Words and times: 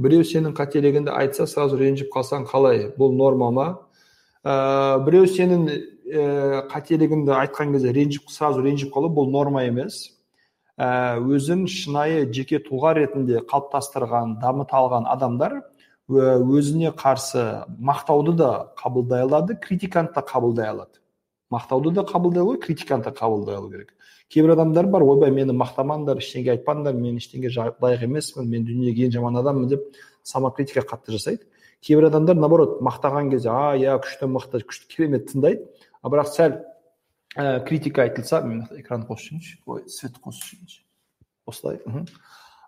біреу 0.00 0.24
сенің 0.24 0.54
қателігіңді 0.56 1.12
айтса 1.12 1.46
сразу 1.50 1.76
ренжіп 1.80 2.10
қалсаң 2.14 2.46
қалай? 2.48 2.88
Бұл 2.96 3.12
норма 3.16 3.50
ма? 3.52 3.66
Ә, 4.42 4.98
біреу 5.04 5.28
сенің 5.28 5.66
ә, 5.68 6.62
қателігіңді 6.72 7.34
айтқан 7.36 7.74
кезде 7.76 7.92
ренжіп 7.92 8.32
сразу 8.32 8.64
ренжіп 8.64 8.94
қалу 8.94 9.12
бұл 9.12 9.28
норма 9.30 9.66
емес. 9.68 10.16
Ә, 10.80 11.20
өзін 11.20 11.66
шынайы 11.68 12.24
жеке 12.32 12.62
тұлға 12.64 12.94
ретінде 12.96 13.44
қалыптастырған 13.50 14.38
дамыта 14.40 14.80
алған 14.80 15.08
адамдар 15.12 15.60
өзіне 16.10 16.90
қарсы 16.96 17.64
мақтауды 17.78 18.32
да 18.34 18.72
қабылдай 18.80 19.22
алады 19.22 19.54
критиканы 19.60 20.10
да 20.14 20.24
қабылдай 20.26 20.72
алады. 20.72 20.98
Мақтауды 21.52 21.92
да 21.92 22.02
қабылдай 22.02 22.42
алу 22.42 22.56
критиканы 22.58 23.04
да 23.04 23.10
қабылдай 23.10 23.56
алу 23.56 23.70
керек. 23.70 23.94
Кейбір 24.30 24.54
адамдар 24.54 24.86
бар 24.86 25.02
ойбай 25.02 25.32
мені 25.34 25.54
мақтамаңдар 25.58 26.20
ештеңе 26.22 26.54
айтпаңдар 26.54 26.94
мен 26.94 27.18
ештеңеге 27.18 27.50
лайық 27.82 28.04
емеспін 28.06 28.48
мен 28.48 28.66
дүниедегі 28.66 29.08
ең 29.08 29.14
жаман 29.18 29.40
адаммын 29.42 29.68
деп 29.68 29.86
самокритика 30.22 30.84
қатты 30.86 31.16
жасайды. 31.16 31.46
Кейбір 31.82 32.10
адамдар 32.10 32.36
наоборот 32.36 32.80
мақтаған 32.84 33.30
кезде 33.32 33.50
а 33.50 33.74
иә 33.74 33.96
күшті 34.04 34.28
мықты 34.30 34.62
күшті 34.62 34.86
керемет 34.94 35.30
тыңдайды. 35.32 35.66
А 36.02 36.08
бірақ 36.08 36.30
сәл 36.30 36.60
ә, 37.36 37.64
критика 37.66 38.02
айтылса 38.02 38.42
мен 38.44 38.66
экранды 38.76 39.08
қосып 39.08 39.40
жіберейінші 39.40 39.58
ой 39.66 39.82
свет 39.88 40.18
қосып 40.22 40.46
жіберейінші 40.46 40.80
осылай 41.46 41.80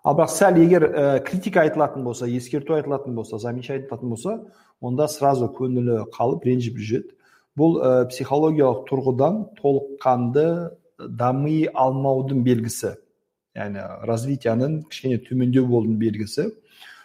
ал 0.03 0.15
бірақ 0.17 0.31
сәл 0.33 0.59
егер 0.59 0.83
ә, 0.83 1.19
критика 1.23 1.61
айтылатын 1.63 2.03
болса 2.03 2.27
ескерту 2.27 2.75
айтылатын 2.75 3.15
болса 3.15 3.39
замечание 3.39 3.83
айтылатын 3.83 4.09
болса 4.09 4.37
онда 4.81 5.07
сразу 5.07 5.47
көңілі 5.47 6.09
қалып 6.11 6.43
ренжіп 6.47 6.77
жүреді. 6.77 7.15
Бұл 7.55 7.77
ә, 7.79 7.91
психологиялық 8.09 8.87
тұрғыдан 8.89 9.43
толыққанды 9.61 10.47
дами 11.09 11.65
алмаудың 11.73 12.43
белгісі 12.45 12.95
яғни 13.57 13.83
развитияның 14.07 14.81
кішкене 14.89 15.19
төмендеу 15.27 15.67
болудың 15.69 15.97
белгісі. 16.01 16.49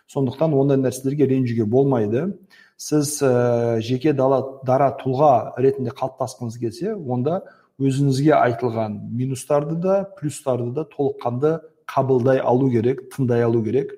Сондықтан 0.09 0.55
ондай 0.57 0.81
нәрселерге 0.81 1.29
ренжуге 1.29 1.67
болмайды. 1.69 2.33
Сіз 2.79 3.19
ә, 3.23 3.81
жеке 3.85 4.15
дала, 4.15 4.61
дара 4.65 4.93
тұлға 5.01 5.59
ретінде 5.59 5.93
қалыптасқыңыз 5.99 6.59
келсе 6.61 6.95
онда 6.95 7.43
өзіңізге 7.83 8.33
айтылған 8.39 8.95
минустарды 9.19 9.77
да 9.83 10.05
плюстарды 10.19 10.71
да 10.73 10.87
толыққанды 10.89 11.59
қабылдай 11.91 12.39
алу 12.39 12.71
керек 12.71 13.03
тыңдай 13.13 13.43
алу 13.45 13.65
керек. 13.65 13.93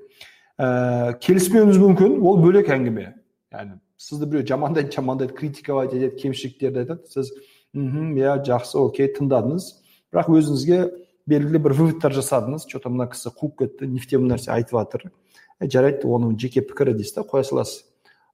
Ә, 0.58 1.14
келіспеуіңіз 1.20 1.78
мүмкін 1.78 2.18
ол 2.24 2.40
бөлек 2.42 2.72
әңгіме. 2.72 3.12
Яғни 3.52 3.78
сізді 4.00 4.26
біреу 4.32 4.48
жамандайды 4.48 4.90
жамандайды 4.96 5.36
критиковать 5.36 5.94
етеді 5.94 6.16
кемшіліктерді 6.22 6.82
айтады. 6.82 7.06
Сіз 7.12 7.30
мхм 7.76 8.16
иә 8.16 8.40
жақсы 8.48 8.80
окей 8.80 9.12
тыңдадыңыз 9.12 9.70
бірақ 10.12 10.30
өзіңізге 10.34 10.80
белгілі 11.30 11.60
бір 11.62 11.74
выводтар 11.78 12.14
жасадыңыз. 12.14 12.66
Че 12.66 12.80
то 12.82 12.90
мына 12.90 13.08
кісі 13.10 13.30
қуып 13.30 13.58
кетті 13.62 13.86
не 13.86 14.00
в 14.00 14.06
тему 14.10 14.26
нәрсе 14.30 14.50
айтып 14.54 14.78
жатыр. 14.78 15.10
Жарайды 15.60 16.08
оның 16.08 16.36
жеке 16.40 16.62
пікірі 16.66 16.96
дейсіз 16.98 17.20
да 17.20 17.24
қоя 17.28 17.44
саласыз. 17.44 17.84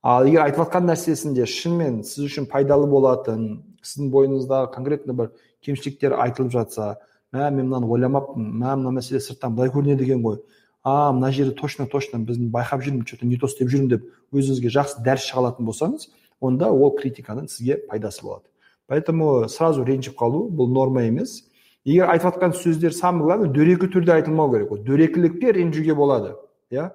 Ал 0.02 0.26
егер 0.28 0.44
айтып 0.44 0.62
жатқан 0.64 0.86
нәрсесінде 0.86 1.46
шынымен 1.50 2.02
сіз 2.06 2.28
үшін 2.28 2.46
пайдалы 2.46 2.86
болатын 2.86 3.64
сіздің 3.82 4.12
бойыңыздағы 4.14 4.70
конкретно 4.74 5.16
бір 5.18 5.32
кемшіліктер 5.66 6.14
айтылып 6.22 6.52
жатса 6.52 6.96
мә 7.34 7.50
мен 7.50 7.66
мынаны 7.66 7.90
ойламаппын 7.90 8.52
мә 8.60 8.76
мына 8.78 8.92
мәселе 9.00 9.20
сырттан 9.20 9.56
былай 9.56 9.72
көрінеді 9.74 10.06
екен 10.06 10.22
ғой. 10.22 10.38
А 10.84 11.12
мына 11.12 11.32
жерде 11.32 11.56
точно 11.58 11.88
точно 11.90 12.20
біз 12.22 12.38
байқап 12.38 12.84
жүрмін 12.86 13.04
че 13.04 13.18
то 13.18 13.26
не 13.26 13.36
то 13.36 13.50
істеп 13.50 13.68
жүрмін 13.68 13.88
деп 13.90 14.06
өзіңізге 14.32 14.70
жақсы 14.70 15.02
дәріс 15.02 15.26
шыға 15.26 15.42
алатын 15.42 15.66
болсаңыз 15.66 16.06
онда 16.40 16.70
ол 16.70 16.94
критиканың 16.94 17.48
сізге 17.50 17.80
пайдасы 17.90 18.22
болады. 18.22 18.46
Поэтому 18.86 19.48
сразу 19.48 19.82
ренжіп 19.82 20.14
қалу 20.14 20.46
бұл 20.48 20.70
норма 20.70 21.02
емес. 21.02 21.42
Егер 21.86 22.10
айтып 22.10 22.34
жатқан 22.34 22.56
сөздер 22.58 22.92
самое 22.92 23.24
главное 23.24 23.52
дөрекі 23.52 23.88
түрде 23.92 24.16
айтылмау 24.16 24.50
керек 24.52 24.72
ол. 24.72 24.82
Дөрекілікке 24.82 25.52
ренжуге 25.54 25.94
болады 25.94 26.34
иә? 26.70 26.90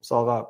Мысалға 0.00 0.46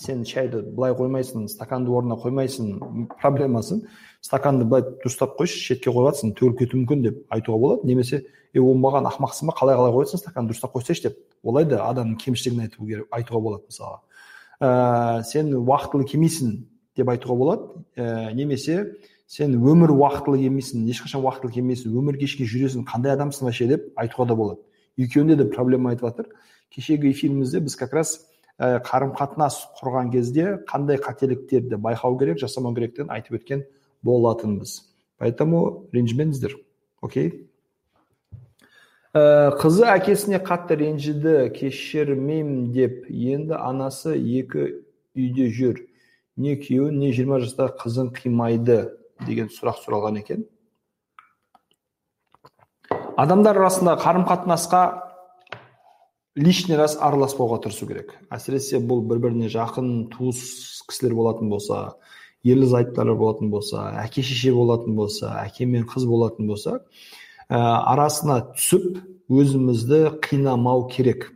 сен 0.00 0.24
шайды 0.26 0.62
былай 0.62 0.92
қоймайсың 0.98 1.46
стаканды 1.48 1.92
орнына 1.94 2.18
қоймайсың 2.18 3.06
проблемасын. 3.20 3.84
Стаканды 4.20 4.64
былай 4.64 4.82
дұрыстап 5.04 5.36
қойшы 5.38 5.60
шетке 5.62 5.92
қойып 5.94 6.10
жатрсың 6.10 6.34
төгіліп 6.34 6.58
кетуі 6.58 6.80
мүмкін 6.82 7.04
деп 7.06 7.20
айтуға 7.30 7.58
болады. 7.62 7.86
Немесе 7.86 8.24
е 8.54 8.60
оңбаған 8.60 9.06
ақымақсың 9.12 9.50
ба 9.50 9.54
қалай 9.60 9.78
қалай 9.78 9.94
қоясың 9.94 10.22
стаканды 10.24 10.52
дұрыстап 10.52 10.74
қойсайшы 10.74 11.08
деп 11.08 11.18
олай 11.44 11.68
да 11.70 11.84
адамның 11.86 12.18
кемшілігін 12.24 12.66
айту 12.66 12.86
керек 12.86 13.06
айтуға 13.14 13.40
болады 13.40 13.70
мысалға. 13.70 14.00
Ә, 14.60 15.22
сен 15.22 15.54
уақытылы 15.54 16.08
келмейсің 16.10 16.56
деп 16.96 17.14
айтуға 17.14 17.38
болады. 17.38 17.84
Ә, 17.96 18.32
немесе 18.34 18.96
сен 19.26 19.56
өмір 19.56 19.94
уақытылы 19.94 20.42
келмейсің 20.42 20.84
ешқашан 20.92 21.24
уақытылы 21.24 21.54
келмейсің 21.56 21.96
өмір 21.96 22.18
кешке 22.20 22.44
жүресің 22.44 22.84
қандай 22.88 23.14
адамсың 23.16 23.48
вообще 23.48 23.66
деп 23.70 23.86
айтуға 23.96 24.28
да 24.28 24.36
болады. 24.36 24.60
Екеуінде 24.96 25.36
де 25.36 25.48
проблема 25.50 25.90
айтып 25.90 26.08
жатыр. 26.08 26.28
Кешегі 26.70 27.10
эфирімізде 27.10 27.60
біз 27.60 27.76
как 27.76 27.94
раз 27.94 28.18
ә, 28.58 28.80
қарым 28.84 29.14
қатынас 29.16 29.58
құрған 29.80 30.12
кезде 30.12 30.58
қандай 30.68 31.00
қателіктерді 31.02 31.80
байқау 31.80 32.18
керек 32.18 32.38
жасамау 32.38 32.74
керектігін 32.74 33.10
айтып 33.10 33.40
өткен 33.40 33.64
болатынбыз. 34.02 34.82
Поэтому 35.18 35.88
ренжімеңіздер 35.94 36.56
окей? 37.02 37.48
Ә, 39.14 39.54
қызы 39.60 39.86
әкесіне 39.86 40.40
қатты 40.42 40.76
ренжіді 40.78 41.48
кешірмеймін 41.54 42.72
деп. 42.74 43.04
Енді 43.08 43.54
анасы 43.58 44.16
екі 44.18 44.84
үйде 45.14 45.48
жүр. 45.54 45.80
Не 46.36 46.56
күйеуін 46.58 46.98
не 46.98 47.12
жиырма 47.14 47.38
жастағы 47.42 47.76
қызын 47.78 48.10
қимайды. 48.16 48.80
Деген 49.26 49.50
сұрақ 49.52 49.80
сұралған 49.84 50.20
екен. 50.20 50.44
Адамдар 53.16 53.58
арасында 53.60 53.96
қарым 54.02 54.26
қатынасқа 54.28 54.84
лишний 56.36 56.76
раз 56.76 56.96
араласпауға 57.00 57.60
тырысу 57.62 57.86
керек. 57.86 58.16
Әсіресе 58.34 58.80
бұл 58.82 59.04
бір 59.06 59.20
біріне 59.22 59.50
жақын 59.52 60.08
туыс 60.10 60.40
кісілер 60.88 61.14
болатын 61.14 61.52
болса 61.52 61.94
ерлі 62.44 62.66
зайыптылар 62.68 63.14
болатын 63.16 63.52
болса 63.52 63.86
әке 64.02 64.24
шеше 64.26 64.52
болатын 64.54 64.96
болса 64.98 65.30
әке 65.44 65.66
мен 65.66 65.86
қыз 65.88 66.08
болатын 66.10 66.50
болса 66.50 66.80
ә, 67.48 67.56
арасына 67.56 68.40
түсіп 68.56 68.98
өзімізді 69.30 70.18
қинамау 70.24 70.88
керек. 70.90 71.30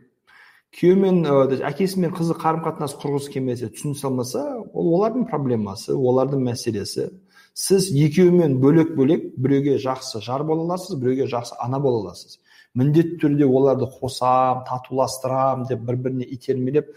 Күйеуі 0.75 0.99
мен 1.01 1.23
әкесі 1.65 2.03
мен 2.03 2.11
қызы 2.13 2.35
қарым 2.37 2.61
қатынас 2.67 2.93
құрғысы 2.99 3.31
келмесе 3.33 3.71
түсінісе 3.73 4.05
алмаса 4.11 4.43
ол 4.59 4.91
олардың 4.99 5.25
проблемасы 5.31 5.95
олардың 5.95 6.43
мәселесі. 6.45 7.07
Сіз 7.53 7.89
екеуімен 7.91 8.57
бөлек 8.61 8.95
бөлек 8.97 9.29
біреуге 9.37 9.77
жақсы 9.81 10.21
жар 10.23 10.43
бола 10.47 10.65
аласыз 10.67 10.99
біреуге 10.99 11.27
жақсы 11.31 11.55
ана 11.59 11.79
бола 11.79 12.03
аласыз. 12.05 12.39
Міндетті 12.77 13.17
түрде 13.23 13.47
оларды 13.47 13.89
қосам 13.89 14.63
татуластырам 14.67 15.65
деп 15.69 15.81
бір 15.85 15.97
біріне 15.97 16.27
итермелеп 16.29 16.91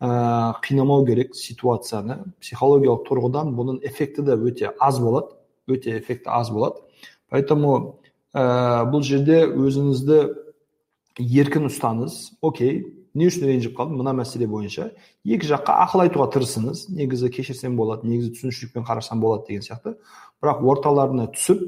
ә, 0.00 0.54
қинамау 0.64 1.04
керек 1.06 1.34
ситуацияны. 1.36 2.22
Психологиялық 2.40 3.04
тұрғыдан 3.08 3.52
бұның 3.56 3.82
эффекті 3.86 4.24
де 4.24 4.36
өте 4.36 4.72
аз 4.80 5.00
болады 5.00 5.36
өте 5.68 5.98
эффекті 5.98 6.32
аз 6.32 6.50
болады. 6.50 6.80
Поэтому 7.28 8.00
ә, 8.32 8.88
бұл 8.88 9.04
жерде 9.04 9.44
өзіңізді 9.46 10.22
еркін 11.18 11.68
ұстаңыз 11.68 12.38
окей 12.40 12.97
не 13.18 13.26
үшін 13.28 13.48
ренжіп 13.48 13.74
қалдым? 13.76 13.98
мына 13.98 14.14
мәселе 14.14 14.46
бойынша. 14.48 14.92
Екі 15.26 15.48
жаққа 15.50 15.74
ақыл 15.84 16.04
айтуға 16.04 16.28
тырысыңыз. 16.34 16.86
Негізі 16.94 17.30
кешірсем 17.34 17.76
болады 17.76 18.08
негізі 18.08 18.36
түсінушілікпен 18.36 18.86
қарасам 18.86 19.20
болады 19.22 19.48
деген 19.48 19.64
сияқты. 19.66 19.96
Бірақ 20.42 20.62
орталарына 20.62 21.26
түсіп 21.34 21.64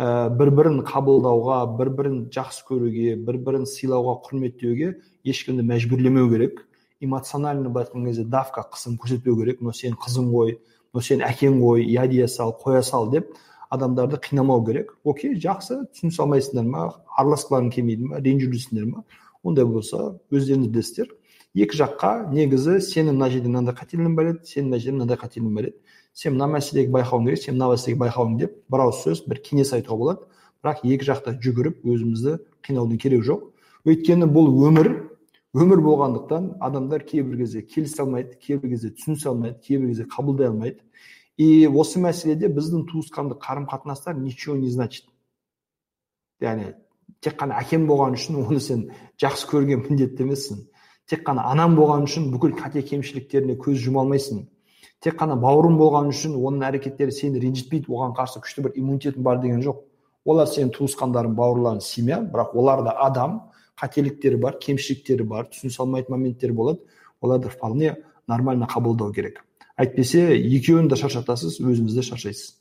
ә, 0.00 0.28
бір 0.32 0.52
бірін 0.56 0.80
қабылдауға 0.88 1.58
бір 1.78 1.90
бірін 1.98 2.16
жақсы 2.32 2.64
көруге 2.68 3.16
бір 3.26 3.40
бірін 3.44 3.66
сыйлауға 3.68 4.16
құрметтеуге 4.24 4.94
ешкімді 5.24 5.66
мәжбүрлемеу 5.68 6.30
керек. 6.32 6.64
Эмоционально 7.00 7.68
былай 7.68 7.84
айтқан 7.84 8.08
кезде 8.08 8.24
давка 8.24 8.64
қысым 8.72 8.96
көрсетпеу 8.96 9.36
керек. 9.42 9.60
Мынау 9.60 9.76
сенің 9.76 10.00
қызың 10.00 10.32
ғой 10.32 10.56
мынау 10.94 11.04
сенің 11.04 11.28
әкең 11.28 11.60
ғой 11.60 11.84
иә 11.84 12.08
дей 12.08 12.28
сал 12.28 12.56
қоя 12.56 12.82
сал 12.82 13.10
деп 13.10 13.34
адамдарды 13.70 14.16
қинамау 14.16 14.64
керек. 14.64 14.96
Окей 15.04 15.36
жақсы. 15.36 15.84
Түсінісе 15.92 16.22
алмайсыңдар 16.24 16.64
ма? 16.64 16.88
Араласқыларың 17.18 17.72
келмейді 17.74 18.12
ма 18.12 18.20
ренжулісіңдер 18.24 18.88
ма 18.92 19.04
ондай 19.46 19.64
болса 19.64 20.18
өздеріңіз 20.34 20.70
білесіздер. 20.74 21.12
Екі 21.56 21.78
жаққа 21.78 22.10
негізі 22.34 22.80
сенің 22.84 23.16
мына 23.16 23.30
жерде 23.32 23.48
мынандай 23.48 23.76
қателігің 23.78 24.16
бар 24.18 24.32
еді 24.34 24.50
сенің 24.50 24.66
мына 24.68 24.80
жерде 24.82 24.96
мынандай 24.98 25.18
қателігің 25.22 25.54
бар 25.56 25.68
еді. 25.70 25.78
Сен 26.12 26.34
мына 26.36 26.48
мәселеге 26.52 26.92
байқауың 26.92 27.26
керек 27.28 27.42
сен 27.42 27.56
мына 27.56 27.70
мәселеге 27.72 28.00
байқауың 28.02 28.38
деп 28.40 28.54
бір 28.72 28.82
ауыз 28.86 29.00
сөз 29.04 29.22
бір 29.28 29.40
кеңес 29.46 29.72
айтуға 29.76 29.96
болады. 30.02 30.28
Бірақ 30.64 30.84
екі 30.84 31.08
жақта 31.08 31.34
жүгіріп 31.44 31.82
өзімізді 31.84 32.38
қинаудың 32.66 33.00
керегі 33.00 33.26
жоқ. 33.30 33.42
Өйткені 33.88 34.28
бұл 34.32 34.48
өмір 34.68 34.90
өмір 35.56 35.80
болғандықтан 35.84 36.48
адамдар 36.60 37.04
кейбір 37.08 37.42
кезде 37.44 37.62
келісе 37.62 38.02
алмайды 38.02 38.36
кейбір 38.40 38.74
кезде 38.74 38.90
түсінісе 38.96 39.30
алмайды 39.30 39.60
кейбір 39.64 39.92
кезде 39.92 40.08
қабылдай 40.12 40.50
алмайды. 40.50 40.80
И 41.36 41.68
осы 41.68 42.00
мәселеде 42.00 42.48
біздің 42.48 42.88
туысқандық 42.90 43.40
қарым 43.44 43.68
қатынастар 43.68 44.16
ничего 44.16 44.56
не 44.56 44.70
значит. 44.70 45.04
Яғни 46.40 46.74
тек 47.20 47.38
қана 47.40 47.60
әкем 47.62 47.86
болған 47.88 48.16
үшін 48.18 48.42
оны 48.42 48.60
сен 48.60 48.88
жақсы 49.22 49.48
көруге 49.50 49.80
міндетті 49.82 50.26
емессің 50.26 50.64
тек 51.10 51.22
қана 51.26 51.46
анам 51.52 51.76
болған 51.78 52.04
үшін 52.08 52.30
бүкіл 52.32 52.56
қате 52.58 52.82
кемшіліктеріне 52.82 53.56
көз 53.62 53.78
жұма 53.84 54.02
алмайсың 54.04 54.46
тек 55.00 55.18
қана 55.20 55.36
бауырым 55.40 55.76
болған 55.78 56.10
үшін 56.10 56.34
оның 56.36 56.64
әрекеттері 56.70 57.12
сені 57.14 57.40
ренжітпейді 57.42 57.92
оған 57.92 58.14
қарсы 58.16 58.40
күшті 58.42 58.64
бір 58.66 58.78
иммунитетің 58.80 59.22
бар 59.22 59.40
деген 59.42 59.62
жоқ. 59.62 59.82
Олар 60.26 60.48
сенің 60.50 60.72
туысқандарың 60.74 61.36
бауырларың 61.38 61.82
семья 61.84 62.18
бірақ 62.32 62.56
олар 62.58 62.82
да 62.82 62.96
адам 63.06 63.36
қателіктері 63.78 64.40
бар 64.42 64.56
кемшіліктері 64.58 65.26
бар 65.28 65.50
түсінісе 65.52 65.82
алмайтын 65.84 66.16
моменттер 66.16 66.52
болады. 66.52 66.80
Оларды 67.20 67.48
вполне 67.48 67.96
нормально 68.26 68.66
қабылдау 68.66 69.12
керек. 69.12 69.44
Әйтпесе 69.76 70.32
екеуін 70.34 70.88
де 70.88 70.96
шаршатасыз 70.96 71.60
өзіңіз 71.60 71.94
де 71.94 72.02
шаршайсыз. 72.02 72.56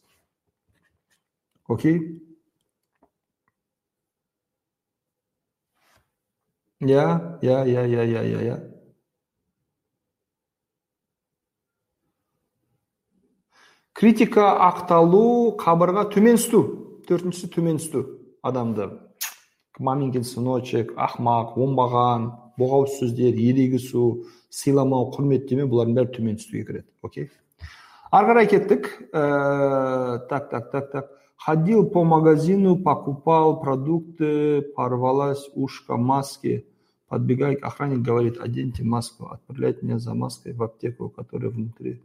Окей? 1.67 2.21
Иә 6.81 7.39
иә 7.41 7.59
иә 7.65 7.85
иә 7.87 8.03
иә 8.05 8.23
иә 8.23 8.41
иә 8.45 8.57
критика 13.95 14.51
ақталу 14.67 15.55
қабырға 15.55 16.09
төмен 16.11 16.35
түсу 16.35 16.61
төртіншісі 17.07 17.47
төмен 17.53 17.79
түсу 17.79 18.03
адамды. 18.43 18.89
Маменькин 19.79 20.23
сыночек 20.27 20.91
ақмақ 20.99 21.55
оңбаған 21.59 22.27
боғауыз 22.59 22.99
сөздер 22.99 23.35
ерегісу 23.39 24.25
сыйламау 24.51 25.09
құрметтемеу 25.15 25.67
бұлардың 25.71 25.97
бәрі 25.99 26.13
төмен 26.15 26.39
түсуге 26.39 26.63
кіреді. 26.67 26.87
Окей? 27.03 27.29
Ары 28.11 28.31
қарай 28.31 28.49
кеттік. 28.51 28.91
Ә, 29.11 30.27
так 30.29 30.49
так 30.49 30.71
так 30.71 30.91
так. 30.91 31.11
Ходил 31.35 31.89
по 31.89 32.03
магазину 32.03 32.77
покупал 32.77 33.59
продукты 33.59 34.61
порвалась 34.61 35.49
ушко 35.53 35.97
маски 35.97 36.65
подбегает 37.07 37.63
охранник 37.63 37.99
говорит 37.99 38.39
оденьте 38.39 38.83
маску 38.83 39.27
отправляет 39.27 39.83
меня 39.83 39.99
за 39.99 40.13
маской 40.13 40.53
в 40.53 40.63
аптеку 40.63 41.09
которая 41.09 41.51
внутри 41.51 42.01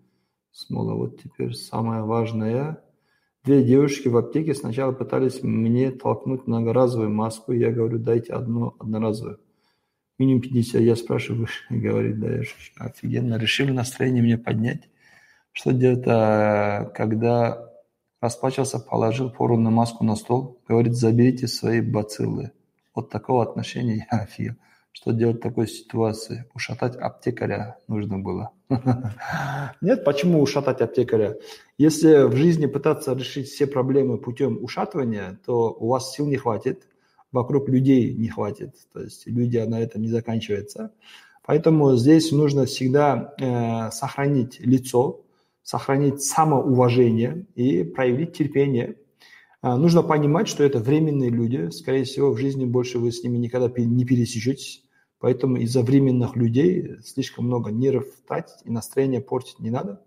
смола 0.52 0.94
вот 0.94 1.20
теперь 1.22 1.54
самое 1.54 2.02
важное 2.02 2.82
Две 3.42 3.64
девушки 3.64 4.06
в 4.06 4.18
аптеке 4.18 4.54
сначала 4.54 4.92
пытались 4.92 5.42
мне 5.42 5.90
толкнуть 5.90 6.46
многоразовую 6.46 7.08
маску. 7.08 7.52
Я 7.52 7.70
говорю, 7.70 7.98
дайте 7.98 8.34
одну 8.34 8.74
одноразовую. 8.78 9.40
Минимум 10.18 10.42
50. 10.42 10.82
Я 10.82 10.94
спрашиваю, 10.94 11.48
говорит, 11.70 12.20
да, 12.20 12.30
я 12.30 12.42
офигенно. 12.76 13.38
Решили 13.38 13.70
настроение 13.70 14.22
мне 14.22 14.36
поднять. 14.36 14.90
Что 15.52 15.72
делать, 15.72 16.02
а, 16.06 16.84
когда 16.94 17.69
расплачивался, 18.20 18.78
положил 18.78 19.30
порванную 19.30 19.72
маску 19.72 20.04
на 20.04 20.16
стол. 20.16 20.60
Говорит, 20.68 20.94
заберите 20.94 21.48
свои 21.48 21.80
бациллы. 21.80 22.52
Вот 22.94 23.10
такого 23.10 23.42
отношения 23.42 24.06
я 24.10 24.18
офигел. 24.22 24.54
Что 24.92 25.12
делать 25.12 25.36
в 25.36 25.40
такой 25.40 25.68
ситуации? 25.68 26.46
Ушатать 26.52 26.96
аптекаря 26.96 27.78
нужно 27.86 28.18
было. 28.18 28.50
Нет, 29.80 30.04
почему 30.04 30.42
ушатать 30.42 30.80
аптекаря? 30.80 31.36
Если 31.78 32.24
в 32.24 32.34
жизни 32.34 32.66
пытаться 32.66 33.14
решить 33.14 33.48
все 33.48 33.66
проблемы 33.66 34.18
путем 34.18 34.58
ушатывания, 34.62 35.38
то 35.46 35.72
у 35.72 35.88
вас 35.88 36.12
сил 36.12 36.26
не 36.26 36.36
хватит, 36.36 36.88
вокруг 37.30 37.68
людей 37.68 38.12
не 38.14 38.28
хватит. 38.28 38.74
То 38.92 39.00
есть 39.00 39.26
люди 39.26 39.58
на 39.58 39.80
этом 39.80 40.02
не 40.02 40.08
заканчиваются. 40.08 40.92
Поэтому 41.46 41.96
здесь 41.96 42.32
нужно 42.32 42.66
всегда 42.66 43.34
э, 43.38 43.90
сохранить 43.92 44.60
лицо, 44.60 45.20
сохранить 45.62 46.22
самоуважение 46.22 47.46
и 47.54 47.84
проявить 47.84 48.32
терпение. 48.32 48.96
Э, 49.62 49.76
нужно 49.76 50.02
понимать, 50.02 50.48
что 50.48 50.64
это 50.64 50.78
временные 50.78 51.30
люди. 51.30 51.70
Скорее 51.70 52.04
всего, 52.04 52.32
в 52.32 52.38
жизни 52.38 52.64
больше 52.64 52.98
вы 52.98 53.12
с 53.12 53.22
ними 53.22 53.38
никогда 53.38 53.70
не 53.76 54.04
пересечетесь. 54.04 54.84
Поэтому 55.18 55.56
из-за 55.58 55.82
временных 55.82 56.34
людей 56.34 56.96
слишком 57.04 57.46
много 57.46 57.70
нервов 57.70 58.06
тратить 58.26 58.64
и 58.64 58.70
настроение 58.70 59.20
портить 59.20 59.60
не 59.60 59.70
надо. 59.70 60.02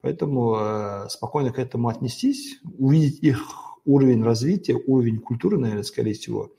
Поэтому 0.00 0.56
э, 0.58 1.08
спокойно 1.08 1.52
к 1.52 1.58
этому 1.58 1.88
отнестись, 1.88 2.60
увидеть 2.78 3.22
их 3.22 3.40
уровень 3.84 4.22
развития, 4.22 4.74
уровень 4.86 5.18
культуры, 5.18 5.58
наверное, 5.58 5.82
скорее 5.82 6.12
всего, 6.12 6.52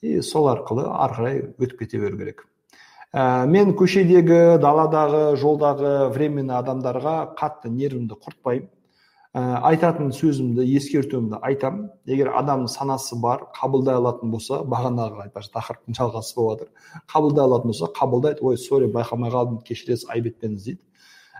и 0.00 0.20
сол 0.20 0.48
арқылы 0.48 0.84
ары 0.90 1.54
өтіп 1.58 1.78
кете 1.78 1.98
беру 1.98 2.18
керек 2.18 2.46
ә, 3.12 3.46
мен 3.46 3.74
көшедегі 3.76 4.58
даладағы 4.62 5.36
жолдағы 5.40 6.10
временный 6.14 6.56
адамдарға 6.58 7.16
қатты 7.38 7.70
нервімді 7.72 8.16
құртпаймын. 8.16 8.70
Ә, 9.32 9.42
айтатын 9.68 10.10
сөзімді 10.12 10.64
ескертуімді 10.76 11.38
айтам. 11.40 11.86
Егер 12.04 12.32
адамның 12.36 12.68
санасы 12.68 13.16
бар 13.20 13.46
қабылдай 13.56 13.96
алатын 13.96 14.32
болса 14.32 14.60
бағанағы 14.68 15.26
айтпақшы 15.26 15.52
тақырыптың 15.54 15.96
жалғасы 15.96 16.36
болып 16.36 16.64
жатыр 16.64 17.04
қабылдай 17.12 17.44
алатын 17.46 17.72
болса 17.72 17.88
қабылдайды. 17.96 18.44
Ой 18.44 18.58
сорри 18.58 18.90
байқамай 18.92 19.32
қалдым 19.32 19.62
кешіресіз 19.64 20.08
айып 20.12 20.32
етпеңіз 20.34 20.66
дейді. 20.66 20.80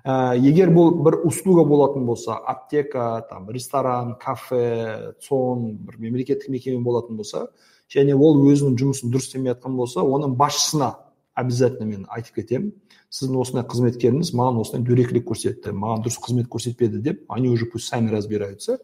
Ә, 0.05 0.35
егер 0.41 0.73
бұл 0.73 0.97
бір 1.05 1.21
услуга 1.29 1.67
болатын 1.69 2.07
болса 2.07 2.35
аптека 2.35 3.27
там 3.29 3.51
ресторан 3.51 4.17
кафе 4.19 5.15
цон 5.21 5.77
бір 5.85 6.01
мемлекеттік 6.01 6.49
мекеме 6.49 6.81
болатын 6.83 7.21
болса 7.21 7.47
және 7.93 8.17
ол 8.17 8.41
өзінің 8.41 8.81
жұмысын 8.81 9.13
дұрыс 9.13 9.29
істемей 9.29 9.53
жатқан 9.53 9.77
болса 9.77 10.01
оның 10.01 10.35
басшысына 10.41 10.95
обязательно 11.43 11.87
мен 11.87 12.07
айтып 12.09 12.39
кетемін. 12.41 12.73
Сіздің 13.13 13.41
осындай 13.43 13.67
қызметкеріңіз 13.69 14.33
маған 14.39 14.61
осындай 14.63 14.87
дөрекілік 14.89 15.27
көрсетті 15.29 15.75
маған 15.77 16.07
дұрыс 16.07 16.19
қызмет 16.23 16.49
көрсетпеді 16.49 17.03
деп 17.05 17.25
они 17.29 17.51
уже 17.51 17.67
пусть 17.67 17.89
сами 17.89 18.11
разбираются. 18.11 18.79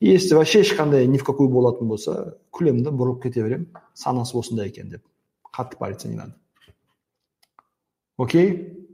И 0.00 0.08
если 0.08 0.34
вообще 0.34 0.62
ешқандай 0.62 1.06
ни 1.06 1.18
в 1.18 1.24
какую 1.24 1.48
болатын 1.48 1.88
болса 1.88 2.38
күлемін 2.52 2.84
да 2.84 2.90
бұрылып 2.90 3.22
кете 3.22 3.42
беремін. 3.42 3.68
Санасы 3.94 4.36
осындай 4.38 4.68
екен 4.68 4.88
деп. 4.90 5.02
Қатты 5.52 5.76
париться 5.78 6.08
не 6.08 6.16
надо. 6.16 6.34
Окей? 8.16 8.88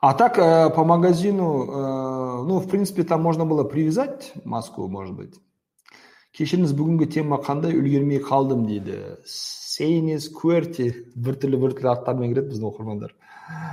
А 0.00 0.14
так 0.14 0.38
э, 0.38 0.70
по 0.70 0.84
магазину 0.84 1.64
э, 1.64 2.44
ну 2.46 2.58
в 2.58 2.68
принципе 2.68 3.04
там 3.04 3.22
можно 3.22 3.44
было 3.46 3.64
привязать 3.64 4.32
маску 4.44 4.86
может 4.88 5.16
быть. 5.16 5.40
Кешіріңіз 6.34 6.72
бүгінгі 6.74 7.06
тема 7.14 7.36
қандай? 7.38 7.76
Үлгермей 7.78 8.18
қалдым 8.18 8.64
дейді. 8.66 9.20
Сейнес 9.74 10.28
куерти 10.34 10.90
біртүрлі 11.14 11.60
біртүрлі 11.64 11.90
аттармен 11.94 12.32
кіреді 12.32 12.52
біздің 12.52 12.68
оқырмандар. 12.70 13.14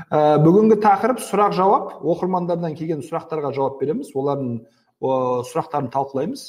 Ә, 0.09 0.39
бүгінгі 0.44 0.80
тақырып 0.83 1.21
сұрақ 1.24 1.56
жауап. 1.57 1.94
Оқырмандардан 2.01 2.75
келген 2.77 3.03
сұрақтарға 3.06 3.53
жауап 3.56 3.80
береміз. 3.81 4.12
Олардың 4.18 4.57
сұрақтарын 5.01 5.92
талқылаймыз. 5.94 6.45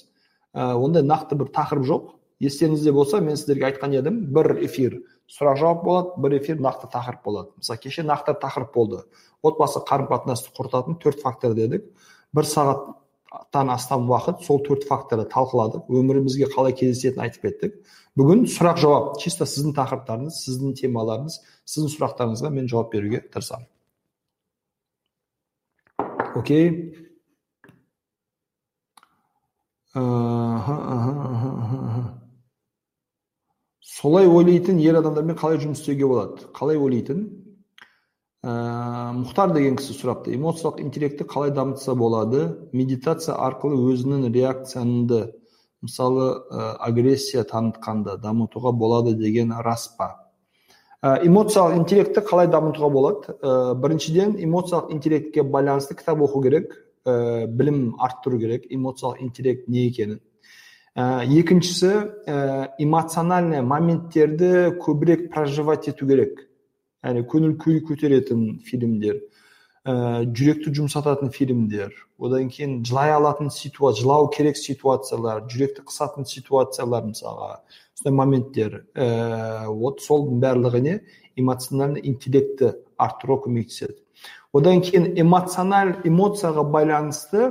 Ә, 0.55 0.73
ондай 0.75 1.05
нақты 1.07 1.39
бір 1.39 1.53
тақырып 1.55 1.87
жоқ. 1.89 2.11
Естеріңізде 2.43 2.93
болса 2.93 3.21
мен 3.23 3.37
сіздерге 3.39 3.69
айтқан 3.69 3.93
едім 3.95 4.25
бір 4.35 4.57
эфир 4.65 4.99
сұрақ 5.31 5.61
жауап 5.61 5.85
болады 5.85 6.25
бір 6.25 6.39
эфир 6.41 6.59
нақты 6.61 6.89
тақырып 6.91 7.23
болады. 7.25 7.53
Мысалы 7.61 7.79
кеше 7.85 8.03
нақты 8.03 8.35
тақырып 8.43 8.73
болды. 8.75 9.05
Отбасы 9.43 9.85
қарым 9.87 10.09
қатынасты 10.11 10.51
құртатын 10.57 10.99
төрт 10.99 11.23
фактор 11.23 11.55
дедік. 11.55 11.87
Бір 12.35 12.49
сағат 12.49 12.91
тан 13.53 13.71
астам 13.71 14.11
уақыт 14.11 14.43
сол 14.45 14.61
төрт 14.67 14.85
факторды 14.89 15.25
талқыладық. 15.31 15.87
Өмірімізге 15.89 16.51
қалай 16.53 16.75
кездесетінін 16.77 17.25
айтып 17.27 17.47
кеттік. 17.47 17.79
Бүгін 18.19 18.47
сұрақ 18.51 18.81
жауап. 18.83 19.13
Чисто 19.23 19.47
сіздің 19.49 19.77
тақырыптарыңыз 19.77 20.41
сіздің 20.47 20.75
темаларыңыз 20.83 21.39
сіздің 21.69 21.95
сұрақтарыңызға 21.97 22.51
мен 22.53 22.69
жауап 22.71 22.93
беруге 22.93 23.23
тырысамын. 23.33 23.69
Окей. 26.37 26.95
Солай 34.03 34.27
ойлайтын 34.27 34.79
ер 34.81 34.97
адамдармен 35.03 35.37
қалай 35.37 35.61
жұмыс 35.61 35.83
істеуге 35.83 36.09
болады? 36.09 36.49
Қалай 36.57 36.81
ойлайтын? 36.81 37.27
Ә, 38.43 38.53
мұхтар 39.15 39.53
деген 39.55 39.77
кісі 39.79 39.95
сұрапты. 39.95 40.33
Эмоциялық 40.35 40.81
интеллектті 40.83 41.29
қалай 41.29 41.53
дамытса 41.55 41.95
болады? 41.95 42.47
Медитация 42.73 43.37
арқылы 43.37 43.77
өзінің 43.93 44.33
реакцияңды 44.33 45.21
мысалы 45.83 46.27
ә, 46.49 46.77
агрессия 46.79 47.43
танытқанда 47.45 48.17
дамытуға 48.23 48.73
болады 48.73 49.15
деген 49.19 49.53
рас 49.65 49.89
па? 49.99 50.31
Ә, 51.03 51.19
эмоциялық 51.27 51.77
интеллектті 51.81 52.23
қалай 52.23 52.49
дамытуға 52.51 52.91
болады? 52.95 53.35
Ә, 53.43 53.75
біріншіден 53.75 54.37
эмоциялық 54.39 54.93
интеллектке 54.95 55.43
байланысты 55.43 55.97
кітап 55.99 56.23
оқу 56.23 56.43
керек 56.45 56.77
ә, 57.05 57.47
білім 57.47 57.97
арттыру 57.99 58.39
керек 58.39 58.71
эмоциялық 58.71 59.23
интеллект 59.27 59.69
не 59.69 59.89
екенін. 59.89 60.21
Ә, 60.95 61.27
екіншісі 61.27 61.93
ә, 62.27 62.71
эмоциональный 62.79 63.63
моменттерді 63.63 64.79
көбірек 64.79 65.31
проживать 65.35 65.89
ету 65.89 66.07
керек. 66.07 66.47
Яғни 67.03 67.27
көңіл 67.27 67.57
күй 67.59 67.81
көтеретін 67.83 68.61
фильмдер 68.63 69.19
ә, 69.85 70.23
жүректі 70.31 70.73
жұмсататын 70.77 71.33
фильмдер 71.35 71.95
одан 72.23 72.51
кейін 72.53 72.83
жылай 72.87 73.13
алатын 73.17 73.51
ситуация 73.51 74.05
жылау 74.05 74.29
керек 74.31 74.57
ситуациялар 74.57 75.43
жүректі 75.51 75.83
қысатын 75.89 76.27
ситуациялар 76.29 77.09
мысалға. 77.09 77.63
Сондай 77.99 78.15
моменттер 78.15 78.85
ә, 78.95 79.67
вот 79.67 80.01
сол 80.03 80.29
барлығы 80.39 80.81
не 80.81 80.95
эмоциональный 81.37 82.05
интеллектті 82.07 82.77
арттыруға 82.97 83.49
көмектеседі 83.49 83.99
одан 84.53 84.83
кейін 84.85 85.13
эмоциональ 85.19 85.97
эмоцияға 86.07 86.63
байланысты 86.63 87.49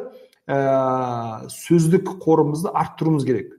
ә, 0.48 1.50
сөздік 1.52 2.16
қорымызды 2.24 2.72
арттыруымыз 2.72 3.28
керек. 3.28 3.58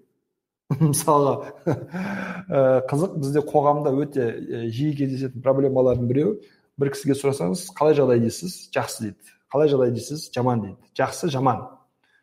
Мысалға 0.81 1.53
қызық 2.89 3.19
бізде 3.21 3.45
қоғамда 3.45 3.93
өте 4.01 4.29
жиі 4.73 4.95
кездесетін 4.97 5.45
проблемалардың 5.45 6.09
біреуі 6.09 6.39
бір 6.81 6.93
кісіге 6.95 7.17
сұрасаңыз 7.19 7.69
қалай 7.77 7.97
жағдай 7.99 8.23
дейсіз 8.23 8.57
жақсы 8.75 9.09
дейді 9.09 9.35
қалай 9.53 9.71
жағдай 9.73 9.93
дейсіз 9.97 10.31
жаман 10.35 10.63
дейді 10.65 10.93
жақсы 10.99 11.29
жаман 11.33 11.67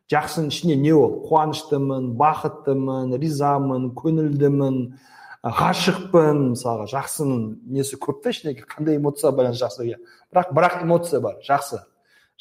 жақсының 0.10 0.50
ішінде 0.50 0.75
не 0.82 0.94
ол 0.98 1.20
қуаныштымын 1.29 2.13
бақыттымын 2.18 3.13
ризамын 3.22 3.91
көңілдімін 4.00 4.79
ғашықпын 5.60 6.41
мысалға 6.56 6.89
жақсының 6.91 7.44
несі 7.77 8.00
көп 8.01 8.24
та 8.24 8.34
ішінде 8.34 8.56
қандай 8.65 8.98
эмоция 8.98 9.32
байланысты 9.32 9.68
жақсы 9.68 10.00
бірақ 10.34 10.53
бірақ 10.58 10.82
эмоция 10.84 11.22
бар 11.22 11.38
жақсы 11.46 11.84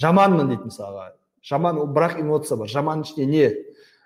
жаманмын 0.01 0.49
дейді 0.55 0.71
мысалға 0.73 1.11
жаман 1.45 1.83
бірақ 1.93 2.19
эмоция 2.23 2.57
бар 2.57 2.73
жаман 2.73 3.05
ішінде 3.05 3.27
не 3.27 3.45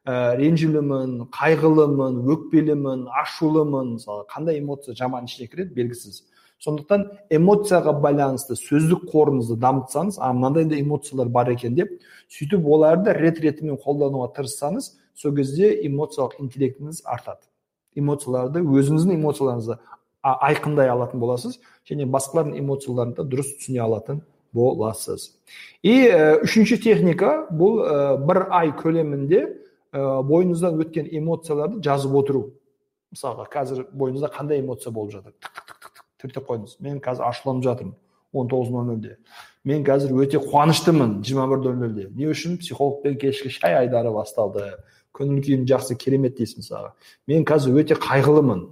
ә, 0.05 0.35
ренжулімін 0.37 1.29
қайғылымын 1.31 2.21
өкпелімін 2.35 3.07
ашулымын 3.23 3.95
мысалы 3.97 4.27
қандай 4.27 4.59
эмоция 4.59 4.97
жаман 4.99 5.31
ішіне 5.31 5.47
кіреді 5.49 5.79
белгісіз 5.79 6.25
сондықтан 6.63 7.09
эмоцияға 7.35 7.93
байланысты 8.03 8.55
сөздік 8.55 9.09
қорыңызды 9.11 9.57
дамытсаңыз 9.59 10.19
а 10.23 10.33
мынандай 10.33 10.65
да 10.71 10.79
эмоциялар 10.79 11.29
бар 11.29 11.51
екен 11.51 11.75
деп 11.75 11.91
сөйтіп 12.31 12.67
оларды 12.67 13.15
рет 13.17 13.41
ретімен 13.43 13.81
қолдануға 13.83 14.31
тырыссаңыз 14.37 14.93
сол 15.19 15.35
кезде 15.35 15.73
эмоциялық 15.87 16.39
интеллектіңіз 16.39 17.03
артады. 17.05 17.43
Эмоцияларды 17.99 18.63
өзіңіздің 18.63 19.19
эмоцияларыңызды 19.19 19.79
айқындай 20.23 20.89
алатын 20.89 21.21
боласыз 21.21 21.59
және 21.89 22.07
басқалардың 22.07 22.61
эмоцияларын 22.63 23.17
да 23.19 23.27
дұрыс 23.27 23.57
түсіне 23.59 23.83
алатын 23.83 24.23
боласыз. 24.55 25.33
И 25.83 26.09
үшінші 26.47 26.79
техника 26.85 27.49
бұл 27.51 27.83
бір 28.23 28.47
ай 28.55 28.71
көлемінде 28.79 29.45
бойыңыздан 29.93 30.79
өткен 30.81 31.11
эмоцияларды 31.11 31.83
жазып 31.85 32.15
отыру. 32.23 32.47
Мысалға 33.13 33.49
қазір 33.53 33.87
бойыңызда 33.93 34.31
қандай 34.33 34.63
эмоция 34.63 34.93
болып 34.93 35.19
жатыр? 35.19 35.35
Тіркеп 36.23 36.49
қойыңыз 36.49 36.79
мен 36.81 37.01
қазір 37.03 37.29
ашуланып 37.29 37.67
жатырмын. 37.67 37.95
Он 38.33 38.49
тоғыз 38.49 38.71
нөл 38.73 38.87
нөлде. 38.89 39.17
Мен 39.65 39.85
қазір 39.85 40.15
өте 40.23 40.41
қуаныштымын. 40.41 41.21
жиырма 41.23 41.49
бір 41.51 41.59
нөл 41.67 41.77
нөлде. 41.83 42.09
Не 42.17 42.31
үшін? 42.33 42.57
Психологпен 42.59 43.19
кешкі 43.19 43.51
шай 43.51 43.77
айдары 43.77 44.13
басталды. 44.13 44.73
Көңіл 45.13 45.43
күйім 45.45 45.67
жақсы 45.69 45.99
керемет 46.01 46.39
дейсің 46.39 46.63
мысалға 46.65 46.95
мен 47.29 47.45
қазір 47.45 47.77
өте 47.83 47.99
қайғылымын. 48.01 48.63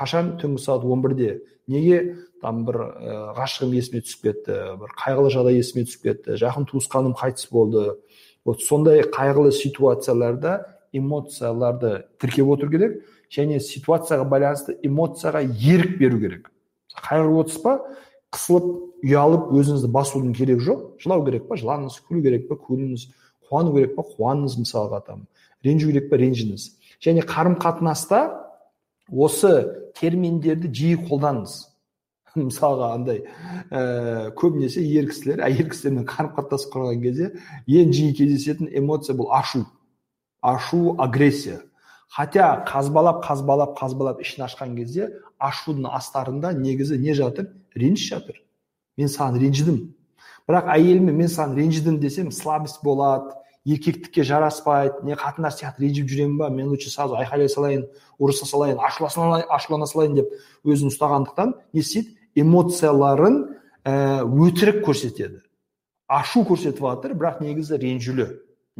Қашан 0.00 0.38
түнгі 0.40 0.62
сағат 0.62 0.86
он 0.88 1.02
бірде? 1.02 1.42
Неге? 1.68 2.16
Там 2.40 2.64
бір 2.64 2.76
ә, 2.80 3.16
ғашығым 3.36 3.74
есіме 3.76 4.00
түсіп 4.00 4.22
кетті 4.24 4.54
бір 4.80 4.94
қайғылы 4.96 5.32
жағдай 5.34 5.60
есіме 5.60 5.84
түсіп 5.84 6.06
кетті. 6.08 6.38
Жақын 6.40 6.64
туысқаным 6.70 7.12
қайтыс 7.20 7.50
болды. 7.52 7.98
Вот 8.48 8.62
сондай 8.64 9.02
қайғылы 9.04 9.52
ситуацияларда 9.52 10.64
эмоцияларды 10.96 12.06
тіркеп 12.18 12.48
отыру 12.48 12.72
керек 12.72 12.96
және 13.30 13.60
ситуацияға 13.60 14.24
байланысты 14.24 14.78
эмоцияға 14.82 15.44
ерік 15.44 15.98
беру 16.00 16.18
керек. 16.18 16.50
Қайғырып 16.98 17.40
отырсыз 17.44 17.62
ба? 17.64 17.76
қысылып 18.34 18.66
ұялып 19.06 19.48
өзіңізді 19.58 19.90
басудың 19.94 20.34
керегі 20.36 20.66
жоқ. 20.66 20.82
Жылау 21.02 21.24
керек 21.26 21.48
па? 21.48 21.58
жылаңыз 21.60 21.98
күлу 22.06 22.22
керек 22.26 22.46
па? 22.48 22.58
күліңіз 22.58 23.06
қуану 23.48 23.74
керек 23.74 23.96
па? 23.96 24.04
қуаныңыз 24.06 24.58
мысалға 24.60 25.00
там 25.06 25.24
ренжу 25.64 25.90
керек 25.90 26.10
па? 26.10 26.20
ренжіңіз. 26.20 26.68
және 27.00 27.24
қарым 27.26 27.56
қатынаста 27.58 28.20
осы 29.10 29.90
терминдерді 29.98 30.70
жиі 30.70 31.00
қолданыңыз. 31.08 31.70
мысалға 32.36 32.92
андай 32.94 33.24
ә, 33.70 34.30
көбінесе 34.38 34.84
ер 34.86 35.08
кісілер 35.10 35.42
әйел 35.46 35.70
кісілермен 35.72 36.06
қарым 36.06 36.30
қатынас 36.36 36.68
құрған 36.70 37.02
кезде 37.02 37.32
ең 37.66 37.90
жиі 37.96 38.14
кездесетін 38.14 38.70
эмоция 38.70 39.16
бұл 39.18 39.32
ашу. 39.34 39.64
Ашу 40.40 40.94
агрессия. 40.98 41.60
Хотя 42.10 42.64
қазбалап 42.66 43.22
қазбалап 43.24 43.76
қазбалап 43.78 44.20
ішін 44.20 44.44
ашқан 44.48 44.74
кезде 44.76 45.08
ашудың 45.38 45.86
астарында 45.94 46.52
негізі 46.52 46.98
не 46.98 47.14
жатыр? 47.14 47.52
Реніш 47.76 48.08
жатыр. 48.10 48.42
Мен 48.98 49.08
саған 49.08 49.38
ренжідім. 49.38 49.78
Бірақ 50.50 50.72
әйеліме 50.74 51.14
мен 51.14 51.30
саған 51.30 51.54
ренжідім 51.56 52.00
десем 52.02 52.32
слабость 52.34 52.82
болады 52.82 53.30
еркектікке 53.64 54.24
жараспайды. 54.24 55.04
Не 55.06 55.14
қатындар 55.14 55.54
сияқты 55.54 55.86
ренжіп 55.86 56.10
жүремін 56.10 56.38
ба? 56.40 56.50
Мен 56.50 56.68
лучше 56.72 56.90
сразу 56.90 57.14
айқайлай 57.14 57.48
салайын 57.48 57.86
ұрыса 58.18 58.48
салайын 58.48 58.80
ашулана 58.82 59.86
салайын 59.86 60.18
деп 60.18 60.34
өзін 60.64 60.90
ұстағандықтан 60.90 61.54
не 61.72 61.84
істейді? 61.84 62.16
Эмоцияларын 62.34 63.38
ә, 63.84 64.22
өтірік 64.24 64.82
көрсетеді. 64.86 65.42
Ашу 66.08 66.42
көрсетіп 66.42 66.82
жатыр 66.82 67.14
бірақ 67.14 67.42
негізі 67.44 67.78
ренжулі 67.78 68.26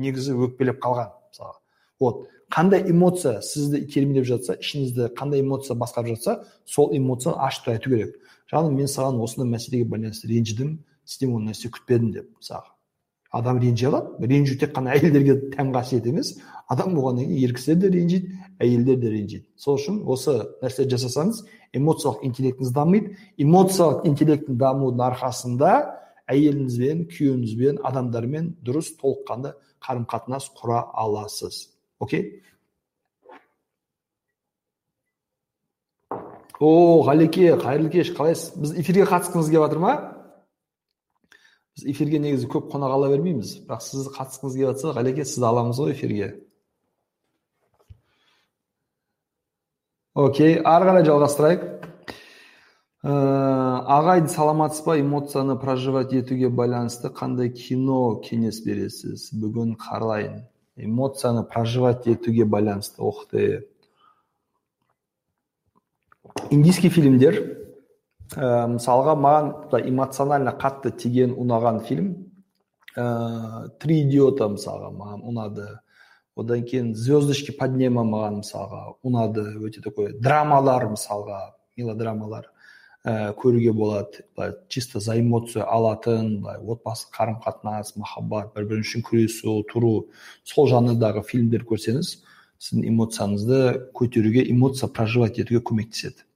негізі 0.00 0.34
өкпелеп 0.34 0.80
қалған 0.82 1.12
мысалы 1.30 1.58
вот. 2.00 2.28
Қандай 2.50 2.84
эмоция 2.90 3.40
сізді 3.42 3.84
итермелеп 3.84 4.26
жатса 4.26 4.58
ішіңізді 4.60 5.12
қандай 5.18 5.44
эмоция 5.44 5.76
басқарып 5.78 6.16
жатса 6.16 6.40
сол 6.66 6.90
эмоцияны 6.96 7.38
ашып 7.46 7.68
айту 7.74 7.90
керек. 7.90 8.18
Жаным 8.50 8.76
мен 8.76 8.90
саған 8.90 9.22
осындай 9.22 9.50
мәселеге 9.54 9.86
байланысты 9.88 10.28
ренжідім 10.28 10.78
сізден 11.04 11.34
ол 11.36 11.46
нәрсе 11.46 11.70
күтпедім 11.70 12.12
деп 12.16 12.30
мысалы 12.36 12.70
адам 13.30 13.60
ренжи 13.60 13.86
алады. 13.86 14.26
Ренжу 14.26 14.58
тек 14.58 14.74
қана 14.74 14.94
әйелдерге 14.96 15.36
тән 15.54 15.70
қасиет 15.74 16.06
емес. 16.10 16.34
Адам 16.68 16.94
болғаннан 16.96 17.28
кейін 17.28 17.44
ер 17.44 17.54
кісілер 17.54 17.78
де 17.78 17.90
ренжиді 17.94 18.32
әйелдер 18.58 18.98
де 18.98 19.10
ренжиді. 19.10 19.44
Сол 19.56 19.78
үшін 19.78 20.02
осы 20.10 20.34
нәрсе 20.62 20.86
жасасаңыз 20.90 21.44
эмоциялық 21.78 22.24
интеллектіңіз 22.26 22.72
дамиды. 22.74 23.16
Эмоциялық 23.38 24.06
интеллекттің 24.10 24.58
дамуының 24.58 25.04
арқасында 25.06 25.72
әйеліңізбен 26.30 27.06
күйеуіңізбен 27.10 27.82
адамдармен 27.86 28.54
дұрыс 28.66 28.96
толыққанды 28.98 29.54
қарым 29.82 30.06
қатынас 30.10 30.50
құра 30.58 30.84
аласыз. 30.90 31.68
Окей 32.00 32.40
о 36.60 37.00
ғалеке 37.06 37.54
қайырлы 37.56 37.88
кеш 37.90 38.12
қалайсыз? 38.12 38.52
Біз 38.60 38.74
эфирге 38.82 39.06
қатысқыңыз 39.08 39.48
келіп 39.48 39.64
жатыр 39.64 39.80
ма? 39.80 39.94
Біз 41.72 41.86
эфирге 41.88 42.20
негізі 42.20 42.50
көп 42.52 42.68
қонақ 42.74 42.92
ала 42.98 43.08
бермейміз. 43.08 43.54
Бірақ 43.64 43.80
сіз 43.86 44.10
қатысқыңыз 44.12 44.58
келіп 44.58 44.68
жатса 44.74 44.92
ғалеке 44.98 45.24
сізді 45.24 45.48
аламыз 45.48 45.80
ғой 45.80 45.94
эфирге. 45.94 46.28
Окей 50.12 50.58
ары 50.60 50.90
қарай 50.90 51.08
жалғастырайық. 51.08 51.66
Ә, 53.00 53.12
ағай 53.96 54.26
саламатсыз 54.28 54.84
ба? 54.84 55.00
Эмоцияны 55.00 55.56
проживать 55.56 56.12
етуге 56.12 56.50
байланысты 56.52 57.08
қандай 57.08 57.48
кино 57.56 58.20
кеңес 58.20 58.60
бересіз? 58.66 59.30
Бүгін 59.32 59.78
қарайын 59.80 60.42
эмоцияны 60.84 61.44
проживать 61.44 62.06
етуге 62.06 62.44
байланысты 62.44 63.02
ух 63.02 63.26
ты. 63.30 63.68
Индийский 66.50 66.88
фильмдер 66.88 67.38
ә, 68.36 68.66
мысалға 68.70 69.16
маған 69.18 69.86
эмоционально 69.88 70.54
қатты 70.54 70.92
тиген 70.92 71.34
ұнаған 71.34 71.80
фильм 71.86 72.10
ә, 72.96 73.68
три 73.80 74.02
идиота 74.04 74.48
мысалға 74.52 74.90
маған 74.94 75.24
ұнады. 75.26 75.68
Одан 76.38 76.62
кейін 76.64 76.94
звездочки 76.94 77.52
поднема 77.52 78.04
маған 78.06 78.40
мысалға 78.40 78.84
ұнады. 79.02 79.44
Өте 79.66 79.82
такой 79.82 80.12
драмалар 80.14 80.88
мысалға 80.94 81.40
мелодрамалар. 81.76 82.50
Ә, 83.04 83.32
көруге 83.34 83.72
болады. 83.72 84.24
Былай 84.36 84.54
чисто 84.68 85.00
за 85.00 85.18
эмоция 85.20 85.64
алатын 85.64 86.40
былай 86.42 86.58
отбасы 86.60 87.08
қарым 87.14 87.40
қатынас 87.44 87.94
махаббат 87.96 88.54
бір 88.54 88.66
бірі 88.70 88.84
үшін 88.84 89.04
күресу 89.06 89.60
тұру. 89.70 90.10
Сол 90.44 90.68
жанрдағы 90.68 91.24
фильмдер 91.24 91.64
көрсеңіз 91.68 92.18
сіздің 92.60 92.88
эмоцияңызды 92.92 93.60
көтеруге 93.96 94.44
эмоция 94.50 94.88
проживать 94.88 95.38
етуге 95.40 95.62
көмектеседі. 95.64 96.26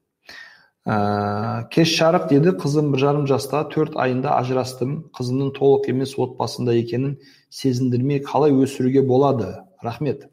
Ә, 0.84 1.68
кеш 1.72 1.94
жарық 1.96 2.28
деді 2.28 2.52
қызым 2.60 2.90
бір 2.92 3.00
жарым 3.06 3.26
жаста 3.28 3.62
төрт 3.72 3.96
айында 3.96 4.36
ажырастым. 4.36 5.10
Қызымның 5.16 5.54
толық 5.56 5.88
емес 5.92 6.16
отбасында 6.20 6.74
екенін 6.76 7.18
сезіндірмей 7.48 8.20
қалай 8.24 8.52
өсіруге 8.52 9.02
болады? 9.04 9.64
Рахмет. 9.82 10.28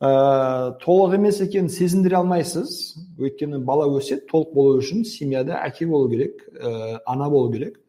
Ә, 0.00 0.78
толық 0.82 1.14
емес 1.18 1.40
екенін 1.44 1.70
сезіндіре 1.70 2.18
алмайсыз. 2.20 2.96
Өйткені 3.18 3.60
бала 3.64 3.86
өседі 3.92 4.26
толық 4.30 4.54
болу 4.54 4.78
үшін 4.82 5.04
семьяда 5.08 5.60
әке 5.66 5.86
болу 5.86 6.10
керек 6.10 6.42
ә, 6.54 7.00
ана 7.06 7.30
болу 7.30 7.52
керек. 7.52 7.80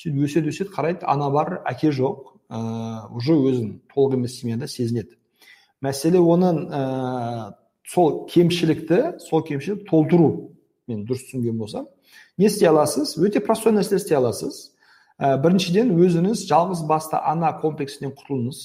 Сөйтіп 0.00 0.24
өседі 0.26 0.52
өседі 0.54 0.74
қарайды 0.74 1.08
ана 1.08 1.30
бар 1.30 1.60
әке 1.68 1.92
жоқ. 1.92 2.34
Ә, 2.50 3.06
уже 3.14 3.36
өзін 3.36 3.80
толық 3.94 4.16
емес 4.18 4.38
семьяда 4.40 4.68
сезінеді. 4.68 5.16
Мәселе 5.80 6.20
оның 6.20 6.66
ә, 6.68 6.82
сол 7.86 8.26
кемшілікті 8.30 9.20
сол 9.28 9.44
кемшілікті 9.44 9.88
толтыру. 9.88 10.50
Мен 10.88 11.04
дұрыс 11.06 11.28
түсінген 11.28 11.58
болсам. 11.58 11.86
Не 12.36 12.46
істей 12.46 12.68
аласыз? 12.68 13.14
Өте 13.20 13.40
простой 13.44 13.72
нәрсе 13.76 14.00
істей 14.00 14.16
аласыз. 14.18 14.72
Ә, 15.20 15.36
біріншіден 15.40 15.92
өзіңіз 15.92 16.46
жалғыз 16.48 16.82
басты 16.88 17.20
ана 17.20 17.52
комплексінен 17.60 18.14
құтылыңыз. 18.16 18.60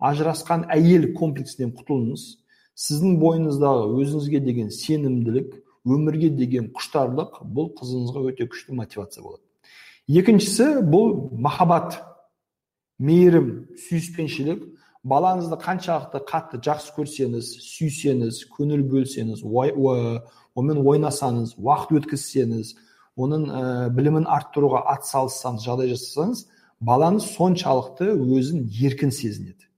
Ажырасқан 0.00 0.66
әйел 0.72 1.10
комплексінен 1.16 1.74
құтылыңыз. 1.76 2.24
Сіздің 2.80 3.18
бойыңыздағы 3.20 3.88
өзіңізге 4.00 4.40
деген 4.44 4.70
сенімділік 4.72 5.54
өмірге 5.84 6.30
деген 6.36 6.70
құштарлық 6.76 7.40
бұл 7.44 7.72
қызыңызға 7.76 8.24
өте 8.30 8.46
күшті 8.48 8.76
мотивация 8.78 9.24
болады. 9.24 9.42
Екіншісі 10.08 10.84
бұл 10.90 11.12
махаббат 11.36 12.00
мейірім 12.98 13.50
сүйіспеншілік. 13.88 14.66
Балаңызды 15.00 15.56
қаншалықты 15.56 16.20
қатты 16.28 16.58
жақсы 16.60 16.92
көрсеңіз 16.92 17.46
сүйсеңіз 17.64 18.42
көңіл 18.52 18.82
бөлсеңіз 18.90 19.40
онымен 19.48 20.82
ойнасаңыз 20.84 21.54
уақыт 21.56 22.02
өткізсеңіз 22.02 22.74
оның 23.16 23.46
ә, 23.48 23.62
білімін 23.96 24.26
арттыруға 24.28 24.82
атсалыссаңыз 24.92 25.64
жағдай 25.64 25.94
жасасаңыз 25.94 26.44
балаңыз 26.84 27.30
соншалықты 27.32 28.10
өзін 28.12 28.66
еркін 28.68 29.14
сезінеді. 29.14 29.69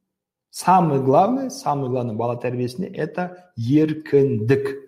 Самое 0.52 1.00
главное 1.00 1.48
самое 1.50 1.90
главное 1.90 2.14
бала 2.14 2.36
тәрбиесінде 2.36 2.92
это 2.94 3.50
еркіндік. 3.56 4.78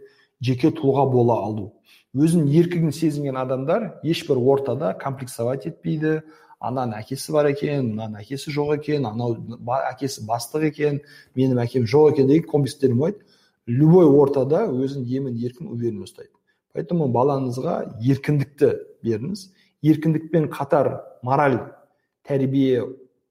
Жеке 0.45 0.69
тұлға 0.77 1.07
бола 1.09 1.39
алу. 1.47 1.71
Өзін 2.13 2.45
еркін 2.53 2.93
сезінген 2.93 3.39
адамдар 3.41 3.95
ешбір 4.05 4.37
ортада 4.37 4.93
комплексовать 5.01 5.65
етпейді. 5.71 6.21
Ананың 6.61 7.01
әкесі 7.01 7.33
бар 7.33 7.49
екен 7.49 7.95
мынаның 7.95 8.21
әкесі 8.21 8.53
жоқ 8.53 8.75
екен 8.77 9.07
анау 9.09 9.39
әкесі 9.89 10.25
бастық 10.29 10.67
екен 10.69 11.01
менің 11.37 11.63
әкем 11.65 11.89
жоқ 11.89 12.15
екен 12.15 12.29
деген 12.29 12.49
комплекстер 12.51 12.93
болмайды 12.93 13.25
любой 13.67 14.07
ортада 14.07 14.67
өзін 14.69 15.05
емін 15.09 15.37
еркін 15.41 15.69
уверенно 15.73 16.05
ұстайды. 16.05 16.33
Поэтому 16.73 17.09
балаңызға 17.13 17.97
еркіндікті 18.03 18.71
беріңіз. 19.05 19.49
Еркіндікпен 19.85 20.49
қатар 20.53 21.01
мораль 21.23 21.61
тәрбие 22.27 22.85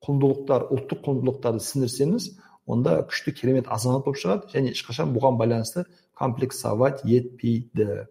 құндылықтар 0.04 0.68
ұлттық 0.74 1.04
құндылықтарды 1.06 1.64
сіңірсеңіз 1.64 2.30
онда 2.68 3.02
күшті 3.10 3.34
керемет 3.36 3.70
азамат 3.72 4.06
болып 4.06 4.20
шығады 4.22 4.54
және 4.54 4.74
ешқашан 4.74 5.14
бұған 5.16 5.38
байланысты 5.40 5.86
комплексовать 6.18 7.04
етпейді. 7.04 8.08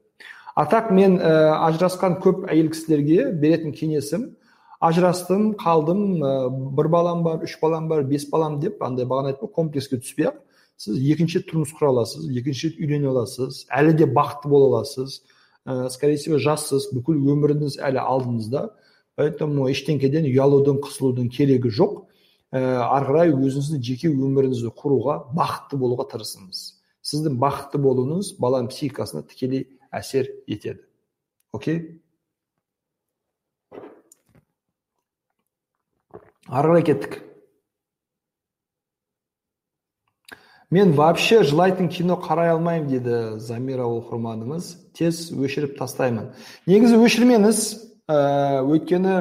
А 0.55 0.67
так 0.67 0.91
мен 0.91 1.19
ә, 1.19 1.57
ажырасқан 1.69 2.19
көп 2.21 2.47
әйел 2.51 2.69
кісілерге 2.73 3.31
беретін 3.33 3.73
кеңесім 3.73 4.31
ажырастым 4.81 5.53
қалдым 5.57 6.03
ә, 6.21 6.33
бір 6.77 6.89
балам 6.93 7.23
бар 7.25 7.45
үш 7.47 7.57
балам 7.63 7.89
бар 7.89 8.03
бес 8.05 8.27
балам 8.29 8.59
деп 8.61 8.83
андай 8.83 9.07
бағана 9.07 9.33
айттым 9.33 9.49
комплекске 9.49 10.01
түспей 10.03 10.29
ақ 10.29 10.43
сіз 10.77 10.99
екінші 11.15 11.41
рет 11.41 11.49
тұрмыс 11.49 11.73
құра 11.79 11.93
аласыз 11.95 12.29
екінші 12.29 12.69
рет 12.69 12.83
үйлене 12.83 13.09
аласыз 13.13 13.65
әлі 13.73 13.97
де 13.97 14.09
бақытты 14.11 14.51
бола 14.53 14.69
аласыз 14.75 15.23
ә, 15.65 15.89
скорее 15.89 16.17
всего 16.17 16.39
жассыз 16.43 16.91
бүкіл 16.93 17.21
өміріңіз 17.33 17.79
әлі 17.81 18.03
алдыңызда. 18.03 18.69
Поэтому 19.19 19.69
ештеңеден 19.73 20.29
ұялудың 20.31 20.81
қысылудың 20.85 21.31
керегі 21.33 21.73
жоқ. 21.73 22.05
Ә, 22.53 22.61
ары 22.85 23.09
қарай 23.09 23.33
өзіңіздің 23.33 23.83
жеке 23.87 24.13
өміріңізді 24.13 24.73
құруға 24.77 25.19
бақытты 25.37 25.79
болуға 25.81 26.09
тырысыңыз. 26.13 26.63
Сіздің 27.03 27.39
бақытты 27.41 27.81
болуыңыз 27.83 28.35
баланың 28.43 28.71
психикасына 28.73 29.25
тікелей 29.27 29.67
әсер 29.91 30.29
етеді. 30.47 30.85
Окей? 31.53 32.03
Ары 36.49 36.69
қарай 36.69 36.85
кеттік. 36.85 37.23
Мен 40.73 40.95
вообще 40.97 41.43
жылайтын 41.45 41.91
кино 41.93 42.17
қарай 42.17 42.49
алмаймын 42.55 42.89
дейді 42.89 43.17
замира 43.45 43.85
оқырманымыз 43.85 44.71
тез 44.97 45.27
өшіріп 45.29 45.75
тастаймын 45.77 46.31
негізі 46.65 46.97
өшірмеңіз 46.97 47.59
ә, 48.09 48.63
өйткені 48.63 49.17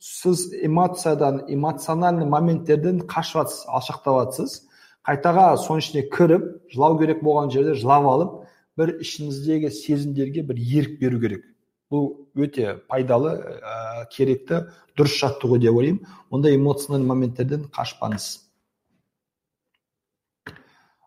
сіз 0.00 0.48
эмоциядан 0.64 1.44
эмоциональный 1.48 2.26
моменттерден 2.26 3.02
қашып 3.08 3.42
жатсыз 3.42 3.66
алшақтап 3.68 4.20
жатсыз 4.22 4.56
қайтаға 5.06 5.54
соның 5.60 5.84
ішіне 5.84 6.04
кіріп 6.12 6.46
жылау 6.72 6.98
керек 7.00 7.22
болған 7.24 7.52
жерде 7.52 7.74
жылап 7.78 8.08
алып 8.08 8.38
бір 8.78 8.96
ішіңіздегі 9.04 9.70
сезімдерге 9.70 10.42
бір 10.48 10.60
ерік 10.60 10.96
беру 11.00 11.20
керек. 11.20 11.44
Бұл 11.92 12.08
өте 12.34 12.78
пайдалы 12.88 13.36
ә, 13.36 14.06
керекті 14.10 14.64
дұрыс 14.98 15.18
жаттығу 15.20 15.60
деп 15.62 15.76
ойлаймын. 15.76 16.00
Ондай 16.30 16.56
эмоциональный 16.56 17.06
моменттерден 17.06 17.68
қашпаңыз. 17.74 18.26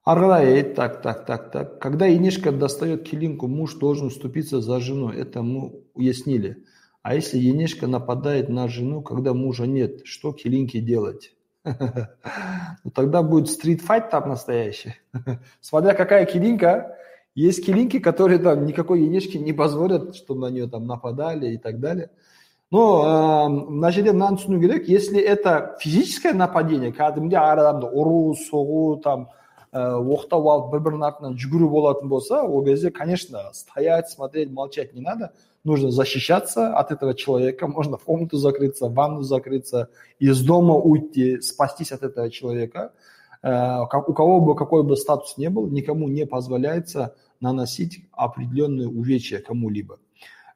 Ары 0.08 0.24
қарай 0.24 0.64
так 0.74 1.02
так 1.02 1.26
так 1.26 1.52
так. 1.52 1.82
Когда 1.82 2.08
енешка 2.08 2.52
достает 2.52 3.04
килинку 3.04 3.48
муж 3.48 3.76
должен 3.76 4.08
уступиться 4.08 4.62
за 4.62 4.80
жену. 4.80 5.10
Это 5.10 5.42
мы 5.42 5.84
уяснили. 5.94 6.64
а 7.07 7.15
если 7.15 7.39
енешка 7.39 7.87
нападает 7.87 8.49
на 8.49 8.69
жену 8.69 9.03
когда 9.03 9.35
мужа 9.35 9.67
нет 9.67 10.03
что 10.05 10.33
килинке 10.33 10.81
делать 10.81 11.35
ну 11.65 12.91
тогда 12.95 13.23
будет 13.23 13.49
стрит-файт 13.49 14.11
там 14.11 14.29
настоящий 14.29 14.95
смотря 15.61 15.95
какая 15.95 16.25
килинка 16.27 16.97
есть 17.35 17.65
килинки, 17.65 17.99
которые 17.99 18.39
там 18.39 18.67
никакой 18.67 19.03
енешки 19.03 19.39
не 19.39 19.53
позволят, 19.55 20.15
чтобы 20.15 20.41
на 20.43 20.53
нее 20.53 20.69
там 20.69 20.87
нападали 20.87 21.55
и 21.55 21.57
так 21.57 21.81
далее. 21.81 22.11
Но 22.71 23.05
ә, 23.05 23.49
мына 23.53 23.91
жерде 23.93 24.15
мынаны 24.17 24.39
түсіну 24.41 24.59
керек 24.59 24.89
если 24.89 25.21
это 25.21 25.77
физическое 25.79 26.33
нападение 26.33 26.89
кәдімгідей 26.97 27.37
әр 27.37 27.61
адамды 27.61 27.91
ұру 27.93 28.33
соғу 28.33 28.97
там 29.05 29.27
ә, 29.77 29.97
оқтау 29.97 30.49
алып 30.53 30.73
бір 30.73 30.85
бірінің 30.87 31.07
артынан 31.09 31.37
жүгіру 31.41 31.69
болатын 31.73 32.09
болса 32.09 32.43
ол 32.43 32.65
кезде 32.65 32.91
конечно 32.91 33.51
стоять 33.53 34.11
смотреть 34.11 34.51
молчать 34.51 34.95
не 34.95 35.01
надо 35.01 35.33
нужно 35.65 35.91
защищаться 35.91 36.77
от 36.77 36.93
этого 36.93 37.15
человека 37.15 37.67
можно 37.67 37.97
в 37.97 38.05
комнату 38.05 38.37
закрыться 38.37 38.89
в 38.89 38.95
ванну 38.95 39.23
закрыться 39.23 39.89
из 40.19 40.43
дома 40.43 40.75
уйти 40.75 41.41
спастись 41.41 41.93
от 41.93 42.03
этого 42.03 42.31
человека 42.31 42.93
э, 43.43 43.81
у 43.81 44.13
кого 44.13 44.41
бы 44.41 44.55
какой 44.55 44.83
бы 44.83 44.97
статус 44.97 45.39
не 45.39 45.49
был 45.49 45.67
никому 45.69 46.09
не 46.09 46.27
позволяется 46.27 47.15
наносить 47.43 48.05
определенные 48.13 48.89
увечья 48.89 49.41
кому-либо. 49.41 49.99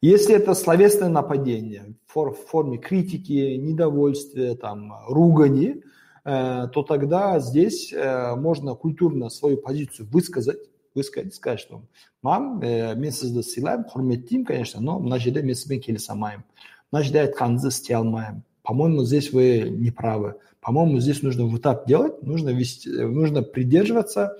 Если 0.00 0.34
это 0.34 0.54
словесное 0.54 1.08
нападение 1.08 1.94
в 2.06 2.32
форме 2.32 2.78
критики, 2.78 3.56
недовольствия, 3.56 4.54
там, 4.54 4.94
ругани, 5.08 5.68
э, 5.68 5.80
то 6.24 6.82
тогда 6.82 7.38
здесь 7.38 7.92
э, 7.92 8.34
можно 8.34 8.74
культурно 8.74 9.28
свою 9.28 9.58
позицию 9.58 10.08
высказать, 10.10 10.58
высказать, 10.94 11.34
сказать, 11.34 11.60
что 11.60 11.82
мам, 12.22 12.60
э, 12.60 12.96
мен 12.96 13.12
сізді 13.12 13.44
сыйлаймын 13.46 13.86
құрметтеймін 13.92 14.44
конечно 14.44 14.80
но 14.80 14.98
мына 14.98 15.20
жерде 15.22 15.42
мен 15.42 15.54
сізбен 15.54 15.80
келісе 15.80 16.12
алмаймын 16.12 16.42
мына 16.90 17.04
жерде 17.04 17.22
айтқаныңызды 17.28 17.68
істей 17.68 17.94
алмаймын 17.94 18.42
по 18.62 18.74
моему 18.74 19.04
здесь 19.04 19.32
вы 19.32 19.70
не 19.70 19.92
правы 19.92 20.34
по 20.60 20.72
моему 20.72 20.98
здесь 20.98 21.22
нужно 21.22 21.46
вот 21.46 21.62
так 21.62 21.86
делать 21.86 22.22
нужно 22.22 22.50
вести 22.50 22.90
нужно 22.90 23.42
придерживаться 23.42 24.34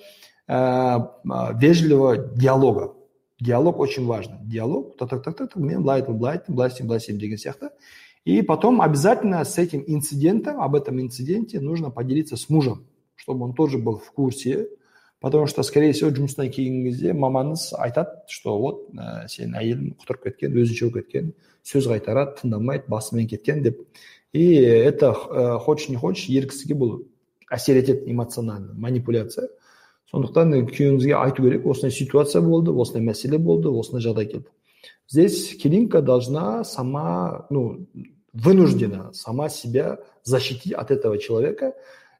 Э, 0.49 0.99
вежливого 1.25 2.17
диалога 2.19 2.95
диалог 3.41 3.81
очень 3.81 4.07
важен 4.07 4.39
диалог 4.43 4.97
так 4.97 5.11
так 5.11 5.25
так 5.25 5.37
так 5.37 5.57
мен 5.57 5.83
былай 5.83 6.03
айтып 6.03 6.15
былай 6.15 6.37
айттым 6.37 6.55
былай 6.55 6.71
істеймін 6.71 6.89
былай 6.89 7.01
істеймін 7.03 7.21
деген 7.21 7.39
сияқты 7.43 7.71
и 8.25 8.43
потом 8.43 8.83
обязательно 8.83 9.45
с 9.45 9.59
этим 9.59 9.85
инцидентом 9.87 10.61
об 10.61 10.75
этом 10.75 11.01
инциденте 11.01 11.61
нужно 11.61 11.91
поделиться 11.91 12.37
с 12.37 12.49
мужем 12.49 12.87
чтобы 13.17 13.45
он 13.45 13.55
тоже 13.55 13.79
был 13.79 13.99
в 13.99 14.13
курсе 14.13 14.69
потому 15.21 15.47
что 15.47 15.63
скорее 15.63 15.93
всего 15.93 16.11
жұмыстан 16.11 16.51
келген 16.51 16.85
кезде 16.85 17.13
мамаңыз 17.13 17.73
айтады 17.79 18.23
что 18.29 18.59
вот 18.59 18.91
ә, 18.95 19.27
сенің 19.27 19.57
әйелің 19.59 19.95
құтырып 19.99 20.29
кеткен 20.29 20.55
өзінше 20.55 20.91
болып 20.91 21.07
кеткен 21.07 21.33
сөз 21.65 21.89
қайтарады 21.91 22.37
тыңдамайды 22.43 22.87
басымен 22.89 23.27
кеткен 23.27 23.63
деп 23.63 23.81
и 24.33 24.55
это 24.55 25.13
ә, 25.13 25.59
хочешь 25.59 25.89
не 25.89 25.97
хочешь 25.97 26.29
ер 26.29 26.47
кісіге 26.47 26.77
бұл 26.77 26.99
әсер 27.51 27.81
етеді 27.81 28.11
эмоционально 28.13 28.75
манипуляция 28.75 29.49
сондықтан 30.13 30.53
күйеуіңізге 30.69 31.17
айту 31.19 31.43
керек 31.43 31.67
осындай 31.67 31.91
ситуация 31.91 32.43
болды 32.43 32.71
осындай 32.71 33.07
мәселе 33.09 33.39
болды 33.39 33.73
осындай 33.73 34.05
жағдай 34.05 34.31
келді 34.31 34.51
здесь 35.08 35.56
келинка 35.58 36.02
должна 36.02 36.64
сама 36.64 37.46
ну 37.50 37.88
вынуждена 38.34 39.12
сама 39.14 39.50
себя 39.50 40.00
защитить 40.24 40.74
от 40.74 40.92
этого 40.92 41.18
человека. 41.18 41.74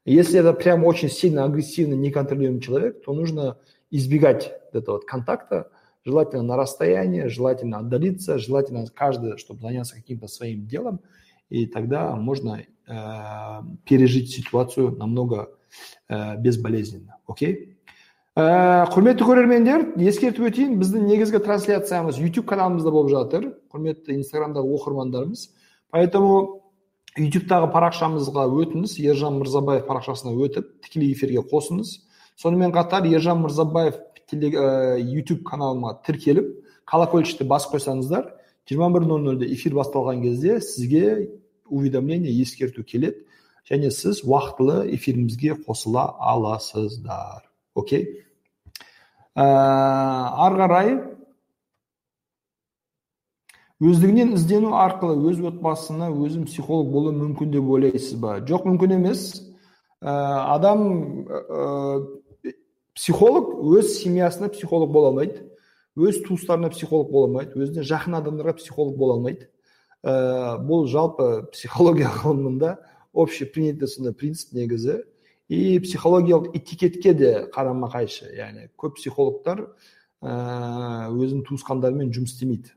Если 0.04 0.38
это 0.38 0.52
прям 0.52 0.84
очень 0.84 1.08
сильно 1.08 1.44
агрессивный 1.44 1.96
неконтролируемый 1.96 2.60
человек 2.60 3.02
то 3.04 3.12
нужно 3.12 3.58
избегать 3.90 4.52
этого 4.72 4.98
контакта 4.98 5.70
желательно 6.04 6.42
на 6.42 6.56
расстоянии 6.56 7.26
желательно 7.26 7.78
отдалиться 7.78 8.38
желательно 8.38 8.86
каждый 8.88 9.38
чтобы 9.38 9.60
заняться 9.60 9.96
каким-то 9.96 10.28
своим 10.28 10.66
делом. 10.66 11.00
И 11.48 11.66
тогда 11.66 12.16
можно 12.16 12.60
э, 12.60 12.94
пережить 13.84 14.30
ситуацию 14.30 14.92
намного 14.96 15.50
ә, 16.08 16.36
безболезненно. 16.38 17.18
Окей 17.26 17.71
ә, 18.32 18.88
құрметті 18.88 19.26
көрермендер 19.28 19.82
ескертіп 20.00 20.46
өтейін 20.48 20.78
біздің 20.80 21.04
негізгі 21.10 21.40
трансляциямыз 21.44 22.16
youtube 22.16 22.48
каналымызда 22.48 22.92
болып 22.94 23.10
жатыр 23.12 23.48
құрметті 23.72 24.16
инстаграмдағы 24.16 24.72
оқырмандарымыз 24.78 25.50
поэтому 25.92 26.62
ютубтағы 27.20 27.68
парақшамызға 27.74 28.46
өтіңіз 28.62 28.96
ержан 29.04 29.36
мырзабаев 29.42 29.84
парақшасына 29.84 30.32
өтіп 30.46 30.70
тікелей 30.86 31.12
эфирге 31.12 31.44
қосыңыз 31.44 31.98
сонымен 32.40 32.72
қатар 32.72 33.04
ержан 33.10 33.42
мырзабаев 33.44 34.00
ә, 34.32 34.96
YouTube 34.96 35.44
каналыма 35.44 35.98
тіркеліп 36.06 36.48
колокольчикті 36.88 37.44
басып 37.44 37.76
қойсаңыздар 37.76 38.32
жиырма 38.64 38.88
бір 38.96 39.08
нөл 39.12 39.28
нөлде 39.28 39.52
эфир 39.52 39.76
басталған 39.76 40.24
кезде 40.24 40.60
сізге 40.64 41.28
уведомление 41.68 42.32
ескерту 42.32 42.80
келеді 42.80 43.26
және 43.68 43.92
сіз 43.92 44.24
уақытылы 44.24 44.86
эфирімізге 44.96 45.58
қосыла 45.68 46.14
аласыздар 46.16 47.51
окей 47.74 48.06
ә, 49.34 49.44
ары 49.44 50.60
қарай 50.60 50.92
өздігінен 53.82 54.36
іздену 54.36 54.76
арқылы 54.78 55.16
өз 55.30 55.40
отбасына 55.50 56.10
өзім 56.12 56.44
психолог 56.46 56.92
болу 56.92 57.12
мүмкін 57.16 57.50
деп 57.54 57.70
ойлайсыз 57.74 58.18
ба? 58.20 58.36
Жоқ 58.46 58.68
мүмкін 58.68 58.98
емес. 59.00 59.24
Ә, 59.98 60.12
адам 60.54 60.84
ә, 61.26 62.04
психолог 62.94 63.56
өз 63.74 63.96
семьясына 64.02 64.52
психолог 64.52 64.92
бола 64.92 65.10
алмайды. 65.10 65.48
Өз 65.96 66.22
туыстарына 66.26 66.70
психолог 66.70 67.10
бола 67.10 67.30
алмайды. 67.30 67.58
Өзіне 67.58 67.82
жақын 67.88 68.20
адамдарға 68.20 68.54
психолог 68.60 68.96
бола 68.96 69.16
алмайды. 69.18 69.48
Ә, 70.04 70.60
бұл 70.62 70.86
жалпы 70.86 71.48
психология 71.50 72.12
ғылымында 72.22 72.76
общепринятый 73.12 73.88
сондай 73.88 74.14
принцип 74.14 74.52
негізі. 74.54 75.02
И 75.52 75.78
психологиялық 75.80 76.54
этикетке 76.56 77.12
де 77.12 77.30
қарама 77.52 77.90
қайшы 77.92 78.30
яғни 78.32 78.70
көп 78.80 78.96
психологтар 78.96 79.66
өзінің 80.24 81.42
туысқандарымен 81.44 82.12
жұмыс 82.14 82.32
істемейді. 82.32 82.72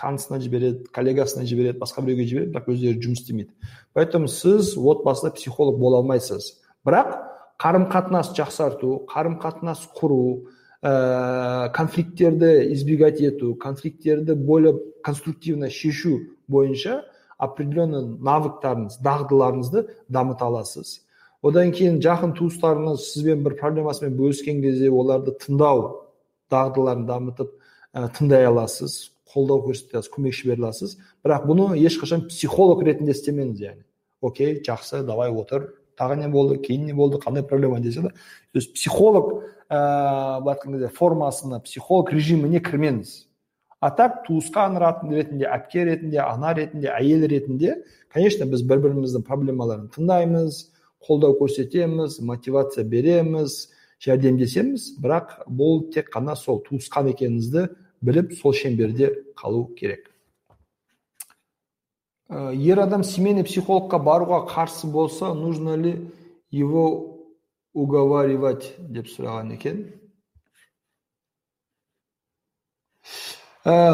Танысына 0.00 0.38
жібереді 0.40 0.86
коллегасына 0.94 1.44
жібереді 1.44 1.82
басқа 1.82 2.04
біреуге 2.06 2.24
жібереді 2.30 2.54
бірақ 2.54 2.70
өздері 2.72 3.02
жұмыс 3.04 3.20
істемейді. 3.20 3.52
Поэтому 3.92 4.30
сіз 4.32 4.72
отбасыда 4.78 5.34
психолог 5.36 5.76
бола 5.76 5.98
алмайсыз. 6.00 6.54
Бірақ 6.86 7.12
қарым 7.60 7.88
қатынас 7.92 8.30
жақсарту 8.38 9.02
қарым 9.10 9.36
қатынас 9.42 9.82
құру 9.92 10.48
ә, 10.80 11.68
конфликттерді 11.74 12.72
избегать 12.72 13.20
ету 13.20 13.54
конфликттерді 13.54 14.32
более 14.34 14.78
конструктивно 15.04 15.68
шешу 15.68 16.20
бойынша 16.46 17.02
определенный 17.36 18.16
навыктарыңыз 18.16 19.02
дағдыларыңызды 19.02 19.84
дамыта 20.08 20.46
аласыз. 20.46 21.02
Одан 21.42 21.72
кейін 21.72 22.00
жақын 22.02 22.34
туыстарыңыз 22.38 23.10
сізбен 23.12 23.44
бір 23.44 23.56
проблемасымен 23.60 24.16
бөліскен 24.18 24.62
кезде 24.62 24.90
оларды 24.90 25.34
тыңдау 25.38 25.84
дағдыларын 26.50 27.06
дамытып 27.08 27.52
ә, 27.94 28.08
тыңдай 28.16 28.48
аласыз 28.48 29.12
қолдау 29.28 29.62
көрсете 29.66 29.98
аласыз 29.98 30.12
көмекші 30.14 30.48
бере 30.48 30.64
аласыз. 30.64 30.96
Бірақ 31.24 31.46
бұны 31.48 31.68
ешқашан 31.78 32.26
психолог 32.28 32.82
ретінде 32.86 33.12
істемеңіз 33.12 33.60
яғни. 33.62 33.84
Окей 34.20 34.58
жақсы 34.64 35.04
давай 35.06 35.30
отыр. 35.30 35.74
Тағы 35.98 36.16
не 36.20 36.28
болды 36.30 36.58
кейін 36.62 36.86
не 36.86 36.94
болды 36.94 37.18
қандай 37.18 37.42
проблема 37.42 37.80
десе 37.80 38.00
да 38.00 38.08
то 38.10 38.58
есть 38.58 38.72
психолог 38.74 39.44
ә, 39.68 40.40
былай 40.40 40.54
айтқан 40.54 40.72
кезде 40.72 40.88
формасына 40.88 41.60
психолог 41.60 42.12
режиміне 42.12 42.60
кірмеңіз. 42.60 43.26
А 43.80 43.90
так 43.90 44.24
туысқан 44.26 44.78
ретінде 44.78 45.46
әпке 45.46 45.84
ретінде 45.84 46.18
ана 46.18 46.54
ретінде 46.54 46.88
әйел 46.88 47.28
ретінде 47.28 47.84
конечно 48.08 48.46
біз 48.46 48.62
бір 48.62 48.80
біріміздің 48.82 49.22
проблемаларын 49.26 49.90
тыңдаймыз 49.94 50.64
қолдау 51.04 51.36
көрсетеміз 51.38 52.20
мотивация 52.24 52.84
береміз 52.84 53.68
жәрдемдесеміз 54.04 54.94
бірақ 55.02 55.42
бұл 55.48 55.88
тек 55.94 56.10
қана 56.14 56.36
сол 56.36 56.62
туысқан 56.66 57.10
екеніңізді 57.14 57.66
біліп 58.02 58.34
сол 58.38 58.54
шеңберде 58.54 59.10
қалу 59.38 59.66
керек. 59.78 60.10
Ә, 62.28 62.52
ер 62.54 62.78
адам 62.82 63.04
семейный 63.04 63.44
психологқа 63.44 63.98
баруға 63.98 64.44
қарсы 64.50 64.86
болса 64.86 65.32
нужно 65.34 65.76
ли 65.76 65.94
его 66.50 67.24
уговаривать 67.74 68.74
деп 68.78 69.08
сұраған 69.08 69.54
екен. 69.54 69.86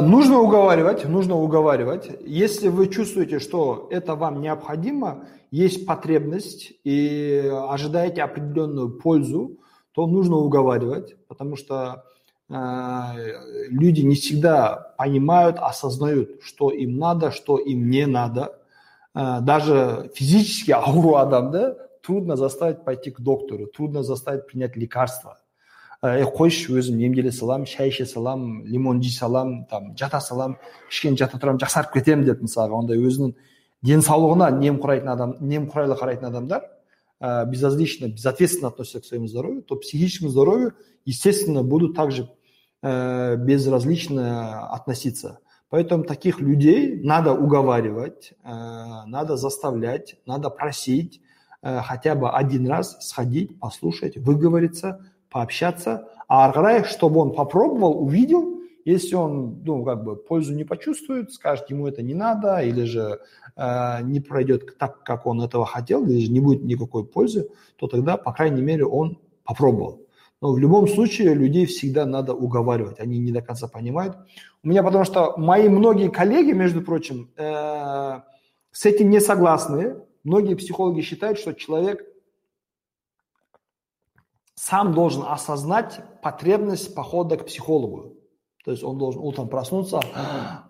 Нужно 0.01 0.39
уговаривать, 0.39 1.09
нужно 1.09 1.37
уговаривать. 1.37 2.11
Если 2.21 2.69
вы 2.69 2.89
чувствуете, 2.89 3.39
что 3.39 3.89
это 3.91 4.15
вам 4.15 4.41
необходимо, 4.41 5.27
есть 5.51 5.87
потребность 5.87 6.73
и 6.85 7.51
ожидаете 7.69 8.23
определенную 8.23 8.91
пользу, 8.99 9.59
то 9.93 10.07
нужно 10.07 10.37
уговаривать, 10.37 11.17
потому 11.29 11.57
что 11.57 12.05
Э, 12.51 13.15
люди 13.69 14.03
не 14.03 14.15
всегда 14.15 14.95
понимают, 14.99 15.57
осознают, 15.59 16.43
что 16.43 16.71
им 16.71 16.99
надо, 16.99 17.31
что 17.31 17.59
им 17.59 17.91
не 17.91 18.07
надо. 18.07 18.61
Э, 19.15 19.41
даже 19.41 20.11
физически 20.15 20.71
ауру 20.73 21.17
адамды 21.17 21.77
трудно 22.03 22.37
заставить 22.37 22.85
пойти 22.85 23.11
к 23.11 23.21
доктору, 23.21 23.67
трудно 23.67 24.03
заставить 24.03 24.47
принять 24.47 24.77
лекарство 24.77 25.39
е 26.04 26.24
э, 26.24 26.26
қойшы 26.26 26.78
өзім 26.80 27.00
емделе 27.04 27.32
саламын 27.32 27.68
шай 27.68 27.90
іше 27.90 28.06
саламын 28.06 28.66
лимон 28.66 29.02
жей 29.02 29.12
саламын 29.12 29.66
там 29.70 29.96
жата 29.98 30.22
саламын 30.22 30.58
кішкене 30.90 31.18
жата 31.18 31.38
тұрамын 31.38 31.60
жақсарып 31.60 31.94
кетемін 31.94 32.26
деп 32.26 32.42
мысалға 32.42 32.80
ондай 32.84 32.98
өзінің 32.98 33.34
денсаулығына 33.84 34.52
немқұрайтын 34.60 35.12
адам 35.12 35.36
немқұрайлы 35.42 36.00
қарайтын 36.00 36.28
адамдар 36.28 36.64
ә, 37.20 37.46
безразлично 37.46 38.08
безответственно 38.08 38.70
относятся 38.70 39.02
к 39.02 39.06
своему 39.06 39.28
здоровью 39.28 39.62
то 39.62 39.76
психическому 39.76 40.30
здоровью 40.32 40.74
естественно, 41.06 41.64
будут 41.64 41.96
также 41.96 42.30
э, 42.82 43.36
безразлично 43.38 44.68
относиться. 44.70 45.40
Поэтому 45.70 46.04
таких 46.04 46.40
людей 46.40 47.00
надо 47.04 47.34
уговаривать, 47.34 48.34
э, 48.44 48.50
надо 49.08 49.38
заставлять, 49.38 50.18
надо 50.26 50.50
просить 50.50 51.22
э, 51.62 51.80
хотя 51.82 52.16
бы 52.16 52.30
один 52.30 52.68
раз 52.68 52.98
сходить, 53.02 53.60
послушать, 53.60 54.18
выговориться, 54.18 55.06
пообщаться, 55.35 56.09
а 56.29 56.49
ары 56.49 56.85
чтобы 56.85 57.19
он 57.19 57.33
попробовал, 57.33 58.01
увидел, 58.01 58.61
если 58.85 59.17
он, 59.17 59.65
ну, 59.65 59.85
как 59.85 60.05
бы 60.05 60.15
пользу 60.15 60.55
не 60.55 60.63
почувствует, 60.63 61.33
скажет, 61.33 61.71
ему 61.71 61.89
это 61.89 62.03
не 62.03 62.15
надо, 62.15 62.59
или 62.59 62.85
же 62.85 63.19
э, 63.57 64.03
не 64.05 64.21
пройдет 64.21 64.79
так, 64.79 65.03
как 65.03 65.27
он 65.27 65.43
этого 65.43 65.67
хотел, 65.67 66.07
или 66.07 66.21
же 66.21 66.31
не 66.31 66.39
будет 66.39 66.63
никакой 66.63 67.05
пользы, 67.05 67.49
то 67.77 67.89
тогда, 67.89 68.17
по 68.17 68.33
крайней 68.33 68.63
мере, 68.63 68.87
он 68.87 69.19
попробовал. 69.43 70.07
Но 70.41 70.53
в 70.53 70.59
любом 70.59 70.87
случае 70.87 71.35
людей 71.35 71.67
всегда 71.67 72.07
надо 72.07 72.33
уговаривать, 72.33 73.01
они 73.01 73.19
не 73.19 73.33
до 73.33 73.43
конца 73.43 73.67
понимают. 73.67 74.17
У 74.63 74.69
меня 74.69 74.85
потому 74.85 75.03
что 75.03 75.35
мои 75.37 75.69
многие 75.69 76.11
коллеги, 76.11 76.53
между 76.53 76.81
прочим, 76.81 77.33
э, 77.37 78.21
с 78.71 78.87
этим 78.87 79.11
не 79.11 79.21
согласны. 79.21 79.97
Многие 80.23 80.55
психологи 80.55 81.01
считают, 81.01 81.41
что 81.41 81.55
человек 81.55 82.14
сам 84.55 84.95
должен 84.95 85.25
осознать 85.27 86.01
потребность 86.23 86.95
похода 86.95 87.37
к 87.37 87.47
психологу. 87.47 88.15
То 88.65 88.71
есть 88.71 88.83
он 88.83 88.97
должен 88.97 89.21
утром 89.21 89.49
проснуться, 89.49 90.01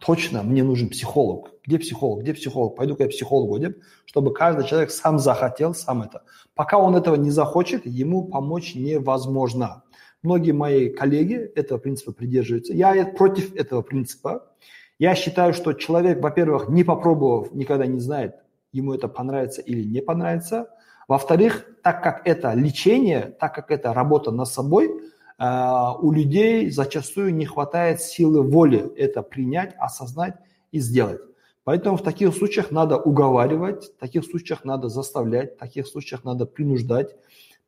точно, 0.01 0.43
мне 0.43 0.65
нужен 0.65 0.89
психолог. 0.89 1.53
Где 1.65 1.79
психолог? 1.79 2.23
Где 2.23 2.35
психолог? 2.35 2.75
Пойду-ка 2.75 3.05
я 3.05 3.09
психологу, 3.09 3.57
где? 3.59 3.75
чтобы 4.05 4.33
каждый 4.33 4.65
человек 4.67 4.91
сам 4.91 5.21
захотел, 5.21 5.75
сам 5.75 6.03
это. 6.03 6.23
Пока 6.55 6.79
он 6.79 6.97
этого 6.97 7.15
не 7.15 7.31
захочет, 7.31 7.87
ему 7.87 8.25
помочь 8.25 8.75
невозможно. 8.75 9.85
Многие 10.23 10.53
мои 10.53 10.89
коллеги 10.89 11.35
этого 11.35 11.79
принципа 11.79 12.13
придерживаются. 12.13 12.73
Я 12.73 13.07
против 13.07 13.55
этого 13.55 13.83
принципа. 13.83 14.53
Я 14.99 15.15
считаю, 15.15 15.53
что 15.55 15.73
человек, 15.73 16.21
во-первых, 16.21 16.69
не 16.69 16.83
попробовав, 16.83 17.53
никогда 17.53 17.87
не 17.87 18.01
знает, 18.01 18.37
ему 18.73 18.95
это 18.95 19.07
понравится 19.07 19.61
или 19.61 19.85
не 19.85 20.01
понравится. 20.01 20.69
Во-вторых, 21.09 21.67
так 21.83 22.03
как 22.03 22.27
это 22.27 22.53
лечение, 22.55 23.35
так 23.39 23.55
как 23.55 23.71
это 23.71 23.93
работа 23.93 24.31
над 24.31 24.49
собой– 24.49 24.91
а, 25.37 25.95
у 25.95 26.13
людей 26.13 26.71
зачастую 26.71 27.35
не 27.35 27.45
хватает 27.45 28.01
силы 28.01 28.43
воли 28.43 28.93
это 28.97 29.23
принять, 29.23 29.75
осознать 29.79 30.35
и 30.71 30.79
сделать. 30.79 31.21
Поэтому 31.65 31.97
в 31.97 32.03
таких 32.03 32.35
случаях 32.35 32.71
надо 32.71 32.99
уговаривать, 32.99 33.95
в 33.97 33.99
таких 33.99 34.25
случаях 34.25 34.65
надо 34.65 34.89
заставлять, 34.89 35.55
в 35.55 35.59
таких 35.59 35.87
случаях 35.87 36.23
надо 36.25 36.47
принуждать, 36.47 37.17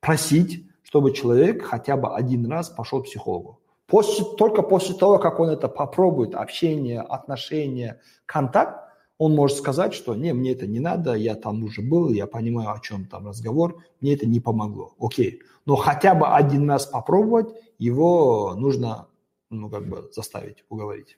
просить, 0.01 0.67
чтобы 0.83 1.13
человек 1.13 1.65
хотя 1.65 1.97
бы 1.97 2.15
один 2.15 2.47
раз 2.51 2.69
пошел 2.69 3.03
к 3.03 3.07
психологу. 3.07 3.61
После, 3.87 4.25
только 4.37 4.63
после 4.63 4.95
того, 4.95 5.19
как 5.19 5.41
он 5.41 5.49
это 5.49 5.69
попробует, 5.69 6.35
общение, 6.35 7.01
отношения, 7.01 8.01
контакт, 8.27 8.86
он 9.19 9.35
может 9.35 9.59
сказать, 9.59 9.95
что 9.95 10.15
не, 10.15 10.33
мне 10.35 10.53
это 10.53 10.67
не 10.67 10.81
надо, 10.81 11.15
я 11.15 11.35
там 11.35 11.65
уже 11.65 11.83
был, 11.83 12.11
я 12.11 12.27
понимаю, 12.27 12.73
о 12.73 12.81
чем 12.81 13.07
там 13.07 13.29
разговор, 13.29 13.83
мне 14.01 14.15
это 14.15 14.27
не 14.27 14.41
помогло. 14.41 14.95
Окей. 14.99 15.41
Но 15.65 15.77
хотя 15.77 16.15
бы 16.15 16.29
один 16.29 16.69
раз 16.71 16.87
попробовать, 16.87 17.49
его 17.79 18.55
нужно 18.57 19.09
ну, 19.51 19.71
как 19.71 19.89
бы 19.89 20.11
заставить, 20.13 20.65
уговорить. 20.69 21.17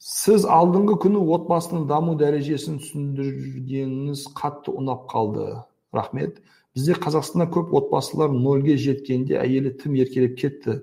сіз 0.00 0.46
алдыңғы 0.48 0.94
күні 1.02 1.20
отбасының 1.36 1.82
даму 1.88 2.14
дәрежесін 2.16 2.78
түсіндіргеніңіз 2.80 4.22
қатты 4.32 4.72
ұнап 4.72 5.02
қалды 5.10 5.60
рахмет 5.92 6.38
бізде 6.72 6.96
қазақстанда 6.96 7.50
көп 7.52 7.74
отбасылар 7.76 8.32
нөлге 8.32 8.78
жеткенде 8.80 9.36
әйелі 9.36 9.74
тым 9.82 9.98
еркелеп 10.00 10.38
кетті 10.40 10.78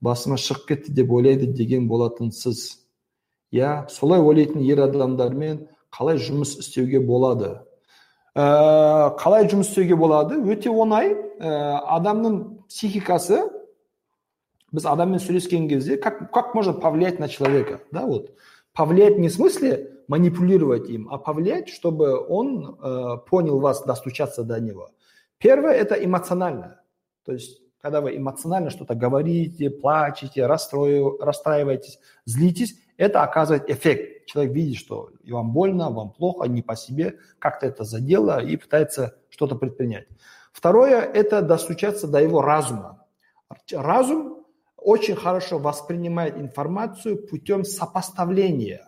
басыма 0.00 0.40
шығып 0.40 0.64
кетті 0.70 0.94
деп 0.96 1.12
ойлайды 1.12 1.50
деген 1.52 1.84
болатынсыз 1.90 2.64
иә 3.51 3.87
солай 3.89 4.19
ойлайтын 4.19 4.61
ер 4.61 4.81
адамдармен 4.83 5.67
қалай 5.93 6.19
жұмыс 6.19 6.57
істеуге 6.59 6.99
болады 6.99 7.61
ә, 8.35 9.15
қалай 9.19 9.47
жұмыс 9.47 9.71
істеуге 9.71 9.95
болады 9.95 10.39
өте 10.43 10.69
оңай 10.69 11.13
ә, 11.13 11.79
адамның 11.97 12.67
психикасы 12.67 13.45
біз 14.71 14.85
адаммен 14.85 15.19
сөйлескен 15.23 15.69
кезде 15.69 15.97
как, 15.97 16.31
как 16.31 16.53
можно 16.55 16.73
повлиять 16.73 17.19
на 17.19 17.29
человека 17.29 17.81
да 17.91 18.05
вот 18.05 18.35
повлиять 18.73 19.17
не 19.17 19.29
в 19.29 19.33
смысле 19.33 20.03
манипулировать 20.07 20.89
им 20.89 21.07
а 21.09 21.17
повлиять 21.17 21.69
чтобы 21.69 22.19
он 22.19 22.77
э, 22.81 23.17
понял 23.29 23.59
вас 23.59 23.83
достучаться 23.83 24.43
до 24.43 24.59
него 24.59 24.89
первое 25.37 25.73
это 25.73 25.95
эмоционально 25.95 26.81
то 27.23 27.31
есть 27.31 27.61
когда 27.79 28.01
вы 28.01 28.17
эмоционально 28.17 28.69
что-то 28.69 28.95
говорите, 28.95 29.69
плачете, 29.69 30.45
расстраиваетесь, 30.45 31.99
злитесь, 32.25 32.75
это 32.97 33.23
оказывает 33.23 33.69
эффект. 33.69 34.25
Человек 34.25 34.53
видит, 34.53 34.77
что 34.77 35.11
вам 35.27 35.51
больно, 35.51 35.89
вам 35.89 36.11
плохо, 36.11 36.47
не 36.47 36.61
по 36.61 36.75
себе, 36.75 37.17
как-то 37.39 37.67
это 37.67 37.83
задело 37.83 38.43
и 38.43 38.57
пытается 38.57 39.17
что-то 39.29 39.55
предпринять. 39.55 40.07
Второе – 40.51 41.13
это 41.13 41.41
достучаться 41.41 42.07
до 42.07 42.21
его 42.21 42.41
разума. 42.41 43.05
Разум 43.71 44.45
очень 44.75 45.15
хорошо 45.15 45.59
воспринимает 45.59 46.37
информацию 46.37 47.17
путем 47.27 47.63
сопоставления. 47.63 48.83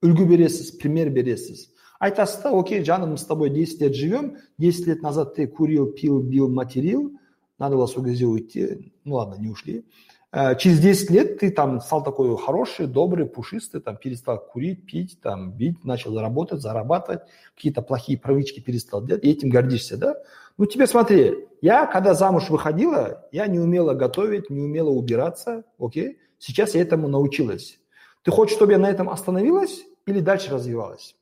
үлгі 0.00 0.24
бересіз 0.24 0.70
пример 0.80 1.10
бересіз 1.12 1.66
айтасыз 2.00 2.40
да 2.42 2.50
окей 2.56 2.84
жаным 2.84 3.10
мы 3.12 3.18
с 3.18 3.24
тобой 3.28 3.50
10 3.50 3.82
лет 3.82 3.94
живем 3.94 4.38
10 4.56 4.86
лет 4.86 5.02
назад 5.02 5.34
ты 5.34 5.46
курил 5.46 5.92
пил 5.92 6.22
бил 6.22 6.48
материл 6.48 7.12
надо 7.58 7.76
было 7.76 7.86
с 7.86 7.94
уйти 7.96 8.92
ну 9.04 9.16
ладно 9.16 9.36
не 9.36 9.50
ушли 9.50 9.84
Э, 9.84 10.13
через 10.59 10.79
10 10.79 11.09
лет 11.11 11.39
ты 11.39 11.49
там 11.49 11.79
стал 11.79 12.03
такой 12.03 12.35
хороший, 12.37 12.87
добрый, 12.87 13.25
пушистый, 13.25 13.79
там 13.79 13.95
перестал 13.95 14.39
курить, 14.39 14.85
пить, 14.85 15.19
там 15.21 15.53
бить, 15.53 15.83
начал 15.85 16.19
работать, 16.19 16.61
зарабатывать, 16.61 17.21
какие-то 17.55 17.81
плохие 17.81 18.17
привычки 18.19 18.59
перестал 18.59 19.03
делать, 19.05 19.23
и 19.23 19.31
этим 19.31 19.49
гордишься, 19.49 19.97
да? 19.97 20.15
Ну, 20.57 20.65
тебе 20.65 20.87
смотри, 20.87 21.47
я, 21.61 21.85
когда 21.85 22.13
замуж 22.13 22.49
выходила, 22.49 23.27
я 23.31 23.47
не 23.47 23.59
умела 23.59 23.93
готовить, 23.93 24.49
не 24.49 24.61
умела 24.61 24.89
убираться, 24.89 25.63
окей? 25.79 26.19
Сейчас 26.37 26.75
я 26.75 26.81
этому 26.81 27.07
научилась. 27.07 27.79
Ты 28.23 28.31
хочешь, 28.31 28.55
чтобы 28.55 28.73
я 28.73 28.77
на 28.77 28.89
этом 28.89 29.09
остановилась 29.09 29.83
или 30.05 30.19
дальше 30.19 30.51
развивалась? 30.51 31.15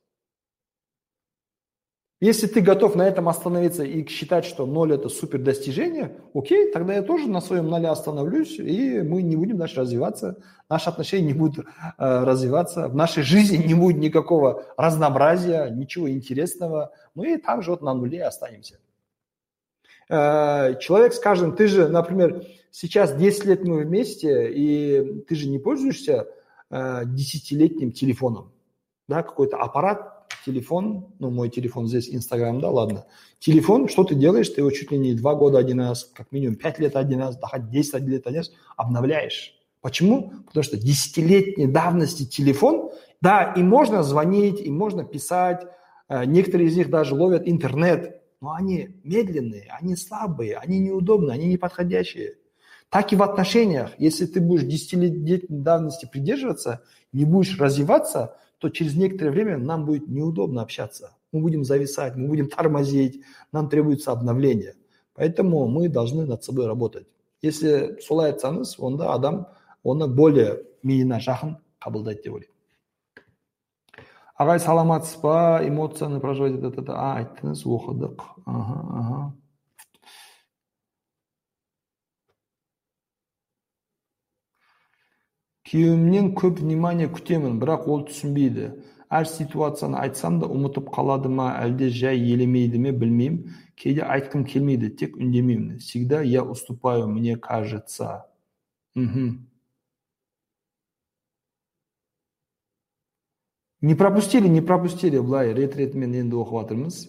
Если 2.24 2.48
ты 2.48 2.62
готов 2.62 2.96
на 2.96 3.06
этом 3.06 3.28
остановиться 3.28 3.84
и 3.84 4.08
считать, 4.08 4.46
что 4.46 4.66
ноль– 4.66 4.94
это 4.96 5.10
супер 5.10 5.40
достижение, 5.40 6.16
окей, 6.34 6.72
тогда 6.72 6.94
я 6.94 7.02
тоже 7.02 7.28
на 7.28 7.42
своем 7.42 7.68
ноле 7.68 7.90
остановлюсь, 7.90 8.58
и 8.60 9.02
мы 9.02 9.22
не 9.22 9.36
будем 9.36 9.58
дальше 9.58 9.82
развиваться, 9.82 10.38
наши 10.70 10.88
отношения 10.88 11.28
не 11.28 11.34
будут 11.34 11.66
э, 11.66 12.24
развиваться, 12.24 12.88
в 12.88 12.96
нашей 12.96 13.24
жизни 13.24 13.58
не 13.58 13.74
будет 13.74 13.98
никакого 13.98 14.64
разнообразия, 14.78 15.70
ничего 15.70 16.10
интересного, 16.10 16.94
мы 17.14 17.38
там 17.40 17.62
же 17.62 17.72
вот 17.72 17.82
на 17.82 17.94
нуле 17.94 18.24
останемся. 18.24 18.80
Э, 20.08 20.80
человек, 20.80 21.14
скажем, 21.16 21.58
ты 21.58 21.68
же, 21.68 21.90
например, 21.90 22.46
сейчас 22.72 23.14
10 23.14 23.44
лет 23.44 23.66
мы 23.66 23.84
вместе, 23.84 24.50
и 24.50 25.24
ты 25.28 25.36
же 25.36 25.50
не 25.50 25.60
пользуешься 25.60 26.28
э, 26.70 27.02
десятилетним 27.04 27.92
телефоном, 27.92 28.54
да, 29.10 29.24
какой-то 29.24 29.58
аппарат 29.58 30.13
телефон, 30.46 31.08
ну, 31.20 31.30
мой 31.30 31.50
телефон 31.50 31.88
здесь, 31.88 32.10
Инстаграм, 32.10 32.60
да, 32.60 32.70
ладно. 32.70 33.06
Телефон, 33.40 33.88
что 33.88 34.04
ты 34.04 34.16
делаешь? 34.16 34.50
Ты 34.50 34.62
его 34.62 34.72
чуть 34.72 34.92
ли 34.92 34.98
не 34.98 35.14
два 35.14 35.36
года 35.36 35.58
один 35.58 35.80
раз, 35.82 36.10
как 36.14 36.32
минимум 36.32 36.56
пять 36.56 36.80
лет 36.80 36.96
один 36.96 37.20
раз, 37.20 37.38
да 37.38 37.48
хоть 37.48 37.70
10 37.70 38.02
лет 38.04 38.28
один 38.28 38.40
раз 38.40 38.52
обновляешь. 38.78 39.56
Почему? 39.82 40.32
Потому 40.46 40.64
что 40.64 40.78
десятилетней 40.78 41.68
давности 41.68 42.26
телефон, 42.26 42.92
да, 43.20 43.54
и 43.56 43.62
можно 43.62 44.02
звонить, 44.02 44.62
и 44.62 44.72
можно 44.72 45.04
писать, 45.04 45.68
э, 46.08 46.26
некоторые 46.26 46.70
из 46.70 46.78
них 46.78 46.90
даже 46.90 47.16
ловят 47.16 47.44
интернет, 47.46 48.22
но 48.40 48.54
они 48.54 49.00
медленные, 49.04 49.68
они 49.78 49.96
слабые, 49.96 50.56
они 50.58 50.80
неудобные, 50.80 51.34
они 51.34 51.48
неподходящие. 51.48 52.36
Так 52.90 53.12
и 53.12 53.16
в 53.16 53.24
отношениях. 53.24 53.92
Если 53.98 54.26
ты 54.26 54.40
будешь 54.40 54.64
десятилетней 54.64 55.46
давности 55.50 56.06
придерживаться, 56.06 56.84
не 57.12 57.26
будешь 57.26 57.60
развиваться, 57.60 58.38
то 58.64 58.70
через 58.70 58.96
некоторое 58.96 59.32
время 59.32 59.58
нам 59.58 59.84
будет 59.84 60.08
неудобно 60.08 60.62
общаться. 60.62 61.18
Мы 61.34 61.42
будем 61.42 61.66
зависать, 61.66 62.16
мы 62.16 62.30
будем 62.30 62.48
тормозить, 62.48 63.22
нам 63.52 63.68
требуется 63.68 64.14
обновление. 64.14 64.76
Поэтому 65.16 65.68
мы 65.68 65.90
должны 65.90 66.26
над 66.26 66.46
собой 66.46 66.66
работать. 66.66 67.06
Если 67.42 68.00
солай 68.00 68.32
айтсаңыз 68.32 68.78
онда 68.80 69.12
адам 69.12 69.48
оны 69.84 70.08
более 70.08 70.64
миына 70.82 71.20
жақын 71.20 71.58
қабылдайды 71.84 72.24
деп 72.24 72.38
ойлаймын 72.38 72.56
ағай 74.40 74.64
саламатсыз 74.64 75.20
ба 75.20 75.60
эмоцияны 75.68 76.22
проживать 76.24 76.56
а 76.88 77.10
айттыңыз 77.20 77.66
оқыдық 77.68 78.24
ага 78.46 78.80
ага 79.02 79.20
күйеуімнен 85.70 86.34
көп 86.40 86.60
внимание 86.64 87.10
күтемін 87.12 87.60
бірақ 87.62 87.88
ол 87.92 88.04
түсінбейді. 88.10 88.72
Әр 89.14 89.28
ситуацияны 89.30 90.00
айтсам 90.02 90.40
да 90.42 90.50
ұмытып 90.50 90.90
қалады 90.94 91.30
ма 91.30 91.52
әлде 91.62 91.90
жай 91.94 92.20
елемейді 92.34 92.82
ме 92.82 92.92
білмеймін. 92.92 93.56
Кейде 93.78 94.04
айтқым 94.04 94.46
келмейді 94.50 94.90
тек 94.98 95.18
үндемеймін. 95.18 95.80
Всегда 95.80 96.22
я 96.22 96.44
уступаю 96.44 97.08
мне 97.08 97.38
кажется. 97.38 98.26
Мхм. 98.96 99.48
Не 103.82 103.96
пропустили 103.96 104.48
не 104.48 104.62
пропустили 104.62 105.20
былай 105.20 105.54
рет 105.54 105.76
ретімен 105.76 106.14
енді 106.16 106.40
оқып 106.40 106.62
жатырмыз 106.62 107.08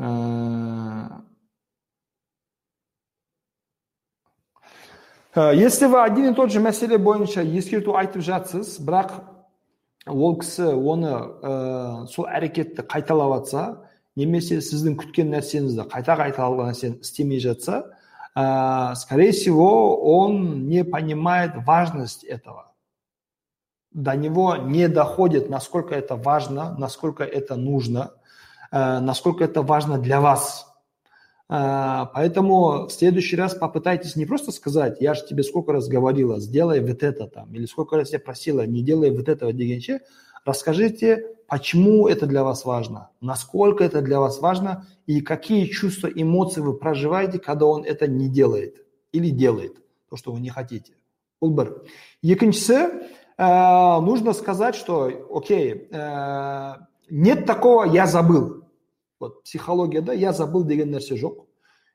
Э, 0.00 1.08
если 5.35 5.87
вы 5.87 6.01
один 6.03 6.31
и 6.31 6.35
тот 6.35 6.51
же 6.51 6.59
мәселе 6.59 6.97
бойынша 6.97 7.43
ескерту 7.43 7.95
айтып 7.99 8.23
жатсыз 8.23 8.77
бірақ 8.79 9.11
ол 10.05 10.37
кісі 10.39 10.69
оны 10.77 11.11
ә, 11.11 12.07
сол 12.07 12.27
әрекетті 12.29 12.85
қайталап 12.85 13.41
жатса 13.41 13.63
немесе 14.15 14.61
сіздің 14.61 14.95
күткен 15.01 15.33
нәрсеңізді 15.33 15.87
қайта 15.89 16.15
қайталаған 16.19 16.71
нәрсені 16.71 17.01
істемей 17.01 17.41
жатса 17.41 17.97
ә, 18.35 18.95
скорее 18.95 19.31
всего 19.31 19.97
он 19.97 20.67
не 20.67 20.83
понимает 20.83 21.53
важность 21.65 22.23
этого 22.23 22.71
до 23.91 24.15
него 24.15 24.57
не 24.57 24.87
доходит 24.87 25.49
насколько 25.49 25.95
это 25.95 26.15
важно 26.15 26.75
насколько 26.77 27.23
это 27.23 27.55
нужно 27.55 28.11
ә, 28.71 28.99
насколько 28.99 29.43
это 29.43 29.63
важно 29.63 29.97
для 29.97 30.21
вас 30.21 30.67
а, 30.67 30.68
поэтому 31.49 32.87
в 32.87 32.91
следующий 32.91 33.35
раз 33.35 33.53
попытайтесь 33.53 34.15
не 34.15 34.25
просто 34.25 34.51
сказать, 34.51 34.97
я 34.99 35.13
же 35.13 35.25
тебе 35.27 35.43
сколько 35.43 35.73
раз 35.73 35.87
говорила, 35.87 36.39
сделай 36.39 36.79
вот 36.79 37.03
это 37.03 37.27
там, 37.27 37.53
или 37.53 37.65
сколько 37.65 37.97
раз 37.97 38.13
я 38.13 38.19
просила, 38.19 38.65
не 38.65 38.81
делай 38.81 39.11
вот 39.11 39.29
этого 39.29 39.53
дегенче, 39.53 40.01
расскажите, 40.43 41.35
почему 41.47 42.07
это 42.07 42.25
для 42.25 42.43
вас 42.43 42.65
важно, 42.65 43.09
насколько 43.21 43.83
это 43.83 44.01
для 44.01 44.19
вас 44.19 44.39
важно, 44.39 44.87
и 45.05 45.21
какие 45.21 45.65
чувства, 45.65 46.07
эмоции 46.07 46.61
вы 46.61 46.73
проживаете, 46.73 47.37
когда 47.37 47.67
он 47.67 47.83
это 47.83 48.07
не 48.07 48.27
делает 48.27 48.83
или 49.11 49.29
делает, 49.29 49.75
то, 50.09 50.17
что 50.17 50.31
вы 50.31 50.39
не 50.39 50.49
хотите. 50.49 50.93
Бұл 51.41 51.51
бір. 51.51 51.71
Екіншісі, 52.23 52.79
э, 53.37 54.01
нужно 54.01 54.33
сказать, 54.33 54.75
что, 54.75 55.11
окей, 55.29 55.89
э, 55.91 56.75
нет 57.09 57.45
такого 57.45 57.85
«я 57.85 58.07
забыл», 58.07 58.58
вот 59.20 59.44
психология, 59.44 60.00
да, 60.00 60.12
я 60.12 60.32
забыл 60.32 60.64
деген 60.64 60.90
нәрсе 60.90 61.14
жоқ. 61.14 61.44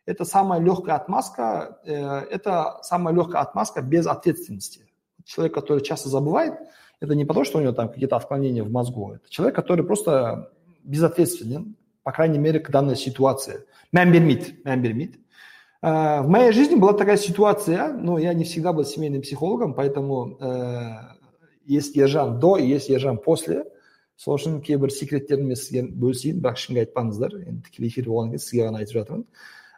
Это 0.05 0.23
самая 0.23 0.61
легкая 0.61 0.95
отмазка, 0.95 1.79
э, 1.83 1.93
это 2.29 2.77
самая 2.83 3.13
легкая 3.13 3.41
отмазка 3.41 3.81
без 3.81 4.05
ответственности. 4.05 4.85
Человек, 5.25 5.55
который 5.55 5.81
часто 5.81 6.09
забывает, 6.09 6.53
это 6.99 7.15
не 7.15 7.25
потому, 7.25 7.43
что 7.43 7.57
у 7.57 7.61
него 7.61 7.73
там 7.73 7.89
какие-то 7.89 8.15
отклонения 8.15 8.63
в 8.63 8.71
мозгу, 8.71 9.13
это 9.15 9.29
человек, 9.29 9.55
который 9.55 9.83
просто 9.83 10.51
безответственен, 10.83 11.75
по 12.03 12.11
крайней 12.11 12.37
мере, 12.37 12.59
к 12.59 12.69
данной 12.69 12.95
ситуации. 12.95 13.65
Мән 13.91 14.11
бермейді. 14.11 15.19
Э, 15.81 16.21
в 16.21 16.27
моей 16.27 16.51
жизни 16.51 16.75
была 16.75 16.93
такая 16.93 17.17
ситуация, 17.17 17.91
но 17.93 18.19
я 18.19 18.33
не 18.33 18.43
всегда 18.43 18.71
был 18.71 18.85
семейным 18.85 19.23
психологом, 19.23 19.73
поэтому 19.73 20.37
э, 20.39 20.83
есть 21.65 21.95
ержан 21.95 22.39
до 22.39 22.57
и 22.57 22.67
есть 22.67 22.89
ержан 22.89 23.17
после– 23.17 23.65
сол 24.17 24.37
үшін 24.37 24.61
кейбір 24.63 24.93
секреттерін 24.93 25.49
мен 25.49 25.59
сізге 25.59 25.83
бөлісейін 25.91 26.39
бірақ 26.43 26.59
ешкімге 26.59 26.85
айтпаңыздар. 26.85 27.35
Енді 27.43 27.65
тікелей 27.67 27.91
эфир 27.91 28.07
болған 28.09 28.31
кезде 28.31 28.45
сізге 28.45 28.67
ғана 28.69 28.81
айтып 28.83 28.99
жатырмын. 28.99 29.25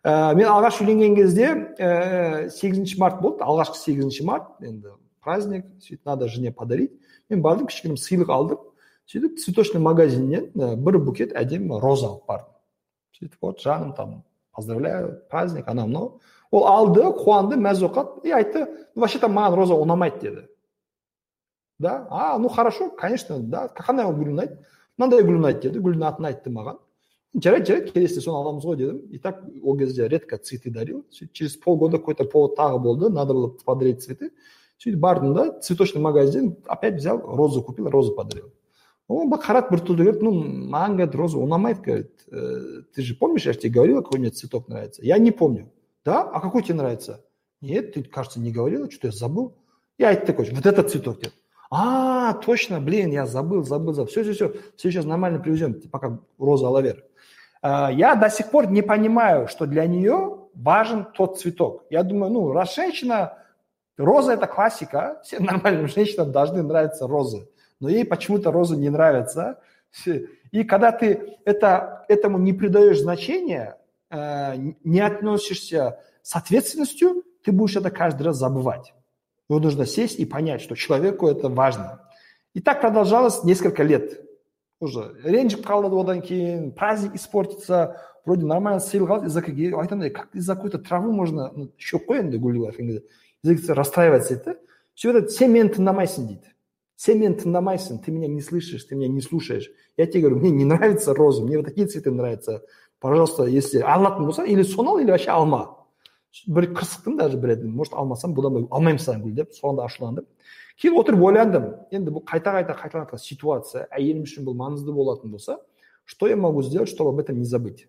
Ә, 0.04 0.36
мен 0.38 0.48
алғаш 0.52 0.82
үйленген 0.84 1.18
кезде 1.18 1.50
ә, 1.80 2.50
сегізінші 2.54 3.00
март 3.02 3.22
болды. 3.22 3.44
Алғашқы 3.44 3.82
сегізінші 3.82 4.28
март 4.30 4.54
енді 4.62 4.94
праздник 5.26 5.66
сөйтіп 5.82 6.06
надо 6.06 6.28
жене 6.28 6.52
подарить. 6.52 6.94
Мен 7.30 7.42
бардым 7.42 7.68
кішкене 7.68 7.98
сыйлық 7.98 8.32
алдым. 8.32 8.64
Сөйтіп 9.10 9.42
цветочный 9.42 9.82
магазиннен 9.82 10.52
ә, 10.54 10.76
бір 10.76 11.00
букет 11.02 11.34
әдемі 11.34 11.82
роза 11.82 12.14
алып 12.14 12.30
бардым. 12.30 12.54
Сөйтіп 13.18 13.42
вот 13.42 13.62
жаным 13.62 13.94
там 13.98 14.24
поздравляю 14.54 15.22
праздник 15.30 15.68
анау 15.68 15.88
мынау 15.88 16.22
ол 16.52 16.68
алды 16.68 17.02
қуанды 17.02 17.58
мәз 17.58 17.82
болып 17.82 17.96
қалды 17.98 18.28
и 18.28 18.32
айтты 18.32 18.68
вообще 18.96 19.20
то 19.20 19.28
маған 19.28 19.56
роза 19.56 19.76
ұнамайды 19.76 20.22
деді. 20.22 20.48
да 21.79 22.07
а 22.11 22.39
ну 22.39 22.49
хорошо 22.49 22.91
конечно 22.91 23.39
да 23.41 23.69
қандай 23.77 24.07
гүл 24.07 24.33
ұнайды 24.33 24.59
мынандай 24.99 25.25
гүл 25.27 25.41
ұнайды 25.41 25.69
деді 25.69 25.83
гүлдің 25.83 26.07
атын 26.09 26.29
айтты 26.31 26.53
маған 26.55 26.79
жарайды 27.35 27.73
жарайды 27.73 27.93
келесіде 27.93 28.25
соны 28.25 28.39
аламыз 28.39 28.65
ғой 28.69 28.77
дедім 28.77 28.99
и 29.11 29.19
так 29.19 29.43
ол 29.63 29.79
кезде 29.79 30.09
редко 30.09 30.39
цветы 30.39 30.71
дарил 30.71 31.05
сөйтіп 31.11 31.33
через 31.33 31.57
полгода 31.57 31.99
какой 31.99 32.15
то 32.15 32.25
повод 32.25 32.59
тағы 32.59 32.79
болды 32.79 33.09
надо 33.09 33.35
было 33.35 33.49
подарить 33.65 34.03
цветы 34.05 34.31
сөйтіп 34.79 34.99
бардым 35.01 35.35
да 35.35 35.61
цветочный 35.61 36.03
магазин 36.03 36.57
опять 36.67 36.95
взял 36.95 37.19
розу 37.19 37.63
купил 37.63 37.89
розу 37.89 38.15
подарил 38.15 38.53
он 39.09 39.33
қарады 39.33 39.73
біртүрлі 39.73 40.05
говорит 40.05 40.23
ну 40.23 40.33
маған 40.73 40.97
говорит 40.97 41.15
роза 41.15 41.39
ұнамайды 41.39 41.83
говорит 41.83 42.13
«Э, 42.31 42.83
ты 42.95 43.03
же 43.03 43.15
помнишь 43.15 43.47
я 43.47 43.53
же 43.53 43.59
тебе 43.59 43.75
говорила 43.75 44.03
какой 44.03 44.21
мне 44.21 44.31
цветок 44.31 44.69
нравится 44.69 45.03
я 45.05 45.19
не 45.19 45.33
помню 45.33 45.71
да 46.05 46.23
а 46.23 46.41
какой 46.41 46.63
тебе 46.63 46.75
нравится 46.75 47.25
нет 47.61 47.95
ты 47.95 48.03
кажется 48.03 48.41
не 48.41 48.53
говорила 48.53 48.91
что 48.91 49.03
то 49.03 49.07
я 49.09 49.13
забыл 49.13 49.55
я 49.99 50.09
айтты 50.11 50.33
короче 50.33 50.55
вот 50.55 50.67
этот 50.67 50.91
цветок 50.91 51.21
деді 51.21 51.33
а, 51.70 52.34
точно, 52.34 52.80
блин, 52.80 53.12
я 53.12 53.26
забыл, 53.26 53.64
забыл, 53.64 53.94
забыл. 53.94 54.10
Все, 54.10 54.24
все, 54.24 54.34
все, 54.34 54.54
все 54.76 54.92
сейчас 54.92 55.06
нормально 55.06 55.40
привезем, 55.40 55.82
пока 55.92 56.20
роза 56.38 56.70
лавер. 56.70 57.04
А, 57.62 57.92
я 57.92 58.16
до 58.16 58.30
сих 58.30 58.50
пор 58.52 58.68
не 58.70 58.82
понимаю, 58.82 59.48
что 59.48 59.66
для 59.66 59.86
нее 59.86 60.48
важен 60.54 61.06
тот 61.14 61.40
цветок. 61.40 61.86
Я 61.90 62.04
думаю, 62.04 62.32
ну, 62.32 62.52
раз 62.52 62.76
женщина, 62.76 63.38
роза 63.98 64.34
это 64.34 64.48
классика, 64.48 65.22
всем 65.24 65.44
нормальным 65.44 65.88
женщинам 65.96 66.32
должны 66.32 66.64
нравиться 66.64 67.08
розы. 67.08 67.50
Но 67.80 67.90
ей 67.90 68.06
почему-то 68.06 68.52
розы 68.52 68.78
не 68.78 68.90
нравятся. 68.90 69.60
И 70.52 70.64
когда 70.64 70.92
ты 70.92 71.38
это, 71.46 72.06
этому 72.08 72.38
не 72.38 72.54
придаешь 72.54 73.00
значения, 73.00 73.78
э, 74.10 74.56
не 74.84 75.00
относишься 75.00 76.00
с 76.22 76.36
ответственностью, 76.36 77.24
ты 77.44 77.52
будешь 77.52 77.76
это 77.76 77.92
каждый 77.92 78.24
раз 78.24 78.38
забывать. 78.38 78.94
нужно 79.49 79.87
сесть 79.87 80.19
и 80.19 80.25
понять, 80.25 80.63
что 80.63 80.75
человеку 80.77 81.29
это 81.29 81.49
важно. 81.49 82.09
И 82.55 82.61
так 82.61 82.81
продолжалось 82.81 83.45
несколько 83.45 83.83
лет. 83.83 84.21
Уже 84.83 85.15
ренжіп 85.23 85.63
қалды 85.63 85.95
одан 85.95 86.23
кейін 86.27 86.73
праздник 86.75 87.15
испортится 87.15 88.03
вроде 88.27 88.47
нормально 88.47 88.81
сыйлық 88.81 89.27
из-за 89.27 89.39
айтамын 89.39 90.11
как 90.11 90.35
из-за 90.35 90.57
какой-то 90.57 90.79
травы 90.79 91.13
можно 91.13 91.53
ну, 91.55 91.71
шөп 91.79 92.11
қой 92.11 92.19
енді 92.19 93.03
из-за 93.45 93.75
расстраиваться 93.75 94.35
дейді 94.35 94.45
да 94.45 94.57
все 94.95 95.11
это 95.11 95.29
сен 95.29 95.53
мені 95.53 95.71
тыңдамайсың 95.71 96.27
дейді 96.27 96.51
сен 96.97 97.19
мені 97.19 97.39
тыңдамайсың 97.39 98.03
ты 98.03 98.11
меня 98.11 98.29
не 98.29 98.41
слышишь 98.41 98.85
ты 98.85 98.97
меня 98.97 99.09
не 99.09 99.21
слушаешь 99.21 99.71
я 99.97 100.07
тебе 100.07 100.23
говорю 100.23 100.41
мне 100.41 100.51
не 100.51 100.65
нравится 100.65 101.15
роза 101.15 101.43
мне 101.43 101.57
вот 101.57 101.67
такие 101.67 101.87
цветы 101.87 102.11
нравятся 102.11 102.63
пожалуйста 102.99 103.45
если 103.45 103.79
алатын 103.81 104.27
болсаң 104.27 104.47
или 104.47 104.63
соны 104.63 104.89
ал 104.89 104.99
или 104.99 105.11
вообще 105.11 105.31
алма 105.31 105.76
бір 106.47 106.73
қырсықтым 106.73 107.17
даже 107.19 107.37
бір 107.37 107.55
рет 107.55 107.65
может 107.65 107.95
алмасам 107.95 108.33
бұдан 108.35 108.55
былай 108.57 108.69
алмаймын 108.71 109.01
саған 109.03 109.23
гүл 109.23 109.35
деп 109.37 109.53
соған 109.53 109.77
да 109.77 109.85
ашуландым 109.85 110.27
кейін 110.81 110.97
отырып 110.99 111.23
ойландым 111.23 111.67
енді 111.93 112.15
бұл 112.15 112.25
қайта 112.25 112.55
қайта 112.57 112.77
қайталанатын 112.79 113.21
ситуация 113.21 113.87
әйелім 113.93 114.25
үшін 114.25 114.47
бұл 114.47 114.57
маңызды 114.57 114.95
болатын 114.97 115.31
болса 115.31 115.59
что 116.05 116.29
я 116.29 116.37
могу 116.37 116.63
сделать 116.63 116.89
чтобы 116.89 117.11
об 117.11 117.21
этом 117.21 117.39
не 117.39 117.45
забыть 117.45 117.87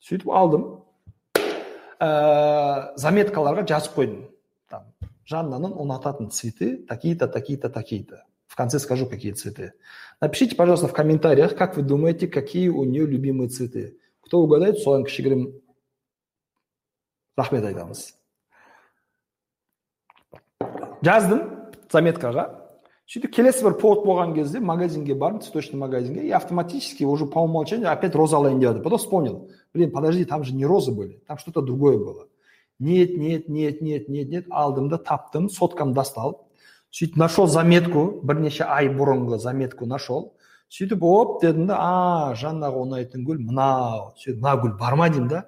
сөйтіп 0.00 0.30
алдым 0.32 0.82
ә, 2.00 2.96
заметкаларға 2.96 3.66
жазып 3.68 3.98
қойдым 3.98 4.24
там 4.68 4.88
жаннаның 5.28 5.76
ұнататын 5.76 6.30
цветы 6.30 6.78
такие 6.88 7.14
то 7.14 7.28
такие 7.28 7.58
то 7.58 7.68
такие 7.68 8.04
то 8.04 8.24
в 8.46 8.56
конце 8.56 8.78
скажу 8.78 9.06
какие 9.06 9.32
цветы 9.32 9.74
напишите 10.20 10.56
пожалуйста 10.56 10.88
в 10.88 10.94
комментариях 10.94 11.56
как 11.56 11.76
вы 11.76 11.82
думаете 11.82 12.26
какие 12.26 12.68
у 12.68 12.84
нее 12.84 13.06
любимые 13.06 13.48
цветы 13.48 13.98
кто 14.22 14.40
угадает 14.40 14.80
соған 14.80 15.04
кішігірім 15.04 15.52
рахмет 17.37 17.65
айтамыз 17.69 18.07
жаздым 21.05 21.43
заметкаға 21.93 22.47
сөйтіп 23.07 23.31
келесі 23.37 23.63
бір 23.63 23.77
повод 23.79 24.03
болған 24.07 24.33
кезде 24.35 24.59
магазинге 24.59 25.15
бардым 25.15 25.41
цветочный 25.41 25.79
магазинге 25.79 26.25
и 26.27 26.31
автоматически 26.31 27.03
уже 27.03 27.25
по 27.25 27.39
умолчанию 27.39 27.91
опять 27.91 28.15
роза 28.15 28.37
алайын 28.37 28.59
деп 28.59 28.83
потом 28.83 28.99
вспомнил 28.99 29.49
блин 29.73 29.91
подожди 29.91 30.25
там 30.25 30.43
же 30.43 30.53
не 30.55 30.65
розы 30.65 30.91
были 30.91 31.21
там 31.27 31.37
что 31.37 31.51
то 31.51 31.61
другое 31.61 31.97
было 31.97 32.27
нет 32.79 33.15
нет 33.17 33.47
нет 33.47 33.81
нет 33.81 34.09
нет 34.09 34.29
нет 34.29 34.45
алдым 34.49 34.89
да 34.89 34.97
таптым 34.97 35.49
соткамды 35.49 35.95
достал 35.95 36.47
сөйтіп 36.91 37.17
нашел 37.17 37.47
заметку 37.47 38.19
бірнеше 38.23 38.65
ай 38.65 38.89
бұрынғы 38.89 39.37
заметку 39.37 39.85
нашел 39.85 40.33
сөйтіп 40.69 41.03
оп 41.03 41.41
дедім 41.41 41.67
да 41.67 41.77
а 41.79 42.35
жаннаға 42.35 42.83
ұнайтын 42.83 43.23
гүл 43.23 43.39
мынау 43.39 44.13
сөйтіп 44.17 44.41
мына 44.41 44.55
гүл 44.61 44.73
бар 44.79 44.95
ма 44.99 45.09
деймін 45.09 45.29
да 45.31 45.45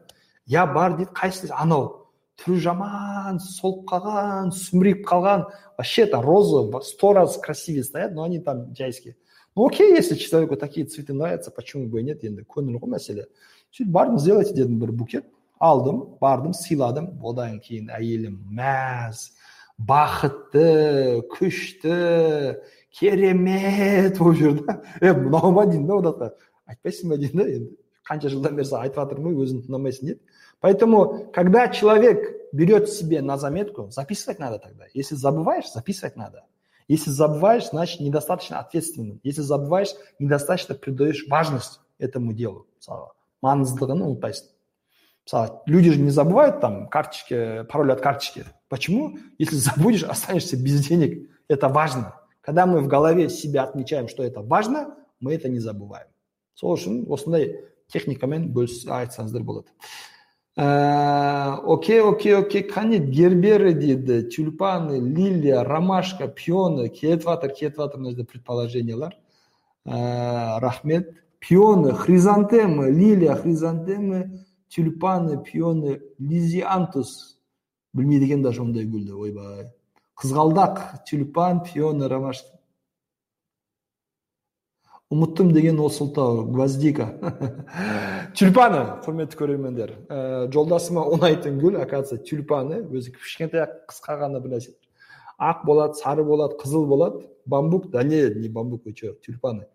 иә 0.49 0.65
бар 0.73 0.97
дейді 0.97 1.13
қайсысы 1.13 1.53
анау 1.53 2.09
түрі 2.41 2.59
жаман 2.65 3.39
солып 3.39 3.85
қалған 3.89 4.51
сүмірейіп 4.55 5.05
қалған 5.07 5.47
вообще 5.77 6.05
то 6.05 6.21
розы 6.21 6.67
сто 6.83 7.13
раз 7.13 7.37
красивее 7.37 7.83
стоят 7.83 8.13
но 8.13 8.23
они 8.23 8.39
там 8.39 8.73
жайские 8.75 9.15
ну 9.55 9.67
окей 9.67 9.93
если 9.93 10.15
человеку 10.15 10.55
такие 10.55 10.85
цветы 10.85 11.13
нравятся 11.13 11.51
почему 11.51 11.87
бы 11.87 12.01
и 12.01 12.03
нет 12.03 12.23
енді 12.23 12.45
көңіл 12.47 12.79
ғой 12.79 12.95
мәселе. 12.95 13.25
Сөйтіп 13.75 13.91
бардым 13.91 14.19
сделайте 14.19 14.53
дедім 14.53 14.79
бір 14.79 14.91
букет 14.91 15.25
алдым 15.59 16.17
бардым 16.21 16.53
сыйладым. 16.53 17.19
Одан 17.23 17.59
кейін 17.59 17.89
әйелім 17.91 18.39
мәз 18.55 19.33
бақытты 19.77 21.21
күшті 21.33 22.55
керемет 22.95 24.17
болып 24.17 24.39
жүр 24.39 24.55
да. 24.63 24.79
Е 25.01 25.13
мынау 25.13 25.51
ма 25.51 25.67
деймін 25.67 25.87
да 25.87 25.99
одан 25.99 26.33
айтпайсың 26.65 27.11
ба 27.11 27.19
деймін 27.19 27.43
да 27.43 27.49
енді. 27.49 27.75
қанша 28.08 28.30
жылдан 28.32 28.56
бері 28.56 28.68
айтып 28.80 29.00
жатырмын 29.02 29.34
ғой 29.34 29.46
өзің 29.46 29.64
тыңдамайсың 29.66 30.10
дейді 30.10 30.20
Поэтому, 30.60 31.30
когда 31.34 31.68
человек 31.68 32.50
берет 32.52 32.88
себе 32.88 33.20
на 33.20 33.36
заметку, 33.36 33.90
записывать 33.90 34.38
надо 34.38 34.58
тогда. 34.58 34.86
Если 34.94 35.14
забываешь, 35.14 35.70
записывать 35.70 36.16
надо. 36.16 36.44
Если 36.88 37.10
забываешь, 37.10 37.68
значит, 37.68 38.00
недостаточно 38.00 38.60
ответственным. 38.60 39.20
Если 39.24 39.42
забываешь, 39.42 39.90
недостаточно 40.18 40.74
придаешь 40.74 41.26
важность 41.28 41.80
этому 41.98 42.32
делу. 42.32 42.66
маңыздылығын 43.44 44.02
ұмытпайсың 44.08 44.50
мысалы 45.24 45.60
люди 45.66 45.92
же 45.92 46.00
не 46.00 46.10
забывают 46.10 46.60
там 46.60 46.88
карточки 46.88 47.64
пароль 47.70 47.92
от 47.92 48.00
карточки 48.00 48.44
почему 48.68 49.18
если 49.38 49.56
забудешь 49.56 50.04
останешься 50.04 50.56
без 50.56 50.86
денег 50.86 51.30
это 51.48 51.68
важно 51.68 52.14
когда 52.40 52.66
мы 52.66 52.80
в 52.80 52.88
голове 52.88 53.28
себя 53.28 53.64
отмечаем 53.64 54.08
что 54.08 54.22
это 54.22 54.40
важно 54.40 54.96
мы 55.20 55.34
это 55.34 55.48
не 55.48 55.60
забываем 55.60 56.08
сол 56.54 56.76
үшін 56.76 57.04
осындай 57.12 57.64
техникамен 57.91 58.49
бөліс 58.53 58.85
айтсаңыздар 58.87 59.43
болады. 59.43 59.67
Э, 60.57 61.55
окей 61.63 62.01
окей 62.01 62.35
окей 62.35 62.63
қане 62.67 62.99
гербера 62.99 63.71
дейді 63.71 64.23
тюльпаны 64.29 64.99
лилия 64.99 65.63
ромашка 65.63 66.27
пионы 66.27 66.89
кетіп 66.89 67.23
жатыр 67.23 67.53
кетіп 67.53 67.77
жатыр 67.77 67.99
мына 67.99 68.11
жерде 68.11 68.25
предположениялар. 68.25 69.15
Ә, 69.85 70.59
рахмет. 70.59 71.15
Пионы 71.39 71.93
хризантемы 71.93 72.91
лилия 72.91 73.35
хризантемы 73.35 74.45
тюльпаны 74.67 75.41
пионы 75.43 76.01
лизиантус. 76.19 77.39
Білмейді 77.93 78.25
екен 78.25 78.43
даже 78.43 78.61
ондай 78.61 78.85
гүлді 78.85 79.15
ойбай. 79.15 79.71
Қызғалдақ 80.19 81.05
тюльпан 81.09 81.63
пионы 81.63 82.07
ромашка. 82.07 82.58
Ұмыттым 85.09 85.49
деген 85.55 85.79
ол 85.81 85.89
сылтау 85.89 86.43
гвоздика 86.53 87.07
тюльпаны 88.37 88.81
құрметті 89.01 89.37
көрермендер 89.39 89.93
ә, 90.05 90.17
жолдасыма 90.53 91.01
ұнайтын 91.15 91.55
гүл 91.57 91.79
оказывается 91.81 92.19
тюльпаны 92.29 92.83
өзі 92.93 93.15
кішкентай 93.15 93.65
қысқа 93.89 94.19
ғана 94.19 94.41
нәрсе 94.43 94.75
ақ 95.41 95.63
болады 95.65 95.97
сары 95.97 96.23
болады 96.23 96.59
қызыл 96.61 96.85
болады 96.85 97.23
бамбук 97.49 97.87
да 97.89 98.03
не 98.03 98.21
не 98.35 98.49
бамбук 98.49 98.85
вы 98.85 98.93
че 98.93 99.15
тюльпаны 99.25 99.65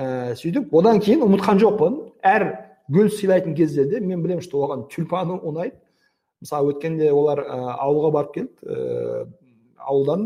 ә, 0.00 0.32
сөйтіп 0.32 0.72
одан 0.72 1.00
кейін 1.04 1.26
ұмытқан 1.26 1.60
жоқпын 1.60 1.98
әр 2.24 2.46
гүл 2.88 3.10
сыйлайтын 3.12 3.54
кездерде 3.54 4.00
мен 4.00 4.22
білемін 4.24 4.40
что 4.40 4.62
оған 4.64 4.86
тюльпаны 4.88 5.36
ұнайды 5.44 5.76
мысалы 6.40 6.72
өткенде 6.72 7.10
олар 7.12 7.44
ә, 7.44 7.58
ауылға 7.84 8.14
барып 8.16 8.32
келді 8.38 8.64
ә, 8.64 9.26
ауылдан 9.76 10.24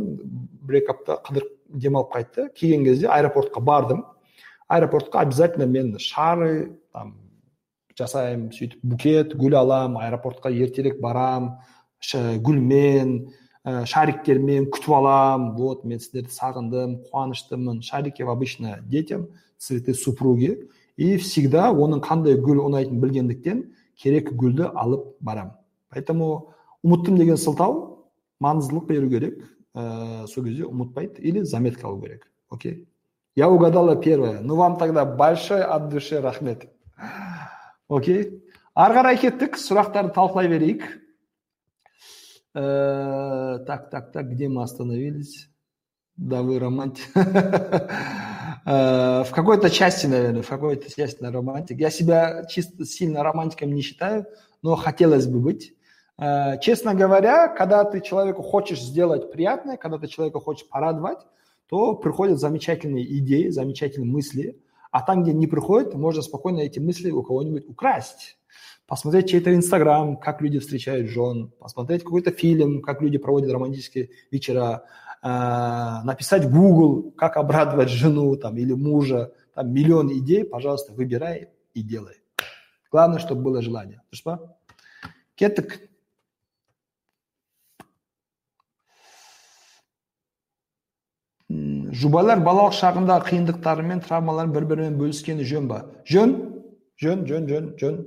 бір 0.62 0.78
екі 0.84 0.94
апта 0.94 1.18
қыдырып 1.26 1.50
демалып 1.74 2.14
қайтты 2.14 2.46
келген 2.54 2.86
кезде 2.86 3.10
аэропортқа 3.10 3.60
бардым 3.60 4.04
аэропортқа 4.68 5.20
обязательно 5.20 5.66
мен 5.66 5.98
шары 5.98 6.78
там 6.92 7.16
жасаймын 7.98 8.52
сөйтіп 8.52 8.78
букет 8.82 9.34
гүл 9.34 9.56
алам 9.58 9.98
аэропортқа 9.98 10.52
ертерек 10.52 11.00
барам 11.00 11.58
гүлмен 11.98 13.28
ә, 13.64 13.84
шариктермен 13.86 14.68
күтіп 14.70 14.94
алам. 14.96 15.52
Вот 15.56 15.84
мен 15.84 16.00
сіздерді 16.00 16.30
сағындым 16.32 16.96
қуаныштымын. 17.10 17.82
Шарики 17.82 18.22
обычно 18.22 18.78
детям 18.82 19.28
цветы 19.58 19.94
супруги 19.94 20.68
и 20.96 21.16
всегда 21.16 21.70
оның 21.72 22.02
қандай 22.04 22.38
гүл 22.38 22.62
ұнайтынын 22.68 23.00
білгендіктен 23.02 23.64
керек 23.96 24.32
гүлді 24.32 24.70
алып 24.74 25.16
барам. 25.20 25.52
Поэтому 25.90 26.54
ұмыттым 26.84 27.18
деген 27.18 27.36
сылтау 27.36 28.06
маңыздылық 28.40 28.86
беру 28.86 29.10
керек. 29.10 29.42
Ә, 29.74 30.26
сол 30.26 30.44
кезде 30.44 30.64
ұмытпайды 30.68 31.20
или 31.20 31.42
заметка 31.42 31.88
алу 31.88 32.00
керек. 32.02 32.30
Окей? 32.50 32.86
Я 33.38 33.48
угадала 33.48 33.94
первое. 33.94 34.40
Ну, 34.40 34.56
вам 34.56 34.78
тогда 34.78 35.04
большой 35.04 35.62
от 35.62 35.90
души 35.90 36.20
рахмет. 36.20 36.68
Окей. 37.88 38.42
Ары 38.74 38.94
қарай 38.94 39.16
кеттік 39.18 39.54
сұрақтарды 39.58 40.10
талқылай 40.14 40.48
берейік 40.50 40.82
э, 42.54 43.58
так 43.66 43.90
так 43.90 44.10
так 44.10 44.28
где 44.30 44.48
мы 44.48 44.62
остановились 44.62 45.48
да 46.16 46.42
вы 46.42 46.58
романтик 46.58 47.06
э, 47.14 47.22
в 48.66 49.30
какой-то 49.30 49.70
части 49.70 50.06
наверное 50.06 50.42
в 50.42 50.48
какой-то 50.48 50.90
части 50.94 51.22
на 51.22 51.32
романтик 51.32 51.78
я 51.78 51.90
себя 51.90 52.44
чисто 52.46 52.84
сильно 52.84 53.22
романтиком 53.22 53.72
не 53.72 53.82
считаю 53.82 54.26
но 54.62 54.76
хотелось 54.76 55.26
бы 55.26 55.40
быть 55.40 55.74
э, 56.18 56.58
честно 56.60 56.94
говоря 56.94 57.48
когда 57.48 57.82
ты 57.82 58.00
человеку 58.00 58.42
хочешь 58.42 58.80
сделать 58.80 59.32
приятное 59.32 59.76
когда 59.76 59.98
ты 59.98 60.06
человека 60.08 60.38
хочешь 60.38 60.68
порадовать 60.68 61.26
то 61.68 61.94
приходят 61.94 62.38
замечательные 62.38 63.04
идеи, 63.18 63.48
замечательные 63.48 64.10
мысли, 64.10 64.58
а 64.90 65.02
там, 65.02 65.22
где 65.22 65.32
не 65.32 65.46
приходят, 65.46 65.94
можно 65.94 66.22
спокойно 66.22 66.60
эти 66.60 66.78
мысли 66.78 67.10
у 67.10 67.22
кого-нибудь 67.22 67.68
украсть. 67.68 68.38
Посмотреть 68.86 69.28
чей-то 69.28 69.54
Инстаграм, 69.54 70.16
как 70.16 70.40
люди 70.40 70.58
встречают 70.58 71.10
жен, 71.10 71.52
посмотреть 71.58 72.04
какой-то 72.04 72.30
фильм, 72.30 72.80
как 72.80 73.02
люди 73.02 73.18
проводят 73.18 73.52
романтические 73.52 74.08
вечера, 74.30 74.84
э, 75.22 75.28
написать 76.04 76.46
в 76.46 76.50
Google, 76.50 77.12
как 77.12 77.36
обрадовать 77.36 77.90
жену 77.90 78.34
там, 78.36 78.56
или 78.56 78.72
мужа. 78.72 79.32
Там 79.54 79.72
миллион 79.74 80.10
идей, 80.12 80.44
пожалуйста, 80.44 80.94
выбирай 80.94 81.48
и 81.74 81.82
делай. 81.82 82.22
Главное, 82.90 83.18
чтобы 83.18 83.42
было 83.42 83.60
желание. 83.60 84.00
Что? 84.10 84.56
Жұбайлар 91.98 92.42
балалық 92.44 92.74
шағында 92.78 93.20
қиындықтары 93.26 93.84
мен 93.86 94.00
травмаларын 94.04 94.54
бір 94.54 94.66
бірімен 94.70 94.98
бөліскені 95.00 95.46
жөн 95.48 95.68
ба? 95.70 95.84
Жөн 96.06 96.34
жөн 97.02 97.24
жөн 97.28 97.48
жөн 97.50 97.70
жөн. 97.80 98.02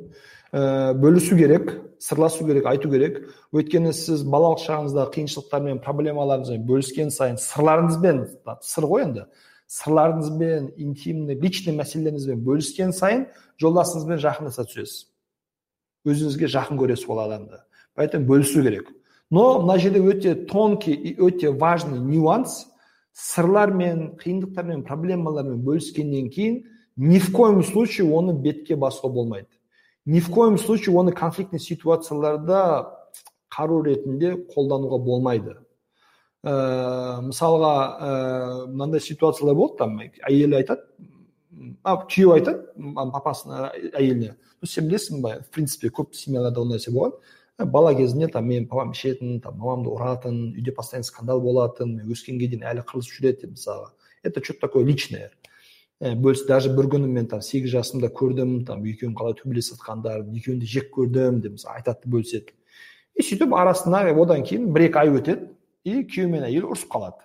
Ә, 0.52 0.94
бөлісу 1.00 1.38
керек 1.40 1.76
сырласу 2.02 2.46
керек 2.48 2.66
айту 2.66 2.90
керек. 2.90 3.22
Өйткені 3.54 3.94
сіз 3.94 4.24
балалық 4.26 4.64
шағыңыздағы 4.66 5.14
қиыншылықтармен 5.16 5.82
проблемаларыңызбен 5.86 6.66
бөліскен 6.66 7.12
сайын 7.14 7.38
сырларыңызбен 7.40 8.24
сыр 8.66 8.88
ғой 8.90 9.06
енді 9.06 9.28
сырларыңызбен 9.72 10.72
интимный 10.82 11.38
личный 11.40 11.76
мәселелеріңізбен 11.78 12.42
бөліскен 12.44 12.92
сайын 12.96 13.28
жолдасыңызбен 13.62 14.20
жақындаса 14.24 14.66
түсесіз. 14.68 15.06
Өзіңізге 16.10 16.50
жақын 16.52 16.82
көресіз 16.82 17.08
ол 17.08 17.22
адамды. 17.24 17.62
Поэтому 17.96 18.26
бөлісу 18.26 18.64
керек. 18.66 18.90
Но 19.30 19.62
мына 19.62 19.78
жерде 19.80 20.02
өте 20.02 20.36
тонкий 20.36 20.94
и 20.94 21.16
өте 21.16 21.52
важный 21.52 22.00
нюанс. 22.00 22.68
Сырлармен 23.14 24.16
қиындықтармен 24.22 24.84
проблемалармен 24.88 25.62
бөліскеннен 25.66 26.30
кейін 26.32 26.62
ни 26.98 27.20
в 27.20 27.32
коем 27.32 27.64
случае 27.64 28.08
оны 28.08 28.34
бетке 28.34 28.76
басуға 28.76 29.14
болмайды. 29.14 29.50
Ни 30.06 30.20
в 30.20 30.30
коем 30.32 30.58
случае 30.58 30.96
оны 30.96 31.12
конфликтный 31.12 31.60
ситуацияларда 31.60 32.98
қару 33.52 33.82
ретінде 33.84 34.36
қолдануға 34.56 35.00
болмайды. 35.00 35.58
Ә, 36.44 37.22
мысалға 37.22 37.74
ә, 37.76 38.68
мынандай 38.68 39.00
ситуациялар 39.00 39.56
болды 39.56 39.78
там 39.78 40.00
әйелі 40.02 40.58
айтады 40.58 40.82
а 41.84 42.00
күйеуі 42.10 42.40
айтады 42.40 42.96
папасына 43.14 43.68
әйеліне 43.94 44.36
сен 44.66 44.88
білесің 44.90 45.22
ба 45.22 45.36
в 45.42 45.52
принципе 45.54 45.92
көп 45.94 46.16
семьяларда 46.18 46.62
ондай 46.62 46.80
нәрсе 46.80 46.94
болған. 46.94 47.14
Бала 47.66 47.94
кезінде 47.96 48.28
там 48.32 48.48
менің 48.50 48.68
папам 48.70 48.92
ішетін 48.96 49.40
там 49.42 49.58
мамамды 49.60 49.92
ұратын 49.92 50.40
үйде 50.56 50.74
постоянно 50.76 51.08
скандал 51.08 51.42
болатын 51.42 51.98
өскенге 52.06 52.48
дейін 52.52 52.66
әлі 52.68 52.84
қырылысып 52.88 53.18
жүреді 53.18 53.42
деп 53.46 53.56
мысалға. 53.58 53.92
Это 54.24 54.44
что 54.44 54.54
то 54.54 54.60
такое 54.68 54.86
личное. 54.86 55.32
Ә, 56.02 56.16
бөліс 56.16 56.46
даже 56.48 56.70
бір 56.74 56.88
күні 56.90 57.08
мен 57.08 57.28
там 57.28 57.42
сегіз 57.42 57.72
жасымда 57.74 58.10
көрдім 58.10 58.66
там 58.66 58.86
екеуің 58.86 59.14
қалай 59.18 59.36
төбелесіп 59.38 59.78
жатқандарын 59.78 60.32
екеуін 60.38 60.60
де 60.62 60.66
жек 60.66 60.90
көрдім 60.96 61.42
деп 61.42 61.58
мысалы 61.58 61.78
айтады 61.78 62.10
бөліседі. 62.10 62.54
И 63.16 63.22
сөйтіп 63.22 63.54
арасында 63.54 64.06
одан 64.14 64.42
кейін 64.44 64.72
бір 64.74 64.88
екі 64.88 65.02
ай 65.02 65.12
өтеді 65.14 65.52
и 65.84 66.04
күйеу 66.06 66.30
мен 66.32 66.48
әйел 66.48 66.72
ұрысып 66.72 66.90
қалады. 66.90 67.22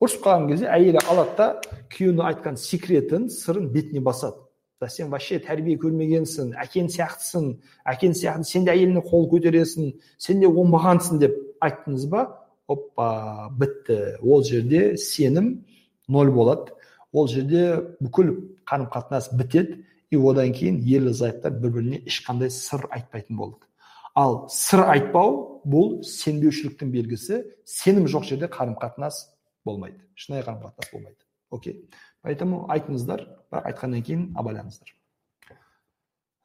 Ұрысып 0.00 0.24
қалған 0.24 0.48
кезде 0.50 0.68
әйелі 0.68 1.00
алады 1.08 1.36
да 1.38 1.48
күйеуінің 1.94 2.26
айтқан 2.32 2.60
секретін 2.60 3.28
сырын 3.32 3.70
бетіне 3.72 4.00
басады. 4.04 4.47
Сен 4.86 5.10
вообще 5.10 5.40
тәрбие 5.42 5.74
көрмегенсің 5.82 6.52
әкең 6.62 6.86
сияқтысың 6.94 7.48
әкең 7.90 8.14
сияқты 8.14 8.46
сен 8.46 8.66
де 8.68 8.70
әйеліңе 8.76 9.02
қол 9.08 9.26
көтересің 9.32 9.90
сен 10.22 10.40
де 10.44 10.46
оңбағансың 10.46 11.18
деп 11.18 11.34
айттыңыз 11.60 12.06
ба? 12.12 12.28
Оппа 12.68 13.50
бітті. 13.58 14.18
Ол 14.22 14.44
жерде 14.44 14.96
сенім 14.96 15.64
ноль 16.06 16.30
болады. 16.30 16.76
Ол 17.12 17.26
жерде 17.26 17.96
бүкіл 17.98 18.34
қарым 18.68 18.86
қатынас 18.92 19.32
бітеді. 19.34 19.82
И 20.10 20.16
одан 20.16 20.54
кейін 20.56 20.78
ерлі 20.86 21.12
зайыптылар 21.12 21.58
бір 21.60 21.72
біріне 21.74 21.98
ешқандай 22.06 22.48
сыр 22.48 22.86
айтпайтын 22.88 23.36
болды. 23.36 23.66
Ал 24.14 24.46
сыр 24.48 24.86
айтпау 24.88 25.60
бұл 25.68 25.98
сенбеушіліктің 26.06 26.92
белгісі. 26.94 27.42
Сенім 27.64 28.06
жоқ 28.08 28.24
жерде 28.30 28.48
қарым 28.48 28.78
қатынас 28.78 29.26
болмайды. 29.64 30.00
Шынайы 30.14 30.46
қарым 30.46 30.62
қатынас 30.62 30.92
болмайды. 30.92 31.20
Окей? 31.50 31.82
Поэтому 32.22 32.66
айтыңыздар 32.68 33.26
бірақ 33.50 33.66
айтқаннан 33.72 34.02
кейін 34.02 34.22
абайлаңыздар. 34.36 34.94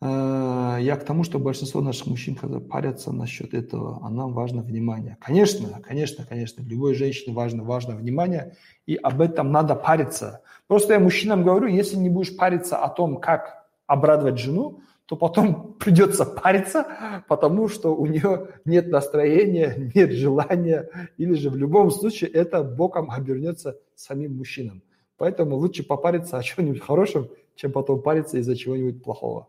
Я 0.03 0.97
к 0.99 1.05
тому 1.05 1.23
что 1.23 1.39
большинство 1.39 1.79
наших 1.81 2.07
мужчин 2.07 2.35
парятся 2.35 3.13
насчет 3.13 3.53
этого 3.53 3.99
а 4.03 4.09
нам 4.09 4.33
важно 4.33 4.61
внимание. 4.61 5.17
Конечно 5.21 5.79
конечно 5.81 6.25
конечно 6.25 6.61
любой 6.61 6.93
женщине 6.93 7.33
важно 7.33 7.63
важно 7.63 7.95
внимание 7.95 8.57
и 8.85 8.95
об 8.95 9.21
этом 9.21 9.51
надо 9.51 9.75
париться. 9.75 10.41
Просто 10.67 10.93
я 10.93 10.99
мужчинам 10.99 11.43
говорю 11.43 11.67
если 11.67 11.95
не 11.95 12.09
будешь 12.09 12.35
париться 12.35 12.77
о 12.77 12.89
том 12.89 13.17
как 13.21 13.65
обрадовать 13.87 14.39
жену 14.39 14.81
то 15.05 15.15
потом 15.15 15.73
придется 15.79 16.25
париться, 16.25 17.23
потому 17.27 17.67
что 17.67 17.95
у 17.95 18.05
нее 18.05 18.47
нет 18.65 18.87
настроения, 18.87 19.91
нет 19.95 20.11
желания, 20.11 20.89
или 21.17 21.33
же 21.33 21.49
в 21.49 21.55
любом 21.55 21.91
случае 21.91 22.29
это 22.31 22.63
боком 22.63 23.11
обернется 23.11 23.79
самим 23.95 24.37
мужчинам. 24.37 24.81
Поэтому 25.23 25.55
лучше 25.55 25.83
попариться 25.83 26.37
о 26.37 26.43
чем-нибудь 26.43 26.81
хорошем, 26.81 27.29
чем 27.55 27.71
потом 27.71 28.01
париться 28.01 28.37
из-за 28.39 28.57
чего-нибудь 28.57 29.01
плохого. 29.01 29.47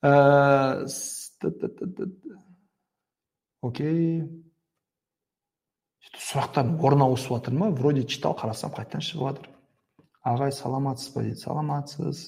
Э, 0.00 0.86
окей. 3.60 4.22
Сұрақтардың 6.16 6.80
орын 6.80 7.04
ауысып 7.10 7.34
жатыр 7.34 7.58
ма? 7.60 7.68
Вроде 7.68 8.06
читал 8.08 8.32
қарасам 8.40 8.72
қайтадан 8.72 9.04
шығып 9.04 9.28
жатыр. 9.28 9.52
Ағай 10.24 10.56
саламатсыз 10.56 11.12
ба 11.12 11.26
дейді? 11.26 11.36
Саламатсыз. 11.44 12.24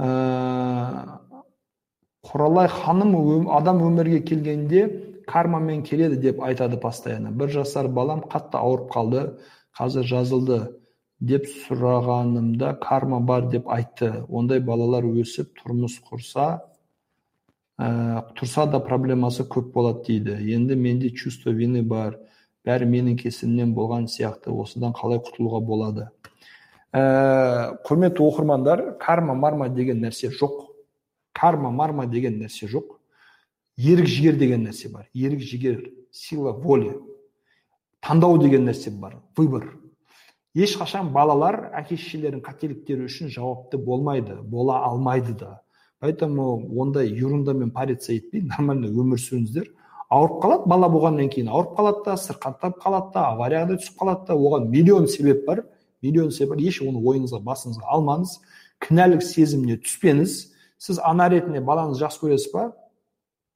Ә, 0.00 1.20
құралай 2.24 2.72
ханым 2.80 3.50
адам 3.52 3.84
өмірге 3.84 4.24
келгенде 4.24 5.09
кармамен 5.26 5.82
келеді 5.82 6.16
деп 6.20 6.40
айтады 6.42 6.78
постоянно. 6.80 7.30
Бір 7.30 7.50
жасар 7.60 7.88
балам 7.88 8.20
қатты 8.20 8.58
ауырып 8.60 8.90
қалды 8.92 9.24
қазір 9.76 10.06
жазылды 10.06 10.60
деп 11.20 11.46
сұрағанымда 11.46 12.78
карма 12.80 13.20
бар 13.20 13.48
деп 13.52 13.68
айтты. 13.68 14.24
Ондай 14.28 14.60
балалар 14.60 15.04
өсіп 15.04 15.52
тұрмыс 15.60 15.98
құрса 16.08 16.62
ә, 17.78 18.24
тұрса 18.36 18.66
да 18.70 18.80
проблемасы 18.80 19.44
көп 19.44 19.72
болады 19.74 20.04
дейді. 20.06 20.38
Енді 20.54 20.76
менде 20.76 21.10
чувство 21.10 21.52
вины 21.52 21.82
бар 21.82 22.16
бәрі 22.66 22.88
менің 22.88 23.18
кесімнен 23.20 23.74
болған 23.76 24.08
сияқты 24.08 24.52
осыдан 24.52 24.94
қалай 24.96 25.20
құтылуға 25.20 25.60
болады? 25.64 26.08
Ә, 26.92 27.76
құрметті 27.86 28.24
оқырмандар 28.24 28.84
карма 29.00 29.34
марма 29.34 29.68
деген 29.68 30.00
нәрсе 30.04 30.32
жоқ. 30.32 30.66
Карма 31.32 31.70
марма 31.70 32.06
деген 32.06 32.40
нәрсе 32.40 32.68
жоқ. 32.68 32.99
Ерік 33.80 34.06
жігер 34.06 34.36
деген 34.38 34.66
нәрсе 34.66 34.90
бар. 34.92 35.08
Ерік 35.14 35.40
жігер 35.40 35.84
сила 36.12 36.52
воли 36.52 36.94
таңдау 38.04 38.38
деген 38.40 38.66
нәрсе 38.68 38.90
бар 38.90 39.16
выбор. 39.36 39.76
Ешқашан 40.54 41.12
балалар 41.14 41.70
әке 41.78 41.96
шешелерінің 41.96 42.42
қателіктері 42.42 43.06
үшін 43.06 43.30
жауапты 43.30 43.78
болмайды 43.78 44.36
бола 44.42 44.80
алмайды 44.86 45.34
да. 45.38 45.60
Поэтому 46.00 46.80
ондай 46.80 47.08
ерундамен 47.08 47.70
париться 47.70 48.12
етпей 48.12 48.42
нормально 48.42 48.88
өмір 48.88 49.20
сүріңіздер. 49.20 49.68
Ауырып 50.10 50.40
қалады 50.42 50.68
бала 50.68 50.88
болғаннан 50.90 51.28
кейін 51.30 51.52
ауырып 51.52 51.76
қалады 51.78 52.04
да 52.06 52.16
сырқаттанып 52.18 52.80
қалады 52.82 53.12
да 53.14 53.26
аварияға 53.30 53.76
түсіп 53.78 54.00
қалады 54.00 54.26
да. 54.26 54.34
Оған 54.34 54.68
миллион 54.72 55.06
себеп 55.06 55.46
бар. 55.46 55.62
Миллион 56.02 56.32
себеп 56.32 56.56
бар. 56.56 56.64
Еш 56.64 56.80
оны 56.82 56.98
ойыңызға 56.98 57.42
басыңызға 57.46 57.86
алмаңыз. 57.94 58.38
Кінәлік 58.80 59.22
сезіміне 59.22 59.76
түспеңіз. 59.84 60.38
Сіз 60.80 60.98
ана 61.04 61.28
ретінде 61.30 61.60
балаңызды 61.60 62.06
жақсы 62.06 62.24
көресіз 62.24 62.50
ба? 62.54 62.72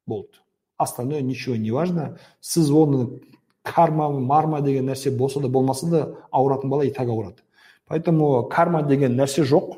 болды 0.07 0.37
остальное 0.77 1.21
ничего 1.21 1.55
не 1.55 1.71
важно 1.71 2.17
сіз 2.41 2.71
оны 2.71 3.19
карма 3.63 4.09
марма 4.09 4.61
деген 4.61 4.89
нәрсе 4.89 5.11
болса 5.11 5.39
да 5.39 5.47
болмаса 5.47 5.89
да 5.89 6.15
ауыратын 6.31 6.69
бала 6.69 6.83
и 6.83 6.91
так 6.91 7.07
ауырады 7.07 7.43
поэтому 7.87 8.43
карма 8.43 8.83
деген 8.83 9.15
нәрсе 9.19 9.43
жоқ 9.43 9.75